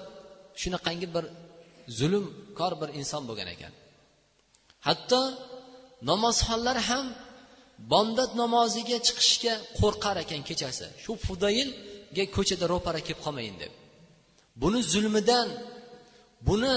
shunaqangi 0.61 1.09
bir 1.14 1.24
zulmkor 1.98 2.72
bir 2.80 2.88
inson 3.00 3.22
bo'lgan 3.28 3.48
ekan. 3.54 3.72
Hatto 4.86 5.22
namozxonlar 6.11 6.78
ham 6.88 7.06
bomdod 7.92 8.30
namoziga 8.42 8.98
chiqishga 9.06 9.54
qo'rqar 9.78 10.16
ekan 10.24 10.40
kechasi. 10.48 10.86
Shu 11.02 11.12
fudayilga 11.26 12.24
ko'chada 12.36 12.64
ro'para 12.72 13.00
kelib 13.06 13.20
qolmayin 13.26 13.56
deb. 13.62 13.72
Buni 14.62 14.80
zulmidan 14.92 15.48
buni 16.48 16.76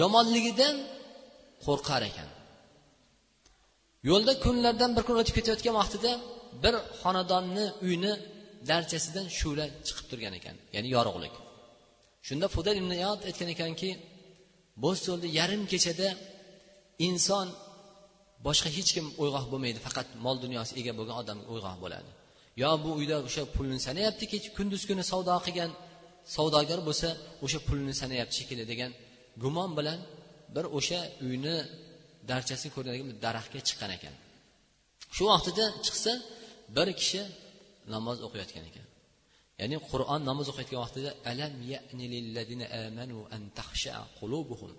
yomonligidan 0.00 0.74
qo'rqar 1.66 2.02
ekan. 2.10 2.28
Yo'lda 4.08 4.32
kunlardan 4.44 4.90
bir 4.96 5.02
kun 5.08 5.16
o'tib 5.20 5.34
ketayotgan 5.38 5.74
vaqtida 5.80 6.12
bir 6.64 6.74
xonadonni 7.02 7.66
uyni 7.86 8.12
darchasidan 8.70 9.26
shu'la 9.38 9.64
chiqib 9.86 10.06
turgan 10.10 10.34
ekan 10.38 10.56
ya'ni 10.74 10.88
yorug'lik. 10.96 11.34
Shunda 12.26 12.46
fudal 12.54 12.76
ibn 12.82 12.92
iyod 13.00 13.20
aytgan 13.28 13.48
ekanki 13.54 13.90
bo'z 14.84 14.98
yo'lda 15.08 15.28
yarim 15.38 15.62
kechada 15.72 16.08
inson 17.08 17.46
boshqa 18.46 18.68
hech 18.76 18.90
kim 18.96 19.06
uyg'oq 19.22 19.44
bo'lmaydi 19.52 19.80
faqat 19.86 20.08
mol 20.24 20.36
dunyosi 20.44 20.72
ega 20.80 20.92
bo'lgan 20.98 21.16
odam 21.22 21.38
uyg'oq 21.52 21.76
bo'ladi. 21.84 22.10
Yo 22.62 22.70
bu 22.84 22.90
uyda 23.00 23.16
o'sha 23.28 23.42
pulni 23.56 23.78
sanayapti 23.88 24.24
kunduz 24.56 24.82
kuni 24.88 25.02
savdo 25.12 25.34
qilgan 25.46 25.70
savdogar 26.36 26.80
bo'lsa 26.88 27.08
o'sha 27.44 27.58
pulni 27.68 27.94
sanayapti 28.02 28.34
shekilli 28.40 28.64
degan 28.72 28.90
gumon 29.42 29.70
bilan 29.78 29.98
bir 30.54 30.64
o'sha 30.78 31.00
uyni 31.26 31.56
darchasini 32.30 32.70
ko'radigan 32.76 33.08
daraxtga 33.24 33.60
chiqqan 33.68 33.90
ekan. 33.96 34.14
Shu 35.16 35.24
vaqtida 35.32 35.64
chiqsa 35.84 36.12
bir 36.76 36.88
kishi 37.00 37.22
namoz 37.94 38.18
o'qiyotgan 38.26 38.64
ekan. 38.70 38.86
Ya'ni 39.60 39.76
qur'on 39.90 40.20
namoz 40.30 40.46
o'qiyotgan 40.52 40.80
vaqtida 40.84 41.10
alam 41.30 41.52
amanu 42.84 43.18
an 43.36 43.42
qulubuhum? 44.18 44.72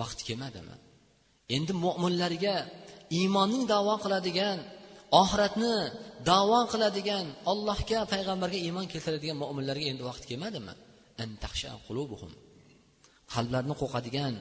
Vaqt 0.00 0.18
kelmadimi? 0.28 0.76
Endi 1.56 1.72
mo'minlarga 1.84 2.54
iymonning 3.18 3.64
davo 3.74 3.94
qiladigan 4.04 4.58
oxiratni 5.22 5.74
davo 6.30 6.60
qiladigan 6.72 7.26
allohga 7.52 8.00
payg'ambarga 8.12 8.58
iymon 8.66 8.86
keltiradigan 8.92 9.36
mo'minlarga 9.42 9.86
endi 9.92 10.02
vaqt 10.10 10.24
kelmadimi? 10.30 10.74
An 11.22 11.30
qulubuhum. 11.86 12.32
Qalblarini 13.34 13.74
qo'rqadigan 13.82 14.34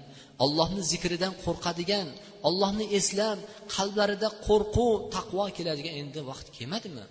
ollohni 0.45 0.81
zikridan 0.91 1.33
qo'rqadigan 1.45 2.07
ollohni 2.47 2.85
eslab 2.97 3.39
qalblarida 3.75 4.27
qo'rquv 4.47 4.91
taqvo 5.15 5.43
keladigan 5.57 5.93
endi 6.01 6.19
vaqt 6.29 6.47
kelmadimi? 6.57 7.05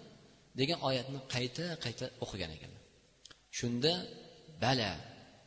degan 0.61 0.79
oyatni 0.89 1.19
qayta 1.35 1.67
qayta 1.85 2.07
o'qigan 2.25 2.51
ekan 2.57 2.73
shunda 3.59 3.93
bala 4.65 4.91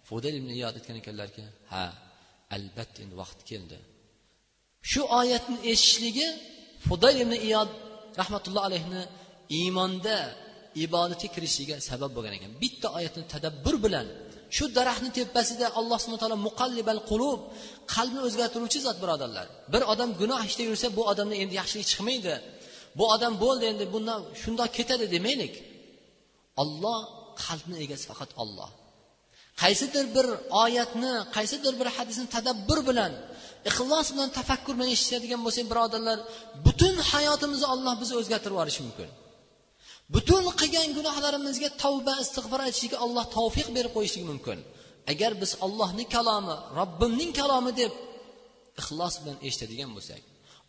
fudal 0.09 0.35
ibn 0.41 0.49
iyod 0.57 0.73
aytgan 0.79 0.97
ekanlarki 1.01 1.43
ha 1.71 1.83
albatta 2.55 2.97
endi 3.03 3.15
vaqt 3.21 3.39
keldi. 3.49 3.77
Shu 4.91 5.01
oyatni 5.21 5.57
eshitishligi 5.71 6.27
fudayl 6.87 7.17
ibn 7.25 7.33
iyod 7.47 7.69
rahmatulloh 8.21 8.63
alayhni 8.69 9.01
iymonda 9.59 10.17
ibodatga 10.85 11.27
kirishiga 11.35 11.75
sabab 11.89 12.11
bo'lgan 12.15 12.33
ekan. 12.37 12.51
Bitta 12.63 12.87
oyatni 12.97 13.23
tadabbur 13.33 13.75
bilan 13.85 14.07
shu 14.55 14.65
daraxtni 14.77 15.09
tepasida 15.17 15.67
alloh 15.79 15.97
subhana 16.03 16.21
taolo 16.23 16.37
muqallibal 16.47 17.01
qulub 17.09 17.39
qalbni 17.93 18.19
o'zgartiruvchi 18.27 18.79
zot 18.85 18.97
birodarlar. 19.03 19.47
Bir 19.73 19.81
odam 19.93 20.09
gunoh 20.21 20.41
ishda 20.49 20.63
yursa 20.69 20.87
bu 20.97 21.01
odamda 21.11 21.35
endi 21.43 21.53
yaxshilik 21.61 21.87
chiqmaydi. 21.91 22.35
Bu 22.97 23.05
odam 23.15 23.33
bo'ldi 23.43 23.65
endi 23.71 23.85
bundan 23.93 24.19
shundoq 24.41 24.69
ketadi 24.77 25.05
demaylik. 25.15 25.53
Olloh 26.61 26.99
qalbni 27.43 27.75
egasi 27.83 28.05
faqat 28.11 28.31
olloh 28.43 28.69
qaysidir 29.61 30.05
bir 30.15 30.27
oyatni 30.63 31.13
qaysidir 31.35 31.73
bir 31.79 31.87
hadisni 31.97 32.27
tadabbur 32.35 32.79
bilan 32.89 33.13
ixlos 33.69 34.07
bilan 34.13 34.29
tafakkur 34.39 34.73
bilan 34.77 34.89
eshitadigan 34.95 35.41
bo'lsak 35.45 35.65
birodarlar 35.71 36.17
butun 36.65 36.95
hayotimizni 37.11 37.67
olloh 37.73 37.93
bizni 38.01 38.15
o'zgartirib 38.21 38.55
yuborishi 38.55 38.81
mumkin. 38.87 39.09
Butun 40.13 40.43
qilgan 40.59 40.89
gunohlarimizga 40.97 41.69
tavba 41.83 42.13
istig'for 42.23 42.59
aytishga 42.67 42.97
alloh 43.05 43.25
tavfiq 43.37 43.67
berib 43.75 43.91
qo'yishligi 43.97 44.27
mumkin. 44.31 44.59
Agar 45.11 45.31
biz 45.41 45.51
ollohni 45.65 46.05
kalomi 46.15 46.55
robbimning 46.79 47.31
kalomi 47.39 47.71
deb 47.81 47.93
ixlos 48.81 49.15
bilan 49.21 49.37
eshitadigan 49.47 49.91
bo'lsak 49.95 50.21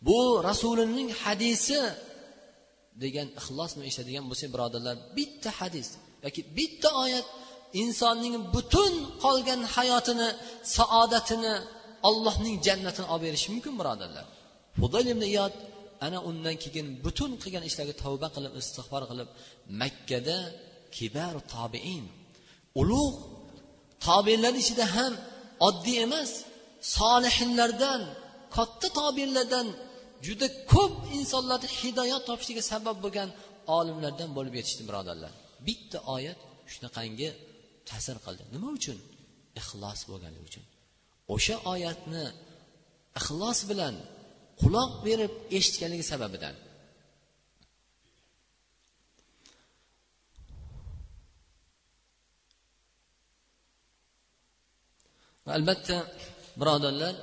bu 0.07 0.19
rasulining 0.49 1.09
hadisi 1.23 1.79
degan 3.03 3.27
ixlos 3.39 3.71
bilan 3.73 3.85
eshitadigan 3.89 4.25
bo'lsak 4.29 4.49
birodarlar 4.55 4.95
bitta 5.17 5.49
hadis 5.59 5.87
yoki 6.25 6.41
bitta 6.57 6.89
oyat 7.03 7.27
insonning 7.81 8.35
butun 8.55 8.93
qolgan 9.23 9.61
hayotini 9.75 10.29
saodatini 10.77 11.53
allohning 12.09 12.55
jannatini 12.67 13.07
olib 13.13 13.23
berishi 13.27 13.47
mumkin 13.53 13.73
birodarlar. 13.79 14.25
Hudayl 14.81 15.07
ibn 15.13 15.23
iyod 15.31 15.53
ana 16.05 16.19
undan 16.29 16.55
keyin 16.63 16.87
butun 17.05 17.31
qilgan 17.41 17.63
ishlariga 17.69 17.95
tavba 18.03 18.27
qilib 18.35 18.53
istig'for 18.61 19.03
qilib 19.11 19.29
makkada 19.81 20.37
kibar 20.97 21.35
tobiin 21.55 22.05
ulug' 22.81 23.17
tobeinlar 24.07 24.53
ichida 24.63 24.85
ham 24.95 25.13
oddiy 25.67 25.97
emas 26.07 26.31
solihinlardan 26.97 28.01
katta 28.55 28.87
tobiinlardan 28.99 29.67
juda 30.25 30.47
ko'p 30.73 30.93
insonlarni 31.17 31.67
hidoyat 31.79 32.23
topishiga 32.29 32.63
sabab 32.71 32.97
bo'lgan 33.05 33.29
olimlardan 33.77 34.29
bo'lib 34.37 34.53
yetishdi 34.59 34.83
birodarlar. 34.89 35.31
Bitta 35.67 35.97
oyat 36.15 36.39
shunaqangi 36.73 37.29
ta'sir 37.89 38.17
qildi. 38.25 38.43
Nima 38.55 38.69
uchun? 38.77 38.97
Ixlos 39.61 40.01
bo'lganligi 40.09 40.45
uchun. 40.49 40.65
O'sha 41.35 41.55
oyatni 41.73 42.25
ixlos 43.19 43.59
bilan 43.69 43.95
quloq 44.61 44.91
berib 45.07 45.33
eshitganligi 45.57 46.05
sababidan. 46.11 46.55
Albatta 55.57 55.97
birodarlar 56.59 57.15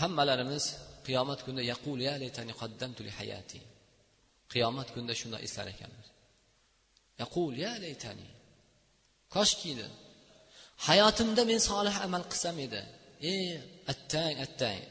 hammalarimiz 0.00 0.64
qiyomat 1.06 1.40
kunida 1.44 1.62
yaqul 1.72 1.98
ya 2.08 2.14
laytani 2.22 2.52
qaddamtu 2.60 3.00
li 3.06 3.12
hayati. 3.18 3.60
Qiyomat 4.52 4.88
kunida 4.94 5.14
shunday 5.20 5.40
eslar 5.46 5.66
ekanmiz. 5.74 6.08
Yaqul 7.22 7.52
ya 7.64 7.72
laytani 7.84 8.28
koshkiydi 9.34 9.86
hayotimda 10.86 11.42
men 11.50 11.60
solih 11.70 11.96
amal 12.06 12.24
qilsam 12.32 12.56
edi. 12.66 12.82
Ey 13.32 13.48
attang 13.92 14.36
attang. 14.46 14.82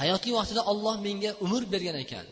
Hayotiy 0.00 0.32
vaqtida 0.38 0.62
olloh 0.72 0.94
menga 1.06 1.30
umr 1.44 1.62
bergan 1.74 1.96
ekan 2.04 2.26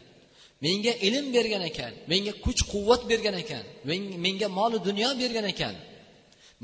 menga 0.65 0.93
ilm 1.07 1.27
bergan 1.37 1.63
ekan 1.71 1.93
menga 2.11 2.33
kuch 2.45 2.61
quvvat 2.73 3.03
bergan 3.11 3.37
ekan 3.43 3.65
menga 4.25 4.49
molu 4.59 4.79
dunyo 4.89 5.11
bergan 5.23 5.47
ekan. 5.55 5.75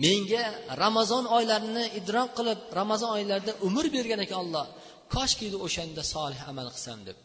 Menga 0.05 0.43
ramazon 0.83 1.25
oylarini 1.37 1.85
idrok 1.99 2.31
qilib 2.39 2.61
ramazon 2.81 3.11
oylarida 3.17 3.53
umr 3.67 3.87
bergan 3.97 4.21
ekan 4.25 4.39
olloh 4.45 4.67
koshkiydi 5.15 5.57
o'shanda 5.67 6.03
solih 6.15 6.41
amal 6.51 6.69
qilsam 6.75 7.01
deb. 7.09 7.17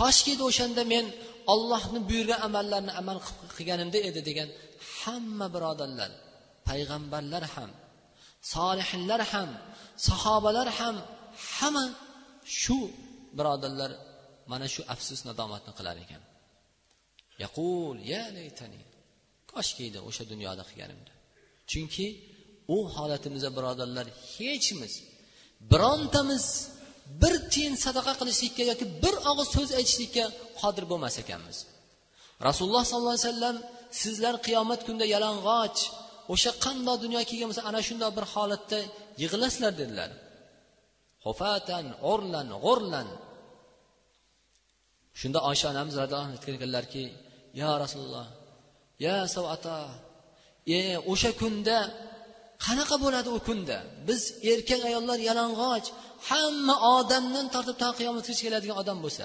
Koshkiydi 0.00 0.42
o'shanda 0.50 0.82
men 0.92 1.04
ollohni 1.54 2.00
buyurgan 2.08 2.40
amallarni 2.48 2.92
amal 3.00 3.18
qilganimda 3.56 3.98
edi 4.08 4.20
degan 4.28 4.48
hamma 5.00 5.46
birodarlar 5.54 6.10
payg'ambarlar 6.68 7.44
ham 7.54 7.70
solihinlar 8.52 9.20
ham 9.32 9.50
sahobalar 10.08 10.68
ham 10.78 10.96
hamma 11.56 11.84
shu 12.60 12.78
birodarlar 13.38 13.90
mana 14.52 14.66
shu 14.74 14.82
afsus 14.94 15.20
nadomatni 15.28 15.72
qilar 15.78 15.96
ekan. 16.04 16.22
Yaqul 17.44 17.96
ya 18.12 18.24
laytani 18.36 18.82
koshkiydi 19.52 19.98
o'sha 20.08 20.24
dunyoda 20.32 20.62
qilganimda. 20.68 21.12
Chunki 21.70 22.06
u 22.76 22.78
holatimizda 22.94 23.50
birodarlar 23.58 24.06
hechimiz 24.34 24.94
birontamiz 25.70 26.44
bir 27.22 27.34
tiyin 27.52 27.74
sadaqa 27.84 28.12
qilishlikka 28.20 28.62
yoki 28.70 28.86
bir 29.02 29.14
og'iz 29.30 29.48
so'z 29.56 29.70
aytishlikka 29.78 30.24
qodir 30.60 30.84
bo'lmas 30.90 31.14
ekanmiz. 31.22 31.58
Rasululloh 32.48 32.84
sollallohu 32.90 33.16
alayhi 33.16 33.28
vasallam 33.28 33.56
sizlar 34.02 34.34
qiyomat 34.46 34.80
kunida 34.86 35.06
yalang'och 35.14 35.78
o'sha 36.34 36.50
qandoq 36.64 36.96
dunyo 37.04 37.20
kelgan 37.30 37.48
bo'lsa 37.50 37.64
ana 37.70 37.80
shundoq 37.88 38.10
bir 38.18 38.26
holatda 38.34 38.78
yig'ilasizlar 39.22 39.72
dedilar. 39.80 40.10
Hufatan 41.26 41.84
o'rlan 42.12 42.48
g'o'rlan 42.64 43.08
shunda 45.20 45.38
oysha 45.50 45.66
onamiz 45.72 45.94
roziyallohu 46.00 46.24
anhu 46.26 46.36
aytgan 46.36 46.54
ekanlarki 46.58 47.04
yo 47.60 47.70
rasululloh 47.84 48.26
ya 49.06 49.16
savata 49.34 49.78
e 50.78 50.80
o'sha 51.12 51.30
kunda 51.40 51.78
qanaqa 52.64 52.96
bo'ladi 53.04 53.28
u 53.36 53.38
kunda? 53.48 53.78
Biz 54.08 54.20
erkak 54.52 54.82
ayollar 54.90 55.18
yalang'och 55.28 55.86
hamma 56.30 56.76
odamdan 56.96 57.46
tortib 57.54 57.76
to 57.82 57.88
qiyomatgacha 57.98 58.42
keladigan 58.46 58.76
odam 58.82 58.98
bo'lsa 59.04 59.24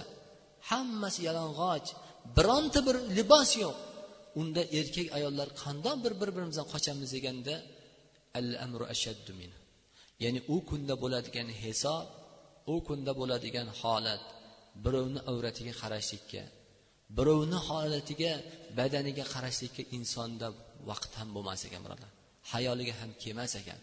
hammasi 0.70 1.20
yalang'och 1.28 1.88
bironta 2.38 2.80
bir 2.88 2.96
libos 3.18 3.52
yo'q. 3.64 3.78
Unda 4.42 4.62
erkak 4.80 5.08
ayollar 5.18 5.48
qandoq 5.64 5.98
bir 6.04 6.14
bir 6.22 6.30
birimizdan 6.36 6.68
qochamiz 6.74 7.10
deganda 7.16 7.56
al 8.40 8.48
amru 8.66 8.86
ashaddu 8.94 9.32
min 9.42 9.52
ya'ni 10.24 10.40
u 10.56 10.58
kunda 10.70 10.94
bo'ladigan 11.04 11.48
hisob 11.62 12.06
u 12.74 12.76
kunda 12.88 13.12
bo'ladigan 13.20 13.68
holat 13.80 14.24
birovni 14.84 15.20
avratiga 15.32 15.74
qarashlikka 15.82 16.44
birovni 17.18 17.58
holatiga 17.68 18.34
badaniga 18.80 19.26
qarashlikka 19.34 19.84
insonda 19.98 20.48
vaqt 20.90 21.12
ham 21.20 21.30
bo'lmas 21.36 21.62
ekan 21.68 21.82
birodar 21.88 22.12
hayoliga 22.54 22.94
ham 23.02 23.12
kelmas 23.22 23.54
ekan. 23.62 23.80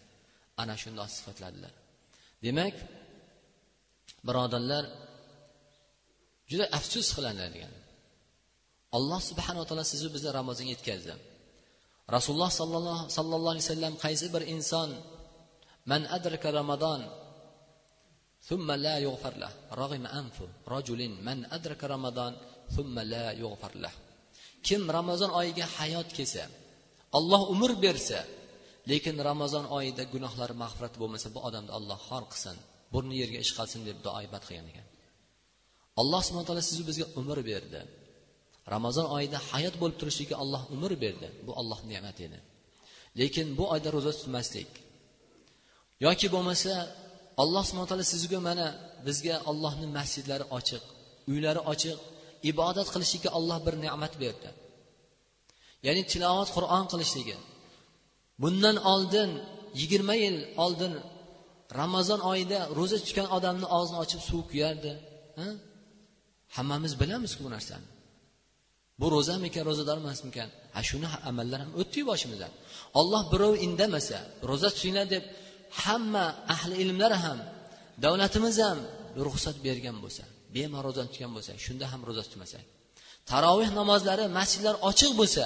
Ana 0.61 0.75
shundoq 0.81 1.09
sifatladilar. 1.17 1.73
Demak 2.45 2.75
birodarlar 4.27 4.83
juda 6.51 6.65
afsus 6.77 7.07
qilinadigan. 7.15 7.73
Alloh 8.97 9.19
subhanava 9.29 9.65
taolo 9.69 9.85
sizni 9.93 10.09
bizni 10.15 10.29
ramazonga 10.39 10.71
yetkazdi. 10.75 11.13
Rasululloh 12.15 12.51
sollallohu 13.17 13.51
alayhi 13.53 13.65
vasallam 13.67 13.93
qaysi 14.05 14.25
bir 14.33 14.43
inson 14.55 14.89
من 15.86 16.06
أدرك 16.06 16.46
رمضان 16.46 17.00
ثم 18.48 18.68
لا 18.72 18.98
يغفر 18.98 19.34
له 19.42 19.52
رغم 19.82 20.06
أنف 20.06 20.36
رجل 20.68 21.00
من 21.28 21.38
أدرك 21.56 21.84
رمضان 21.84 22.32
ثم 22.76 22.94
لا 22.98 23.26
يغفر 23.32 23.72
له 23.84 23.94
kim 24.62 24.82
ramazon 24.86 25.30
oyiga 25.40 25.66
hayot 25.76 26.08
kelsa 26.16 26.44
olloh 27.18 27.42
umr 27.54 27.72
bersa 27.84 28.20
lekin 28.90 29.16
ramazon 29.28 29.64
oyida 29.76 30.02
gunohlari 30.12 30.54
mag'firat 30.62 30.94
bo'lmasa 31.02 31.28
bu 31.34 31.40
odamni 31.48 31.72
alloh 31.78 31.98
xor 32.08 32.24
qilsin 32.32 32.56
burni 32.92 33.14
yerga 33.22 33.38
ish 33.44 33.52
qilsin 33.58 33.80
deb 33.88 33.98
duo 34.04 34.18
ibat 34.26 34.42
qilgan 34.48 34.66
ekan 34.72 34.86
alloh 36.00 36.20
subhana 36.26 36.46
taolo 36.48 36.62
sizu 36.70 36.82
bizga 36.90 37.06
umr 37.20 37.38
berdi 37.50 37.80
ramazon 38.74 39.06
oyida 39.16 39.38
hayot 39.50 39.74
bo'lib 39.80 39.96
turishlikka 40.00 40.36
alloh 40.42 40.62
umr 40.74 40.92
berdi 41.04 41.28
bu 41.46 41.52
alloh 41.60 41.80
ne'mati 41.90 42.22
edi 42.28 42.38
lekin 43.20 43.46
bu 43.58 43.64
oyda 43.74 43.88
ro'za 43.96 44.12
tutmaslik 44.18 44.70
yoki 46.05 46.27
bo'lmasa 46.35 46.71
alloh 47.41 47.63
subhana 47.69 47.87
taolo 47.91 48.05
sizga 48.13 48.39
mana 48.47 48.67
bizga 49.07 49.35
ollohni 49.49 49.87
masjidlari 49.97 50.45
ochiq 50.57 50.83
uylari 51.31 51.61
ochiq 51.73 51.97
ibodat 52.51 52.87
qilishlikka 52.93 53.29
alloh 53.37 53.57
bir 53.65 53.75
ne'mat 53.85 54.13
berdi. 54.23 54.49
Ya'ni 55.85 56.03
tilovat 56.11 56.49
qur'on 56.55 56.85
qilishligi. 56.91 57.37
Bundan 58.41 58.77
oldin 58.93 59.29
yigirma 59.81 60.15
yil 60.23 60.37
oldin 60.65 60.93
ramazon 61.79 62.21
oyida 62.31 62.59
ro'za 62.77 62.97
tutgan 63.03 63.27
odamni 63.37 63.67
og'zini 63.77 63.97
ochib 64.03 64.21
suv 64.29 64.41
kuyardi 64.51 64.91
hammamiz 66.55 66.93
bilamizku 67.01 67.41
bu 67.47 67.49
narsani. 67.55 67.87
Bu 68.99 69.07
ro'zamikan 69.15 69.63
ro'zador 69.69 69.97
emasmikan? 70.03 70.49
Ha 70.75 70.81
shuni 70.89 71.07
amallar 71.29 71.59
ham 71.63 71.71
o'tdiyu 71.81 72.05
boshimizdan. 72.11 72.51
Olloh 72.99 73.21
birov 73.33 73.53
indamasa 73.67 74.17
ro'za 74.49 74.69
tutinglar 74.75 75.07
deb 75.15 75.23
hamma 75.83 76.25
ahli 76.55 76.75
ilmlar 76.83 77.13
ham 77.23 77.39
davlatimiz 78.03 78.57
ham 78.65 78.79
ruxsat 79.25 79.57
bergan 79.65 79.97
bo'lsa 80.03 80.23
bemalol 80.55 80.83
ro'za 80.87 81.03
tutgan 81.09 81.31
bo'lsa 81.35 81.51
shunda 81.65 81.85
ham 81.91 82.01
ro'za 82.07 82.23
tutmasak. 82.27 82.63
Taroveh 83.31 83.69
namozlari 83.79 84.25
masjidlar 84.37 84.75
ochiq 84.89 85.11
bo'lsa 85.19 85.45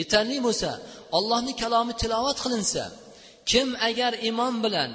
yetarli 0.00 0.38
bo'lsa 0.46 0.70
allohni 1.18 1.52
kalomi 1.62 1.94
tilovat 2.02 2.38
qilinsa 2.44 2.84
kim 3.50 3.68
agar 3.88 4.12
imom 4.30 4.54
bilan 4.64 4.90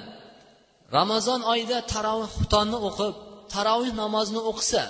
ramazon 0.96 1.40
oyida 1.52 1.78
taroveh 1.92 2.30
xutonni 2.38 2.78
o'qib 2.88 3.14
taroveh 3.54 3.92
namozini 4.02 4.42
o'qisa 4.50 4.84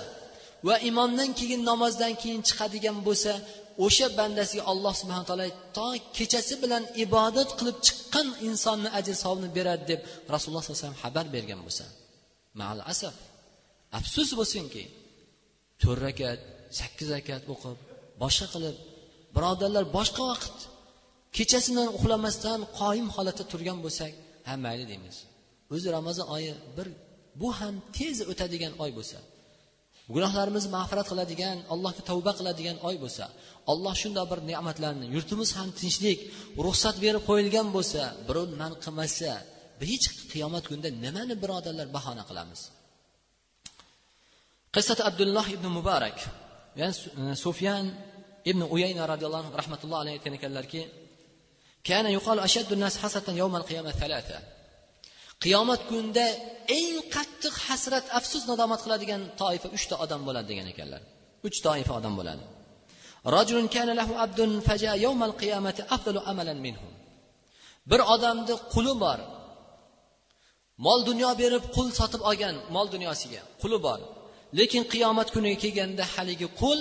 va 0.67 0.75
imomdan 0.89 1.29
keyin 1.39 1.61
namozdan 1.71 2.13
keyin 2.21 2.41
chiqadigan 2.47 2.97
bo'lsa 3.07 3.33
o'sha 3.85 4.07
bandasiga 4.19 4.63
alloh 4.71 4.93
subhana 5.01 5.25
taolo 5.29 5.47
to 5.77 5.87
kechasi 6.17 6.53
bilan 6.63 6.83
ibodat 7.05 7.49
qilib 7.59 7.77
chiqqan 7.85 8.27
insonni 8.47 8.89
ajr 8.99 9.15
savobini 9.23 9.49
beradi 9.57 9.83
deb 9.91 10.01
rasululloh 10.33 10.63
sallallohu 10.63 10.81
alayhi 10.81 10.87
vasallam 10.87 11.03
xabar 11.05 11.25
bergan 11.35 11.59
bo'lsa 11.65 11.85
mal 12.61 12.79
asaf 12.93 13.15
afsus 13.99 14.29
bo'lsinki 14.39 14.83
to'rt 15.81 15.99
rakat 16.07 16.39
sakkiz 16.79 17.07
rakat 17.15 17.41
o'qib 17.53 17.77
boshqa 18.23 18.47
qilib 18.53 18.75
birodarlar 19.35 19.85
boshqa 19.97 20.23
vaqt 20.31 20.57
kechasidan 21.37 21.87
uxlamasdan 21.97 22.59
qoyim 22.79 23.07
holatda 23.15 23.43
turgan 23.51 23.77
bo'lsak 23.85 24.13
ha 24.47 24.53
mayli 24.65 24.85
deymiz. 24.91 25.17
O'zi 25.73 25.87
ramazon 25.97 26.27
oyi 26.35 26.53
bir 26.77 26.87
bu 27.41 27.49
ham 27.59 27.75
tez 27.97 28.17
o'tadigan 28.31 28.73
oy 28.83 28.91
bo'lsa 28.97 29.17
gunohlarimizni 30.15 30.71
mag'firat 30.77 31.07
qiladigan 31.11 31.57
allohga 31.73 32.01
tavba 32.09 32.31
qiladigan 32.39 32.77
oy 32.89 32.95
bo'lsa 33.03 33.25
alloh 33.71 33.93
shunday 34.01 34.25
bir 34.31 34.39
ne'matlarni 34.49 35.05
yurtimiz 35.15 35.49
ham 35.57 35.69
tinchlik 35.79 36.19
ruxsat 36.65 36.95
berib 37.03 37.23
qo'yilgan 37.29 37.67
bo'lsa 37.75 38.01
birov 38.27 38.47
man 38.61 38.71
qilmasa 38.83 39.31
hech 39.89 40.05
qiyomat 40.31 40.63
kunida 40.69 40.89
nimani 41.05 41.35
birodarlar 41.43 41.87
bahona 41.97 42.23
qilamiz? 42.29 42.61
Qissat 44.75 44.99
abdulloh 45.09 45.45
ibn 45.55 45.67
muborak 45.77 46.17
ya'ni 46.79 46.95
e, 47.21 47.35
sufyan 47.45 47.85
ibn 48.51 48.61
uyayna 48.75 49.03
roziyallohu 49.11 49.41
anhu 49.43 49.53
rahmatullohi 49.61 50.01
alayhi 50.03 50.15
aytgan 50.17 50.33
ekanlarki 50.39 50.81
kana 51.87 52.09
yuqalu 52.17 52.39
ashaddu 52.47 52.73
nas 52.83 52.95
hasatan 53.03 53.35
yawmal 53.41 53.63
qiyamah 53.69 53.93
thalatha. 54.01 54.37
Qiyomat 55.43 55.81
kunida 55.89 56.25
eng 56.79 56.95
qattiq 57.15 57.55
hasrat 57.67 58.05
afsus 58.19 58.43
nadomat 58.51 58.79
qiladigan 58.85 59.21
toifa 59.41 59.67
uchta 59.77 59.95
odam 60.03 60.21
bo'ladi 60.27 60.47
degan 60.51 60.67
ekanlar. 60.73 61.01
Uch 61.47 61.57
toifa 61.67 61.93
odam 61.99 62.13
bo'ladi. 62.19 62.43
Rajulun 63.35 63.67
lahu 63.99 64.13
abdun 64.25 64.51
yawmal 65.05 65.33
qiyamati 65.41 65.81
afdalu 65.95 66.19
amalan 66.31 66.59
bir 67.89 68.01
odamni 68.15 68.55
quli 68.73 68.93
bor. 69.03 69.19
Mol 70.85 70.99
dunyo 71.09 71.29
berib 71.41 71.63
qul 71.75 71.87
sotib 71.99 72.21
olgan 72.29 72.55
mol 72.75 72.87
dunyosiga 72.95 73.41
quli 73.61 73.77
bor. 73.87 73.99
Lekin 74.59 74.83
qiyomat 74.93 75.27
kuniga 75.35 75.57
kelganda 75.63 76.03
haligi 76.13 76.47
qul 76.61 76.79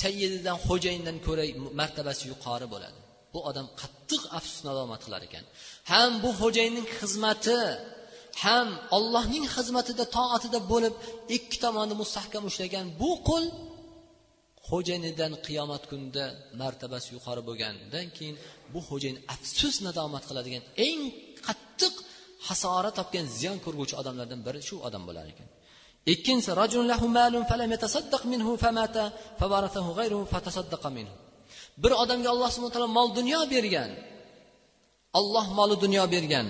sayyididan 0.00 0.56
xo'jayindan 0.66 1.16
ko'ra 1.26 1.44
martabasi 1.80 2.24
yuqori 2.32 2.66
bo'ladi. 2.74 2.98
Bu 3.32 3.38
odam 3.50 3.66
qattiq 3.80 4.22
afsus 4.38 4.60
nadomat 4.68 5.00
qilar 5.04 5.22
ekan. 5.28 5.44
Ham 5.90 6.10
bu 6.22 6.30
xo'jayinning 6.40 6.88
xizmati 6.98 7.60
ham 8.44 8.68
ollohning 8.96 9.44
xizmatida 9.54 10.04
toatida 10.16 10.58
bo'lib 10.72 10.94
ikki 11.36 11.56
tomonni 11.64 11.94
mustahkam 12.02 12.42
ushlagan 12.50 12.86
bu 13.00 13.10
qul 13.28 13.44
xo'jayinidan 14.68 15.32
qiyomat 15.46 15.82
kunida 15.90 16.24
martabasi 16.60 17.08
yuqori 17.16 17.42
bo'lgandan 17.48 18.06
keyin 18.16 18.36
bu 18.72 18.80
xo'jayin 18.88 19.18
afsus 19.34 19.76
nadomat 19.86 20.24
qiladigan 20.28 20.62
eng 20.88 21.00
qattiq 21.46 21.94
hasora 22.48 22.90
topgan 22.98 23.26
ziyon 23.38 23.58
ko'rguvchi 23.64 23.94
odamlardan 24.00 24.40
biri 24.46 24.60
shu 24.68 24.76
odam 24.88 25.02
bo'lar 25.08 25.26
ekan. 25.32 25.48
Ikkinchisi 26.12 26.52
bir 31.82 31.92
odamga 32.02 32.28
alloh 32.34 32.50
subhana 32.54 32.72
taolo 32.74 32.88
mol 32.98 33.08
dunyo 33.18 33.40
bergan 33.54 33.90
olloh 35.18 35.46
moli 35.58 35.76
dunyo 35.84 36.04
bergan. 36.14 36.46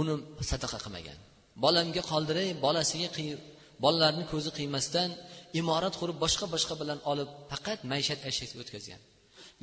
Uni 0.00 0.14
sadaqa 0.50 0.78
qilmagan. 0.84 1.18
Bolamga 1.64 2.02
qoldiray 2.10 2.48
bolasiga 2.64 3.08
bolalarni 3.84 4.24
ko'zi 4.32 4.50
qiymasdan 4.58 5.10
imorat 5.60 5.94
qurib 6.00 6.16
boshqa 6.24 6.46
boshqa 6.54 6.74
bilan 6.80 6.98
olib 7.10 7.28
faqat 7.50 7.78
maishat 7.92 8.20
ayshak 8.28 8.50
o'tkazgan. 8.62 9.00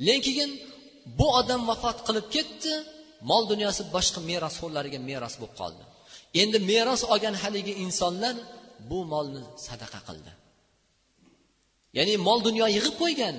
Lekin 0.06 0.50
bu 1.18 1.26
odam 1.40 1.62
vafot 1.70 1.98
qilib 2.06 2.26
ketdi 2.36 2.72
mol 3.30 3.42
dunyosi 3.52 3.82
boshqa 3.96 4.20
merosxo'rlariga 4.30 4.98
meros 5.10 5.34
bo'lib 5.40 5.54
qoldi. 5.60 5.82
Endi 6.42 6.58
meros 6.70 7.02
olgan 7.12 7.34
haligi 7.42 7.74
insonlar 7.84 8.34
bu 8.90 8.98
molni 9.12 9.42
sadaqa 9.66 10.00
qildi. 10.08 10.32
Ya'ni 11.96 12.14
mol 12.26 12.38
dunyo 12.48 12.66
yig'ib 12.76 12.94
qo'ygan 13.02 13.36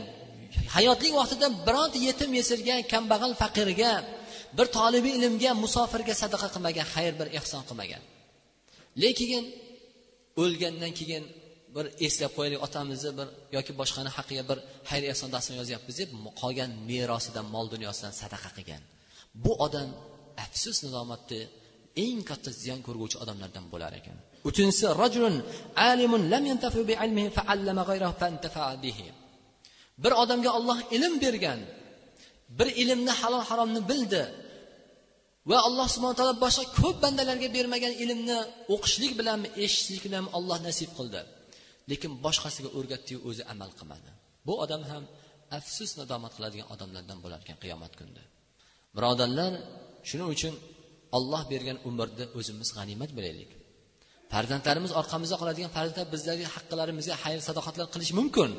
hayotlik 0.76 1.14
vaqtida 1.20 1.48
bironta 1.68 1.98
yetim 2.08 2.32
yesirga 2.40 2.76
kambag'al 2.92 3.34
faqirga 3.42 3.92
bir 4.58 4.68
tolibi 4.78 5.10
ilmga 5.18 5.52
musofirga 5.64 6.14
sadaqa 6.24 6.48
qilmagan 6.54 6.88
xayr 6.94 7.14
bir 7.20 7.28
ehson 7.40 7.64
qilmagan. 7.70 8.04
Lekin 9.04 9.44
o'lgandan 10.42 10.92
keyin 11.00 11.24
bir 11.76 11.86
eslab 12.06 12.32
qo'yaylik 12.38 12.62
otamizni 12.68 13.12
bir 13.20 13.28
yoki 13.56 13.72
boshqani 13.80 14.12
haqqiga 14.18 14.44
bir 14.50 14.60
xayr 14.90 15.04
ehson 15.12 15.30
dastur 15.36 15.54
yozyapmiz 15.62 15.96
deb 16.02 16.10
qolgan 16.42 16.72
merosidan 16.90 17.46
mol 17.56 17.66
dunyosidan 17.74 18.14
sadaqa 18.22 18.50
qilgan. 18.58 18.82
Bu 19.44 19.52
odam 19.66 19.90
afsus 20.46 20.78
nadomatni 20.86 21.42
eng 22.06 22.20
katta 22.30 22.50
ziyon 22.62 22.80
ko'rguvchi 22.88 23.18
odamlardan 23.24 23.66
bo'lar 23.74 23.92
ekan. 24.00 24.18
Uchinchisi 24.50 24.86
rajulun 25.04 25.36
alimun 25.90 26.22
lam 26.34 26.44
yantafi 26.52 26.82
bi 26.90 26.94
ilmihi 27.06 27.30
fa'allama 27.38 27.84
ghayrahu 27.90 28.16
fantafa 28.22 28.66
bihi. 28.86 29.08
Bir 30.04 30.12
odamga 30.24 30.50
olloh 30.58 30.80
ilm 30.96 31.14
bergan 31.26 31.60
bir 32.58 32.68
ilmni 32.82 33.14
halol 33.20 33.44
haromni 33.50 33.82
bildi 33.92 34.22
va 35.50 35.58
alloh 35.68 35.88
subhana 35.96 36.16
taolo 36.20 36.36
boshqa 36.46 36.64
ko'p 36.80 36.98
bandalarga 37.04 37.48
bermagan 37.58 37.94
ilmni 38.04 38.38
o'qishlik 38.76 39.14
bilanmi 39.20 39.48
eshitishlik 39.64 40.04
bilanmi 40.08 40.30
olloh 40.38 40.58
nasib 40.68 40.90
qildi. 40.98 41.22
Lekin 41.92 42.12
boshqasiga 42.26 42.70
o'rgatdiyu 42.78 43.20
o'zi 43.30 43.44
amal 43.54 43.70
qilmadi. 43.80 44.10
Bu 44.48 44.54
odam 44.64 44.82
ham 44.92 45.04
afsus 45.58 45.92
nadomat 46.00 46.32
qiladigan 46.38 46.68
odamlardan 46.74 47.18
bo'lar 47.24 47.40
ekan 47.44 47.58
qiyomat 47.64 47.94
kunida. 48.00 48.24
Birodarlar 48.96 49.52
shuning 50.10 50.30
uchun 50.36 50.54
olloh 51.18 51.42
bergan 51.52 51.78
umrni 51.90 52.26
o'zimiz 52.40 52.70
g'animat 52.78 53.12
bilaylik. 53.18 53.52
Farzandlarimiz 54.34 54.92
orqamizda 55.02 55.36
qoladigan 55.42 55.72
farzandlar 55.78 56.08
bizlarga 56.14 56.48
haqqilarimizga 56.56 57.16
xayr 57.24 57.40
sadoqatlar 57.48 57.88
qilishi 57.94 58.14
mumkin. 58.20 58.52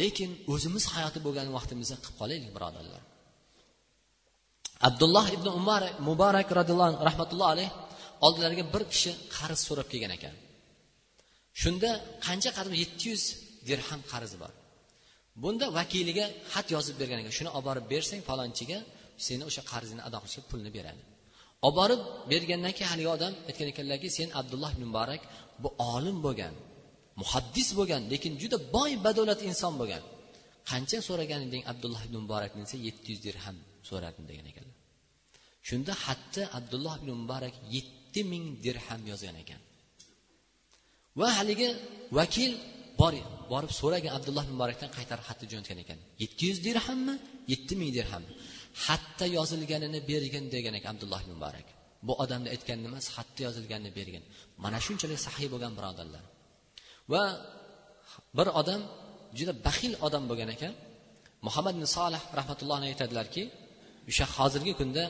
Lekin 0.00 0.30
o'zimiz 0.54 0.84
hayoti 0.94 1.18
bo'lgan 1.26 1.48
vaqtimizda 1.56 1.96
qilib 2.02 2.16
qolaylik 2.20 2.50
birodarlar. 2.56 3.02
Abdulloh 4.86 5.26
ibn 5.36 5.46
umar 5.58 5.82
muborak 6.08 6.48
roziyallohu 6.58 6.90
anhu 6.90 7.02
rahmatullohi 7.08 7.50
alayh 7.54 7.70
oldilariga 8.26 8.64
bir 8.74 8.82
kishi 8.92 9.10
qarz 9.36 9.60
so'rab 9.68 9.88
kelgan 9.92 10.12
ekan. 10.18 10.34
Shunda 11.62 11.90
qancha 12.26 12.50
qarz? 12.56 12.70
Yetti 12.82 13.04
yuz 13.10 13.22
dirham 13.68 14.00
qarzi 14.12 14.36
bor. 14.42 14.52
Bunda 15.42 15.66
vakiliga 15.78 16.26
xat 16.52 16.66
yozib 16.74 16.96
bergan 17.00 17.18
ekan. 17.22 17.32
Shuni 17.38 17.50
olib 17.56 17.66
borib 17.68 17.86
bersang 17.92 18.20
falonchiga 18.28 18.78
seni 19.26 19.42
o'sha 19.48 19.62
qarzingni 19.72 20.02
ado 20.08 20.18
qilishga 20.22 20.42
pulni 20.50 20.70
beradi. 20.76 21.02
Olib 21.66 21.76
borib 21.80 22.00
bergandan 22.32 22.72
keyin 22.76 22.90
haligi 22.92 23.10
odam 23.16 23.32
aytgan 23.48 23.68
ekanlarki 23.72 24.08
sen 24.18 24.28
abdulloh 24.40 24.70
ibn 24.74 24.84
muborak 24.90 25.22
bu 25.62 25.68
olim 25.94 26.16
bo'lgan 26.26 26.54
muhaddis 27.20 27.68
bo'lgan 27.78 28.02
lekin 28.12 28.32
juda 28.42 28.56
boy 28.76 28.90
badavlat 29.06 29.40
inson 29.50 29.74
bo'lgan. 29.80 30.02
Qancha 30.70 30.98
so'ragan 31.08 31.40
eding 31.48 31.62
abdulloh 31.72 32.02
ibn 32.06 32.16
muborakni 32.24 32.60
desa 32.66 32.76
yetti 32.86 33.08
yuz 33.12 33.20
dirham 33.26 33.56
so'radim 33.90 34.24
degan 34.30 34.46
ekanlar. 34.52 34.76
Shunda 35.68 35.92
xatda 36.04 36.42
abdulloh 36.58 36.94
ibn 37.00 37.08
muborak 37.22 37.54
yetti 37.76 38.20
ming 38.32 38.44
dirham 38.64 39.02
yozgan 39.10 39.36
ekan. 39.42 39.60
Va 41.20 41.28
haligi 41.38 41.68
vakil 42.18 42.52
bor 43.00 43.14
borib 43.52 43.72
so'ragan 43.80 44.12
abdulloh 44.18 44.44
ibn 44.46 44.54
muborakdan 44.56 44.90
qaytarib 44.96 45.24
xatni 45.28 45.46
jo'natgan 45.52 45.78
ekan. 45.84 45.98
Yetti 46.22 46.42
yuz 46.48 46.58
dirhammi? 46.66 47.14
Yetti 47.52 47.74
ming 47.80 47.90
dirham. 47.96 48.24
Xatda 48.86 49.26
yozilganini 49.36 50.00
bergin 50.10 50.44
degan 50.54 50.74
ekan 50.78 50.90
abdulloh 50.94 51.20
ibn 51.24 51.32
muborak 51.36 51.68
bu 52.06 52.12
odamni 52.24 52.48
aytgani 52.54 52.82
emas 52.90 53.06
xatda 53.16 53.40
yozilganini 53.46 53.90
bergin. 53.98 54.24
Mana 54.64 54.78
shunchalik 54.86 55.20
sahiy 55.26 55.48
bo'lgan 55.52 55.72
birodarlar. 55.78 56.24
Va 57.12 57.22
bir 58.38 58.48
odam 58.60 58.80
juda 59.38 59.52
baxil 59.66 59.92
odam 60.06 60.24
bo'lgan 60.30 60.50
ekan. 60.56 60.72
Muhammad 61.46 61.74
ibn 61.76 61.86
solih 61.96 62.22
rahmatullohi 62.38 62.84
aytadilarki 62.92 63.42
o'sha 64.10 64.26
hozirgi 64.36 64.72
kunda 64.80 65.04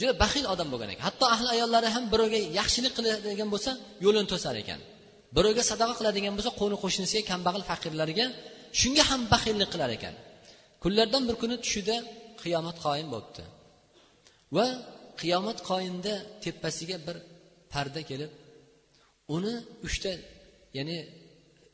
juda 0.00 0.12
baxil 0.22 0.44
odam 0.52 0.68
bo'lgan 0.72 0.90
ekan. 0.92 1.04
Hatto 1.08 1.24
ahli 1.34 1.48
ayollari 1.54 1.88
ham 1.94 2.04
birovga 2.12 2.40
yaxshilik 2.58 2.92
qiladigan 2.98 3.48
bo'lsa 3.54 3.70
yo'lini 4.04 4.28
to'sar 4.32 4.54
ekan. 4.62 4.80
Birovga 5.36 5.62
sadaqa 5.70 5.94
qiladigan 6.00 6.34
bo'lsa 6.38 6.50
qo'ni 6.60 6.76
qo'shnisiga 6.84 7.22
kambag'al 7.30 7.62
faqirlarga 7.70 8.26
shunga 8.80 9.04
ham 9.10 9.20
baxillik 9.32 9.68
qilar 9.74 9.90
ekan. 9.98 10.14
Kunlardan 10.82 11.22
bir 11.28 11.36
kuni 11.42 11.56
tushida 11.64 11.96
qiyomat 12.42 12.76
qoyim 12.86 13.08
bo'libdi. 13.14 13.42
Va 14.56 14.66
qiyomat 15.20 15.58
qoyimda 15.70 16.14
tepasiga 16.44 16.96
bir 17.06 17.16
parda 17.72 18.00
kelib 18.10 18.30
uni 19.36 19.54
uchta 19.86 20.12
ya'ni 20.78 20.98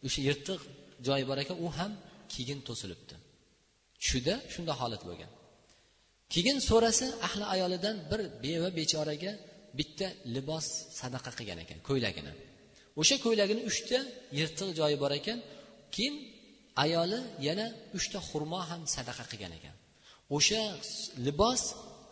o'sha 0.07 0.21
yirtiq 0.29 0.61
joyi 1.07 1.25
bor 1.31 1.39
ekan 1.45 1.57
u 1.67 1.69
ham 1.79 1.93
keyin 2.33 2.59
to'silibdi. 2.69 3.15
Tushida 4.01 4.35
shunday 4.53 4.77
holat 4.83 5.03
bo'lgan. 5.09 5.31
Keyin 6.35 6.59
so'rasa 6.69 7.07
ahli 7.27 7.45
ayolidan 7.55 7.97
bir 8.11 8.21
beva 8.45 8.69
bechoraga 8.79 9.33
bitta 9.79 10.07
libos 10.35 10.67
sadaqa 11.01 11.31
qilgan 11.39 11.59
ekan 11.65 11.79
ko'ylagini. 11.89 12.33
O'sha 13.01 13.17
ko'ylagini 13.25 13.63
uchta 13.71 13.99
yirtiq 14.39 14.69
joyi 14.79 14.97
bor 15.03 15.13
ekan 15.21 15.39
keyin 15.95 16.15
ayoli 16.85 17.19
yana 17.47 17.67
uchta 17.99 18.19
xurmo 18.29 18.61
ham 18.71 18.83
sadaqa 18.97 19.25
qilgan 19.31 19.53
ekan. 19.59 19.75
O'sha 20.37 20.63
libos 21.27 21.63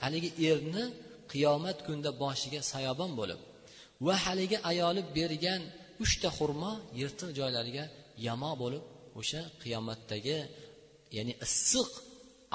haligi 0.05 0.31
erni 0.51 0.85
qiyomat 1.33 1.79
kunida 1.87 2.11
boshiga 2.23 2.61
sayobon 2.73 3.11
bo'lib 3.21 3.41
va 4.07 4.15
haligi 4.25 4.59
ayoli 4.71 5.03
bergan 5.17 5.63
uchta 6.05 6.29
xurmo 6.37 6.73
yirtiq 7.01 7.31
joylariga 7.39 7.85
yamo 8.27 8.53
bo'lib 8.63 8.85
o'sha 9.21 9.41
qiyomatdagi 9.63 10.39
ya'ni 11.17 11.33
issiq 11.47 11.91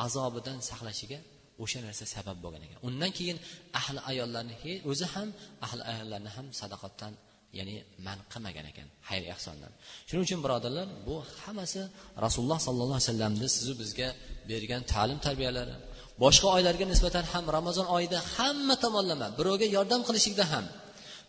azobidan 0.06 0.58
saqlashiga 0.70 1.20
o'sha 1.64 1.80
narsa 1.86 2.06
sabab 2.16 2.38
bo'lgan 2.44 2.62
ekan. 2.66 2.78
Undan 2.88 3.12
keyin 3.18 3.38
ahli 3.80 4.00
ayollarni 4.12 4.56
o'zi 4.92 5.06
ham 5.14 5.30
ahli 5.66 5.82
ayollarni 5.92 6.30
ham 6.36 6.48
sadaqatdan 6.62 7.14
ya'ni 7.58 7.76
man 8.08 8.20
qilmagan 8.32 8.66
ekan 8.72 8.88
xayr 9.10 9.24
ehsondan. 9.34 9.72
Shuning 10.08 10.24
uchun 10.28 10.40
birodarlar 10.46 10.88
bu 11.08 11.16
hammasi 11.44 11.82
rasululloh 12.26 12.60
sollallohu 12.68 12.98
alayhi 12.98 13.10
vasallamni 13.10 13.48
sizu 13.56 13.74
bizga 13.82 14.10
bergan 14.50 14.82
ta'lim 14.94 15.20
tarbiyalari 15.26 15.76
boshqa 16.24 16.48
oylarga 16.56 16.86
nisbatan 16.94 17.26
ham 17.34 17.46
ramazon 17.58 17.88
oyida 17.96 18.20
hamma 18.36 18.76
tomonlama 18.84 19.28
birovga 19.40 19.68
yordam 19.78 20.02
qilishlikda 20.08 20.46
ham 20.54 20.66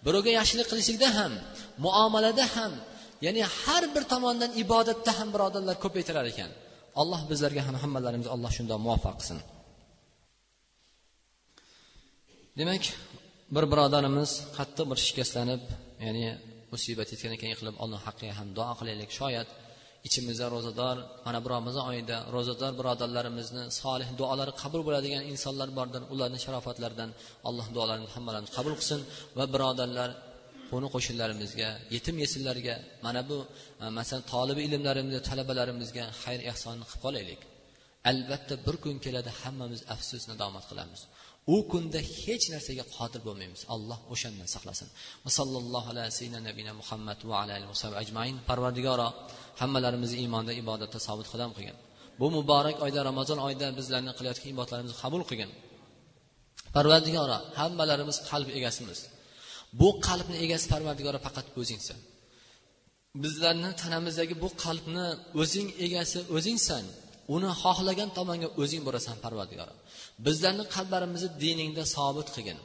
birovga 0.07 0.31
yaxshilik 0.39 0.66
qilishlikda 0.73 1.09
ham 1.19 1.32
muomalada 1.85 2.44
ham 2.57 2.73
ya'ni 3.27 3.43
har 3.61 3.85
bir 3.94 4.05
tomondan 4.12 4.51
ibodatda 4.62 5.12
ham 5.19 5.28
birodarlar 5.35 5.77
ko'paytirar 5.85 6.27
ekan. 6.32 6.51
Alloh 7.01 7.20
bizlarga 7.31 7.62
ham 7.66 7.77
hammalarimizga 7.82 8.32
alloh 8.36 8.51
shundoq 8.57 8.78
muvaffaq 8.86 9.15
qilsin. 9.20 9.39
Demak 12.60 12.84
bir 13.54 13.64
birodarimiz 13.72 14.30
qattiq 14.58 14.86
bir 14.90 14.98
shikastlanib 15.06 15.62
ya'ni 16.04 16.24
musibat 16.72 17.08
yetgan 17.12 17.32
ekan 17.36 17.48
yiqilib 17.52 17.76
alloh 17.84 18.00
haqqiga 18.08 18.34
ham 18.40 18.48
duo 18.58 18.72
qilaylik. 18.80 19.10
Shoyat 19.20 19.48
ichimizda 20.08 20.46
ro'zador 20.54 20.96
mana 21.26 21.38
bu 21.44 21.48
ramazon 21.56 21.84
oyida 21.90 22.16
ro'zador 22.36 22.72
birodarlarimizni 22.80 23.64
solih 23.80 24.08
duolari 24.20 24.52
qabul 24.62 24.82
bo'ladigan 24.88 25.22
insonlar 25.32 25.68
bordir. 25.78 26.02
Ularni 26.14 26.38
sharofatlaridan 26.44 27.10
alloh 27.48 27.66
duolarini 27.76 28.08
hammalarni 28.14 28.50
qabul 28.56 28.74
qilsin 28.80 29.00
va 29.38 29.44
birodarlar 29.54 30.10
qo'ni 30.70 30.88
qo'shnilarimizga 30.94 31.68
yetim 31.94 32.16
yesinlarga 32.24 32.74
mana 33.06 33.20
bu 33.30 33.38
e, 33.82 33.84
masalan 33.98 34.24
tolibi 34.32 34.60
ilmlarimizga 34.68 35.20
talabalarimizga 35.30 36.04
xayr 36.22 36.40
ehsonni 36.50 36.84
qilib 36.90 37.02
qolaylik. 37.06 37.40
Albatta 38.10 38.54
bir 38.66 38.76
kun 38.84 38.96
keladi 39.04 39.30
hammamiz 39.40 39.80
afsus 39.94 40.22
nadomat 40.30 40.64
qilamiz. 40.70 41.00
U 41.55 41.56
kunda 41.72 42.01
hech 42.22 42.44
narsaga 42.55 42.85
qodir 42.97 43.20
bo'lmaymiz. 43.28 43.60
Alloh 43.74 43.98
o'shandan 44.12 44.48
saqlasin. 44.55 44.89
Va 45.24 45.31
sallallohu 45.39 45.89
ala 45.93 46.05
sayyidina 46.18 46.72
muhammad 46.81 47.18
va 47.31 47.36
ala 47.43 47.55
ajmain. 48.02 48.36
Parvardigoro 48.48 49.09
hammalarimizni 49.60 50.16
iymonda 50.22 50.52
ibodatda 50.62 50.98
sobit 51.06 51.28
qadam 51.32 51.51
qilgin. 51.56 51.77
Bu 52.20 52.27
muborak 52.36 52.77
oyda 52.86 53.01
ramazon 53.10 53.39
oyida 53.47 53.66
bizlarni 53.78 54.12
qilayotgan 54.18 54.48
ibodatlarimizni 54.55 54.97
qabul 55.02 55.22
qilgin. 55.31 55.51
Parvardigoro 56.77 57.39
hammalarimiz 57.60 58.16
qalb 58.31 58.48
egasimiz. 58.59 58.98
Bu 59.81 59.89
qalbni 60.06 60.36
egasi 60.44 60.66
parvardigoro 60.72 61.18
faqat 61.27 61.47
o'zingsan. 61.60 61.98
Bizlarni 63.24 63.70
tanamizdagi 63.82 64.35
bu 64.43 64.48
qalbni 64.64 65.06
o'zing 65.43 65.68
egasi 65.86 66.18
o'zingsan. 66.36 66.85
Uni 67.35 67.51
xohlagan 67.62 68.11
tomonga 68.19 68.48
o'zing 68.62 68.82
borasan 68.89 69.16
parvardigoro 69.24 69.74
bizlarni 70.27 70.65
qalblarimizni 70.74 71.31
diningda 71.43 71.85
sobit 71.97 72.28
qilgin. 72.35 72.59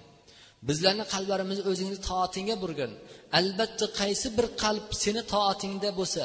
Bizlarni 0.70 1.06
qalblarimizni 1.14 1.64
o'zingni 1.72 2.00
toatingga 2.10 2.56
burgin. 2.64 2.92
Albatta 3.40 3.86
qaysi 4.00 4.28
bir 4.38 4.48
qalb 4.64 4.86
seni 5.04 5.22
toatingda 5.34 5.90
bo'lsa 6.00 6.24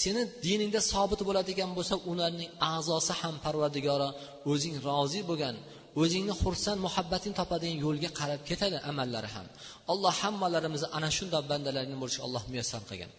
seni 0.00 0.22
diningda 0.46 0.80
sobit 0.92 1.20
bo'ladigan 1.28 1.70
bo'lsa 1.78 1.94
ularning 2.10 2.50
a'zosi 2.72 3.12
ham 3.20 3.34
parvardigoro 3.44 4.08
o'zing 4.52 4.74
rozi 4.88 5.20
bo'lgan 5.30 5.56
o'zingni 6.02 6.34
xursand 6.42 6.78
muhabbating 6.86 7.34
topadigan 7.40 7.78
yo'lga 7.84 8.10
qarab 8.20 8.40
ketadi 8.48 8.76
amallari 8.90 9.28
ham. 9.34 9.46
Alloh 9.92 10.14
hammalarimizni 10.22 10.88
ana 10.96 11.08
shundoq 11.16 11.44
bandalarning 11.52 11.98
bo'lishga 12.02 12.22
alloh 12.26 12.42
muyassar 12.52 12.82
qilgin. 12.88 13.10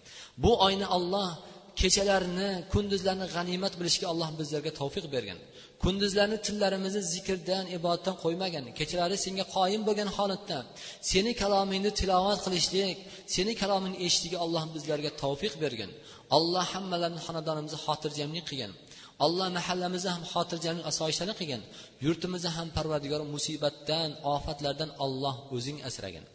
Bu 0.44 0.52
oyni 0.68 0.88
olloh 0.98 1.28
kechalarni 1.82 2.50
kunduzlarni 2.74 3.28
g'animat 3.36 3.74
bilishga 3.80 4.06
alloh 4.14 4.30
bizlarga 4.40 4.72
tavfiq 4.80 5.06
bergan. 5.16 5.40
Kunduzlarni 5.84 6.38
tillarimizni 6.46 7.02
zikrdan 7.14 7.66
ibodatdan 7.78 8.16
qo'ymagan. 8.24 8.64
Kechalari 8.80 9.18
senga 9.26 9.46
qoyim 9.56 9.82
bo'lgan 9.88 10.10
holatda 10.18 10.58
seni 11.12 11.32
kalomingni 11.42 11.92
tilovat 12.00 12.40
qilishlik 12.46 12.98
seni 13.36 13.54
kalomingni 13.62 13.98
eshitishga 14.06 14.38
alloh 14.46 14.64
bizlarga 14.76 15.12
tavfiq 15.24 15.54
bergan. 15.64 15.92
Alloh 16.38 16.66
hammalarni 16.74 17.20
xonadonimizni 17.28 17.80
xotirjamlik 17.86 18.46
qilgan. 18.50 18.72
Alloh 19.26 19.48
mahallamizni 19.58 20.12
ham 20.16 20.24
xotirjamlik 20.34 20.86
osoyishtalik 20.92 21.36
qilgan. 21.42 21.62
Yurtimizni 22.06 22.52
ham 22.58 22.68
parvardigor 22.78 23.22
musibatdan 23.36 24.10
ofatlardan 24.36 24.90
olloh 25.06 25.36
o'zing 25.56 25.80
asragin 25.90 26.26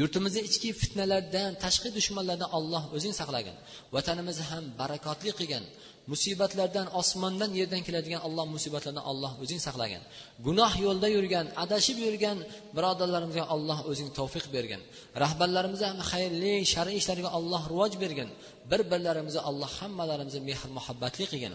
yurtimizni 0.00 0.40
ichki 0.48 0.70
fitnalardan 0.80 1.50
tashqi 1.64 1.88
dushmanlardan 1.96 2.50
olloh 2.58 2.82
o'zing 2.96 3.14
saqlagin 3.20 3.56
vatanimizni 3.94 4.44
ham 4.50 4.64
barakotli 4.80 5.30
qilgin 5.38 5.64
musibatlardan 6.12 6.86
osmondan 7.00 7.50
yerdan 7.58 7.82
keladigan 7.86 8.20
alloh 8.26 8.46
musibatlardan 8.54 9.04
alloh 9.10 9.32
o'zing 9.42 9.60
saqlagin 9.66 10.02
gunoh 10.46 10.72
yo'lda 10.84 11.08
yurgan 11.16 11.46
adashib 11.64 11.98
yurgan 12.06 12.38
birodarlarimizga 12.76 13.44
alloh 13.54 13.78
o'zing 13.90 14.08
tavfiq 14.18 14.44
bergin 14.56 14.80
rahbarlarimizga 15.22 15.86
ham 15.92 16.00
xayrli 16.10 16.54
shar'iy 16.72 16.98
ishlarga 17.02 17.28
alloh 17.38 17.62
rivoj 17.72 17.92
bergin 18.02 18.28
bir 18.71 18.81
birlarimizni 18.91 19.41
alloh 19.49 19.71
hammalarimizni 19.79 20.41
mehr 20.49 20.61
muhabbatli 20.77 21.25
qilgin 21.31 21.53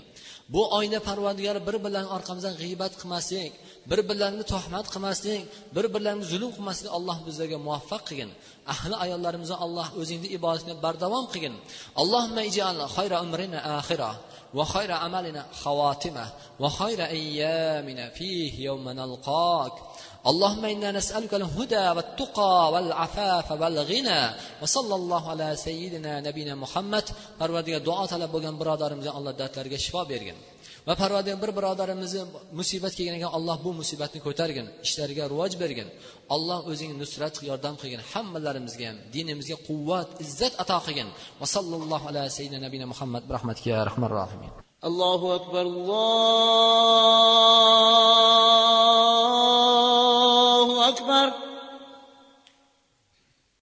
bu 0.55 0.63
oyda 0.79 0.99
parvardigor 1.09 1.57
bir 1.69 1.77
birlarini 1.85 2.11
orqamizdan 2.17 2.55
g'iybat 2.63 2.93
qilmaslik 3.01 3.53
bir 3.91 4.01
birlarini 4.09 4.45
tuhmat 4.53 4.87
qilmaslik 4.95 5.43
bir 5.77 5.87
birlarini 5.95 6.25
zulm 6.33 6.51
qilmaslik 6.57 6.91
alloh 6.99 7.17
bizlarga 7.27 7.59
muvaffaq 7.67 8.03
qilgin 8.09 8.31
ahli 8.75 8.95
ayollarimizni 9.05 9.57
alloh 9.65 9.89
o'zingni 10.01 10.29
ibodatini 10.37 10.75
bardavom 10.85 11.25
qilgin 11.33 11.55
allohumma 12.03 12.43
ijal 12.51 12.77
xayra 12.97 13.17
umrina 13.27 13.59
axira 13.79 14.13
وخير 14.55 14.93
عملنا 14.93 15.47
خواتمه 15.53 16.27
وخير 16.61 17.05
أيامنا 17.05 18.11
فيه 18.11 18.61
يوم 18.61 18.89
نلقاك 18.89 19.73
اللهم 20.31 20.65
إنا 20.65 20.91
نسألك 20.99 21.33
الهدى 21.35 21.87
والتقى 21.97 22.73
والعفاف 22.73 23.49
والغنى 23.61 24.23
وصلى 24.63 24.95
الله 24.95 25.23
على 25.31 25.49
سيدنا 25.57 26.13
نبينا 26.21 26.55
محمد 26.55 27.07
parvardiga 27.41 27.79
duo 27.89 28.05
talab 28.13 28.31
bo'lgan 28.35 28.55
birodarimizga 28.61 29.13
alloh 29.19 29.33
dardlariga 29.41 29.79
shifo 29.85 30.03
bergin 30.13 30.39
va 30.89 30.95
parvardigar 31.03 31.39
bir 31.45 31.51
birodarimizni 31.59 32.23
musibat 32.61 32.93
kelgan 32.99 33.15
ekan 33.19 33.31
alloh 33.39 33.57
bu 33.65 33.71
musibatni 33.81 34.21
ko'targin 34.27 34.67
ishlariga 34.87 35.25
rivoj 35.33 35.53
bergin 35.63 35.89
alloh 36.35 36.59
o'zing 36.71 36.93
nusrat 37.03 37.35
yordam 37.49 37.75
qilgin 37.81 38.03
hammalarimizga 38.13 38.85
ham 38.91 38.99
dinimizga 39.15 39.57
quvvat 39.69 40.09
izzat 40.25 40.53
ato 40.63 40.79
qilgin 40.87 41.09
va 41.41 41.47
sallallohu 41.55 42.05
ala 42.11 42.23
sayyidina 42.37 42.61
nabiyina 42.67 42.87
muhammad 42.93 43.23
rahmatika 43.37 43.69
ya 43.77 43.81
rahman 43.91 44.11
rohimin 44.19 44.51
allohu 44.89 45.27
akbar 45.39 45.65
alloh 45.73 47.07
أكبر 50.92 51.51